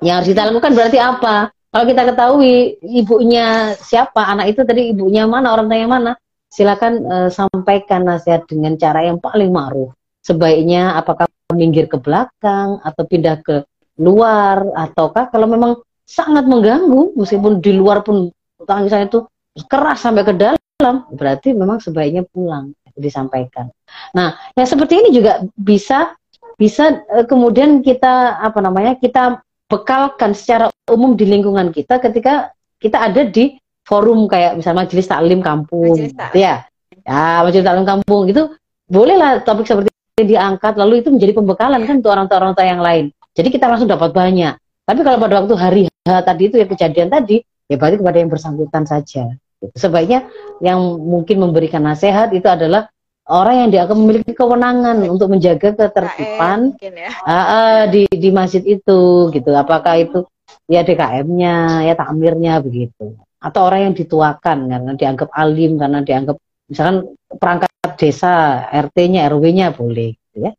Yang 0.04 0.14
harus 0.14 0.28
kita 0.28 0.42
lakukan 0.52 0.72
berarti 0.76 0.98
apa? 1.00 1.50
Kalau 1.72 1.84
kita 1.88 2.02
ketahui 2.04 2.76
ibunya 2.84 3.72
siapa, 3.80 4.28
anak 4.28 4.52
itu 4.52 4.60
tadi 4.60 4.92
ibunya 4.92 5.24
mana, 5.24 5.56
orang 5.56 5.72
tuanya 5.72 5.88
mana, 5.88 6.12
silakan 6.52 6.92
uh, 7.08 7.28
sampaikan 7.32 8.04
nasihat 8.04 8.44
dengan 8.44 8.76
cara 8.76 9.08
yang 9.08 9.16
paling 9.16 9.48
ma'ruf. 9.48 9.96
Sebaiknya 10.20 11.00
apakah 11.00 11.24
minggir 11.56 11.88
ke 11.88 11.96
belakang 11.96 12.76
atau 12.84 13.02
pindah 13.08 13.40
ke 13.40 13.64
luar 13.96 14.68
ataukah 14.76 15.32
kalau 15.32 15.48
memang 15.48 15.80
sangat 16.04 16.44
mengganggu 16.44 17.16
meskipun 17.16 17.60
di 17.60 17.72
luar 17.76 18.04
pun 18.04 18.28
tangisan 18.64 19.08
itu 19.08 19.24
keras 19.68 20.04
sampai 20.04 20.24
ke 20.24 20.32
dalam 20.36 20.96
berarti 21.12 21.52
memang 21.52 21.80
sebaiknya 21.80 22.24
pulang 22.28 22.72
disampaikan. 22.96 23.72
Nah, 24.12 24.36
yang 24.56 24.68
seperti 24.68 25.00
ini 25.00 25.08
juga 25.12 25.44
bisa 25.56 26.16
bisa 26.56 27.00
uh, 27.08 27.24
kemudian 27.24 27.80
kita 27.80 28.40
apa 28.40 28.60
namanya 28.60 28.96
kita 28.96 29.40
bekalkan 29.68 30.36
secara 30.36 30.68
umum 30.92 31.16
di 31.16 31.24
lingkungan 31.24 31.72
kita 31.72 31.98
ketika 31.98 32.52
kita 32.76 33.08
ada 33.08 33.24
di 33.24 33.56
forum 33.82 34.30
kayak 34.30 34.60
misalnya 34.60 34.86
majelis 34.86 35.06
taklim 35.08 35.40
kampung, 35.42 35.96
majelis 35.96 36.14
taklim. 36.14 36.38
ya, 36.38 36.54
ya 37.02 37.42
majelis 37.42 37.66
taklim 37.66 37.86
kampung 37.88 38.22
itu 38.30 38.42
bolehlah 38.86 39.42
topik 39.42 39.66
seperti 39.66 39.90
ini 39.90 40.36
diangkat 40.36 40.76
lalu 40.76 41.00
itu 41.00 41.08
menjadi 41.08 41.32
pembekalan 41.32 41.80
kan 41.88 41.94
untuk 41.98 42.12
orang-orang 42.12 42.68
yang 42.68 42.82
lain. 42.82 43.04
Jadi 43.32 43.48
kita 43.48 43.66
langsung 43.66 43.88
dapat 43.88 44.12
banyak. 44.12 44.54
Tapi 44.84 45.00
kalau 45.00 45.18
pada 45.18 45.34
waktu 45.40 45.54
hari 45.56 45.82
H 45.88 46.10
tadi 46.26 46.42
itu 46.52 46.56
ya 46.60 46.66
kejadian 46.68 47.08
tadi, 47.08 47.40
ya 47.70 47.80
berarti 47.80 47.96
kepada 48.02 48.16
yang 48.20 48.30
bersangkutan 48.30 48.84
saja. 48.84 49.32
Sebaiknya 49.78 50.26
yang 50.58 50.78
mungkin 50.98 51.38
memberikan 51.38 51.86
nasihat 51.86 52.34
itu 52.34 52.44
adalah 52.50 52.90
orang 53.30 53.66
yang 53.66 53.68
dianggap 53.70 53.96
memiliki 53.96 54.32
kewenangan 54.34 54.98
untuk 55.06 55.30
menjaga 55.30 55.70
ketertiban 55.70 56.74
ya. 56.82 57.14
uh, 57.22 57.32
uh, 57.32 57.80
di 57.86 58.10
di 58.10 58.28
masjid 58.34 58.60
itu 58.66 59.30
gitu. 59.30 59.50
Apakah 59.54 60.02
itu 60.02 60.26
ya 60.70 60.80
DKM-nya, 60.86 61.86
ya 61.86 61.94
takmirnya 61.94 62.62
begitu. 62.62 63.18
Atau 63.42 63.66
orang 63.66 63.90
yang 63.90 63.94
dituakan 63.98 64.70
karena 64.70 64.92
dianggap 64.94 65.28
alim 65.34 65.78
karena 65.78 66.00
dianggap 66.06 66.36
misalkan 66.70 66.96
perangkat 67.36 67.70
desa, 67.98 68.66
RT-nya, 68.70 69.26
RW-nya 69.28 69.74
boleh 69.74 70.14
gitu 70.14 70.36
ya. 70.48 70.52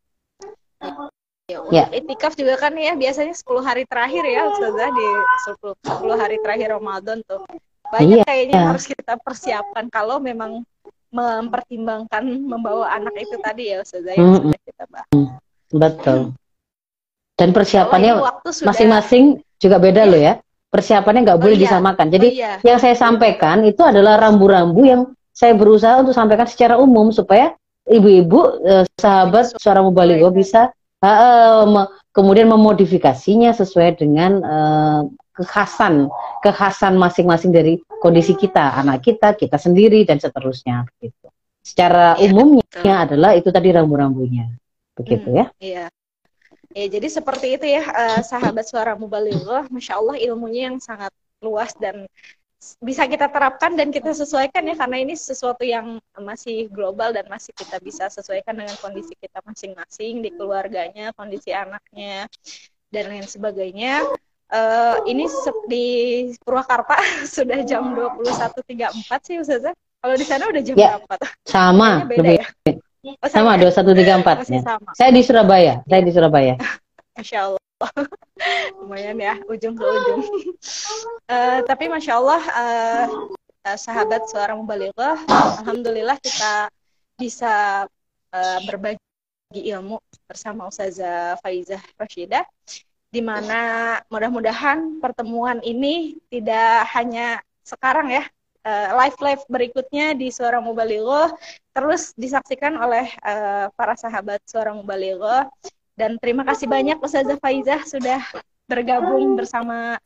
Ya, 1.44 1.60
ya. 1.72 1.86
Itikaf 1.92 2.40
juga 2.40 2.56
kan 2.56 2.72
ya 2.80 2.96
biasanya 2.96 3.36
10 3.36 3.44
hari 3.64 3.84
terakhir 3.84 4.24
ya 4.24 4.48
Ustazah 4.48 4.90
di 4.96 5.08
10, 5.52 5.76
10 6.08 6.22
hari 6.22 6.38
terakhir 6.40 6.76
Ramadan 6.76 7.20
tuh. 7.28 7.44
Banyak 7.92 8.24
iya. 8.24 8.26
kayaknya 8.26 8.60
harus 8.72 8.88
kita 8.88 9.20
persiapkan 9.20 9.92
kalau 9.92 10.24
memang 10.24 10.64
mempertimbangkan 11.14 12.26
membawa 12.26 12.90
anak 12.96 13.14
itu 13.20 13.36
tadi 13.44 13.76
ya 13.76 13.84
Ustazah 13.84 14.16
yang 14.16 14.24
mm 14.24 14.32
-hmm. 14.34 14.40
sudah 14.40 14.62
kita 14.64 14.84
bahas. 14.88 15.12
Betul. 15.74 16.20
Dan 17.34 17.50
persiapannya 17.50 18.14
masing-masing 18.64 19.42
juga 19.60 19.78
beda 19.82 20.04
ya. 20.06 20.10
loh 20.10 20.22
ya. 20.22 20.34
Persiapannya 20.74 21.22
nggak 21.22 21.40
boleh 21.40 21.56
oh, 21.56 21.60
iya. 21.60 21.66
disamakan. 21.70 22.08
Jadi 22.10 22.28
oh, 22.34 22.38
iya. 22.38 22.52
yang 22.66 22.80
saya 22.82 22.96
sampaikan 22.98 23.62
itu 23.62 23.82
adalah 23.86 24.18
rambu-rambu 24.18 24.82
yang 24.86 25.02
saya 25.34 25.54
berusaha 25.54 26.02
untuk 26.02 26.14
sampaikan 26.14 26.46
secara 26.50 26.78
umum 26.78 27.10
supaya 27.14 27.54
ibu-ibu 27.90 28.64
eh, 28.64 28.86
sahabat 28.98 29.58
suara 29.60 29.82
mubaligo 29.84 30.30
bisa 30.32 30.72
uh, 31.04 31.86
kemudian 32.16 32.48
memodifikasinya 32.48 33.52
sesuai 33.52 34.00
dengan 34.00 34.32
uh, 34.40 35.02
kekhasan 35.34 36.08
kekhasan 36.46 36.96
masing-masing 36.96 37.50
dari 37.50 37.82
kondisi 38.00 38.38
kita, 38.38 38.78
anak 38.78 39.02
kita, 39.02 39.34
kita 39.34 39.58
sendiri 39.58 40.06
dan 40.06 40.22
seterusnya 40.22 40.86
begitu. 40.96 41.28
Secara 41.64 42.20
ya, 42.20 42.30
umumnya 42.30 42.64
betul. 42.68 42.92
adalah 42.92 43.32
itu 43.34 43.50
tadi 43.50 43.72
rambu-rambunya. 43.72 44.52
Begitu 44.94 45.28
hmm, 45.32 45.40
ya. 45.40 45.46
Iya. 45.58 45.86
Ya, 46.74 46.90
jadi 46.90 47.06
seperti 47.06 47.54
itu 47.54 47.70
ya 47.70 47.86
uh, 47.86 48.22
sahabat 48.26 48.66
suara 48.66 48.98
mubalighah, 48.98 49.70
Masya 49.70 49.94
Allah 49.94 50.18
ilmunya 50.18 50.74
yang 50.74 50.82
sangat 50.82 51.14
luas 51.38 51.78
dan 51.78 52.10
bisa 52.80 53.04
kita 53.06 53.28
terapkan 53.28 53.76
dan 53.76 53.92
kita 53.92 54.16
sesuaikan 54.16 54.64
ya 54.64 54.76
karena 54.80 54.98
ini 55.04 55.14
sesuatu 55.14 55.62
yang 55.68 56.00
masih 56.16 56.72
global 56.72 57.12
dan 57.12 57.28
masih 57.28 57.52
kita 57.54 57.78
bisa 57.84 58.08
sesuaikan 58.08 58.56
dengan 58.56 58.74
kondisi 58.80 59.14
kita 59.20 59.44
masing-masing 59.44 60.24
di 60.24 60.32
keluarganya, 60.32 61.12
kondisi 61.14 61.52
anaknya 61.54 62.26
dan 62.90 63.06
lain 63.12 63.28
sebagainya. 63.28 64.08
Uh, 64.54 65.02
ini 65.10 65.26
di 65.70 65.86
Purwakarta 66.42 66.98
sudah 67.36 67.62
jam 67.68 67.94
21.34 67.94 69.28
sih 69.28 69.38
Ustazah. 69.38 69.74
Kalau 70.04 70.16
di 70.20 70.26
sana 70.26 70.50
udah 70.50 70.62
jam 70.66 70.76
ya, 70.76 70.98
berapa? 70.98 71.16
Sama, 71.48 72.02
beda 72.08 72.18
lebih. 72.18 72.38
Ya? 72.42 72.74
Oh, 73.04 73.28
sama, 73.28 73.60
sama 73.60 73.68
ya? 73.68 73.72
21.34 73.76 74.48
ya. 74.48 74.62
Sama. 74.64 74.90
Saya 74.96 75.10
di 75.12 75.22
Surabaya, 75.22 75.74
saya 75.84 76.02
di 76.02 76.12
Surabaya. 76.16 76.56
Masya 77.20 77.40
Allah. 77.52 77.64
lumayan 78.80 79.18
ya 79.20 79.36
ujung 79.48 79.76
ke 79.76 79.84
ujung 79.84 80.22
uh, 81.28 81.60
tapi 81.70 81.92
masya 81.92 82.20
Allah 82.20 82.42
uh, 82.56 83.06
sahabat 83.76 84.28
suara 84.28 84.56
mubalighah 84.56 85.20
alhamdulillah 85.64 86.20
kita 86.20 86.68
bisa 87.16 87.86
uh, 88.32 88.60
berbagi 88.68 89.00
ilmu 89.76 90.00
bersama 90.28 90.68
Ustazah 90.68 91.40
Faizah 91.40 91.80
Rashidah 91.96 92.44
di 93.14 93.22
mana 93.22 94.02
mudah-mudahan 94.10 94.98
pertemuan 94.98 95.62
ini 95.62 96.18
tidak 96.34 96.90
hanya 96.98 97.40
sekarang 97.62 98.10
ya 98.10 98.24
live 98.72 99.20
live 99.20 99.44
berikutnya 99.52 100.16
di 100.16 100.32
Suara 100.32 100.64
Mubalighah 100.64 101.36
terus 101.76 102.16
disaksikan 102.16 102.80
oleh 102.80 103.12
uh, 103.20 103.68
para 103.76 103.94
sahabat 104.00 104.40
Suara 104.48 104.72
Mubalighah 104.72 105.52
dan 105.94 106.18
terima 106.18 106.42
kasih 106.42 106.66
banyak 106.66 106.98
Ustazah 106.98 107.38
Faizah 107.38 107.86
sudah 107.86 108.22
bergabung 108.66 109.36
bersama 109.38 110.00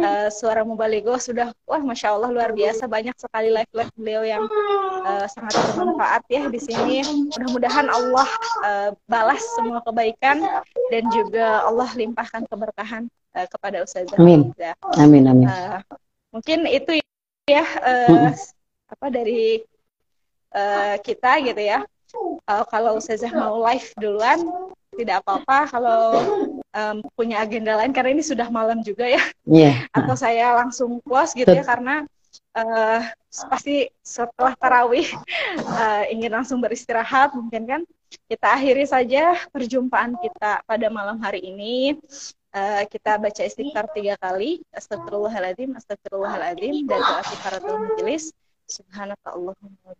uh, 0.00 0.28
Suara 0.32 0.64
Mubaligo. 0.64 1.12
Sudah 1.20 1.52
wah 1.68 1.82
masya 1.82 2.16
Allah 2.16 2.30
luar 2.32 2.56
biasa. 2.56 2.88
Banyak 2.88 3.12
sekali 3.18 3.52
live 3.52 3.72
live 3.74 3.92
beliau 3.98 4.22
yang 4.24 4.44
uh, 5.04 5.26
sangat 5.28 5.52
bermanfaat 5.74 6.22
ya 6.32 6.48
di 6.48 6.60
sini. 6.62 7.04
Mudah-mudahan 7.36 7.86
Allah 7.92 8.28
uh, 8.64 8.90
balas 9.04 9.42
semua 9.58 9.84
kebaikan 9.84 10.40
dan 10.88 11.04
juga 11.12 11.66
Allah 11.66 11.90
limpahkan 11.92 12.48
keberkahan 12.48 13.04
uh, 13.36 13.46
kepada 13.50 13.84
Ustazah 13.84 14.16
Amin. 14.16 14.54
Amin 14.96 15.28
Amin. 15.28 15.44
Uh, 15.50 15.82
mungkin 16.32 16.64
itu 16.70 17.04
ya 17.44 17.64
uh, 17.84 18.32
apa 18.88 19.06
dari 19.12 19.60
uh, 20.52 20.96
kita 21.04 21.44
gitu 21.44 21.60
ya 21.60 21.84
uh, 22.48 22.64
kalau 22.68 22.96
Ustazah 22.96 23.32
mau 23.32 23.60
live 23.60 23.88
duluan 24.00 24.40
tidak 24.94 25.26
apa-apa 25.26 25.58
kalau 25.68 26.02
um, 26.70 26.96
punya 27.18 27.42
agenda 27.42 27.74
lain 27.78 27.90
karena 27.90 28.14
ini 28.14 28.24
sudah 28.24 28.46
malam 28.48 28.80
juga 28.80 29.06
ya. 29.10 29.22
Yeah. 29.46 29.86
Atau 29.90 30.14
saya 30.14 30.54
langsung 30.54 31.02
puas 31.02 31.34
gitu 31.34 31.50
ya 31.50 31.66
karena 31.66 32.06
uh, 32.54 33.00
pasti 33.50 33.90
setelah 34.00 34.54
tarawih 34.54 35.06
uh, 35.58 36.04
ingin 36.14 36.30
langsung 36.30 36.62
beristirahat 36.62 37.34
mungkin 37.34 37.66
kan. 37.66 37.82
Kita 38.30 38.54
akhiri 38.54 38.86
saja 38.86 39.34
perjumpaan 39.50 40.14
kita 40.22 40.62
pada 40.62 40.86
malam 40.86 41.18
hari 41.18 41.42
ini. 41.42 41.98
Uh, 42.54 42.86
kita 42.86 43.18
baca 43.18 43.42
istighfar 43.42 43.90
tiga 43.90 44.14
kali. 44.22 44.62
Astagfirullahaladzim, 44.70 45.74
astagfirullahaladzim, 45.74 46.86
dan 46.86 47.02
doa 47.02 47.22
kifaratul 47.26 47.82
majelis. 47.82 48.30
Subhanaka 48.70 49.34
Allahumma 49.34 49.92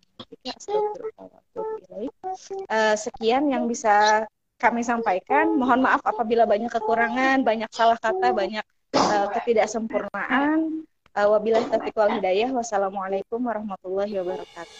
uh, 2.71 2.95
Sekian 2.95 3.51
yang 3.51 3.67
bisa 3.67 4.25
kami 4.63 4.87
sampaikan. 4.87 5.51
Mohon 5.59 5.91
maaf 5.91 6.01
apabila 6.07 6.47
banyak 6.47 6.71
kekurangan, 6.71 7.43
banyak 7.43 7.69
salah 7.75 7.99
kata, 7.99 8.31
banyak 8.31 8.63
uh, 8.95 9.27
ketidaksempurnaan. 9.35 10.87
Uh, 11.15 11.29
wabillahi 11.35 11.67
taufiq 11.75 11.95
wal 11.99 12.15
hidayah. 12.15 12.55
Wassalamualaikum 12.55 13.43
warahmatullahi 13.43 14.15
wabarakatuh. 14.23 14.79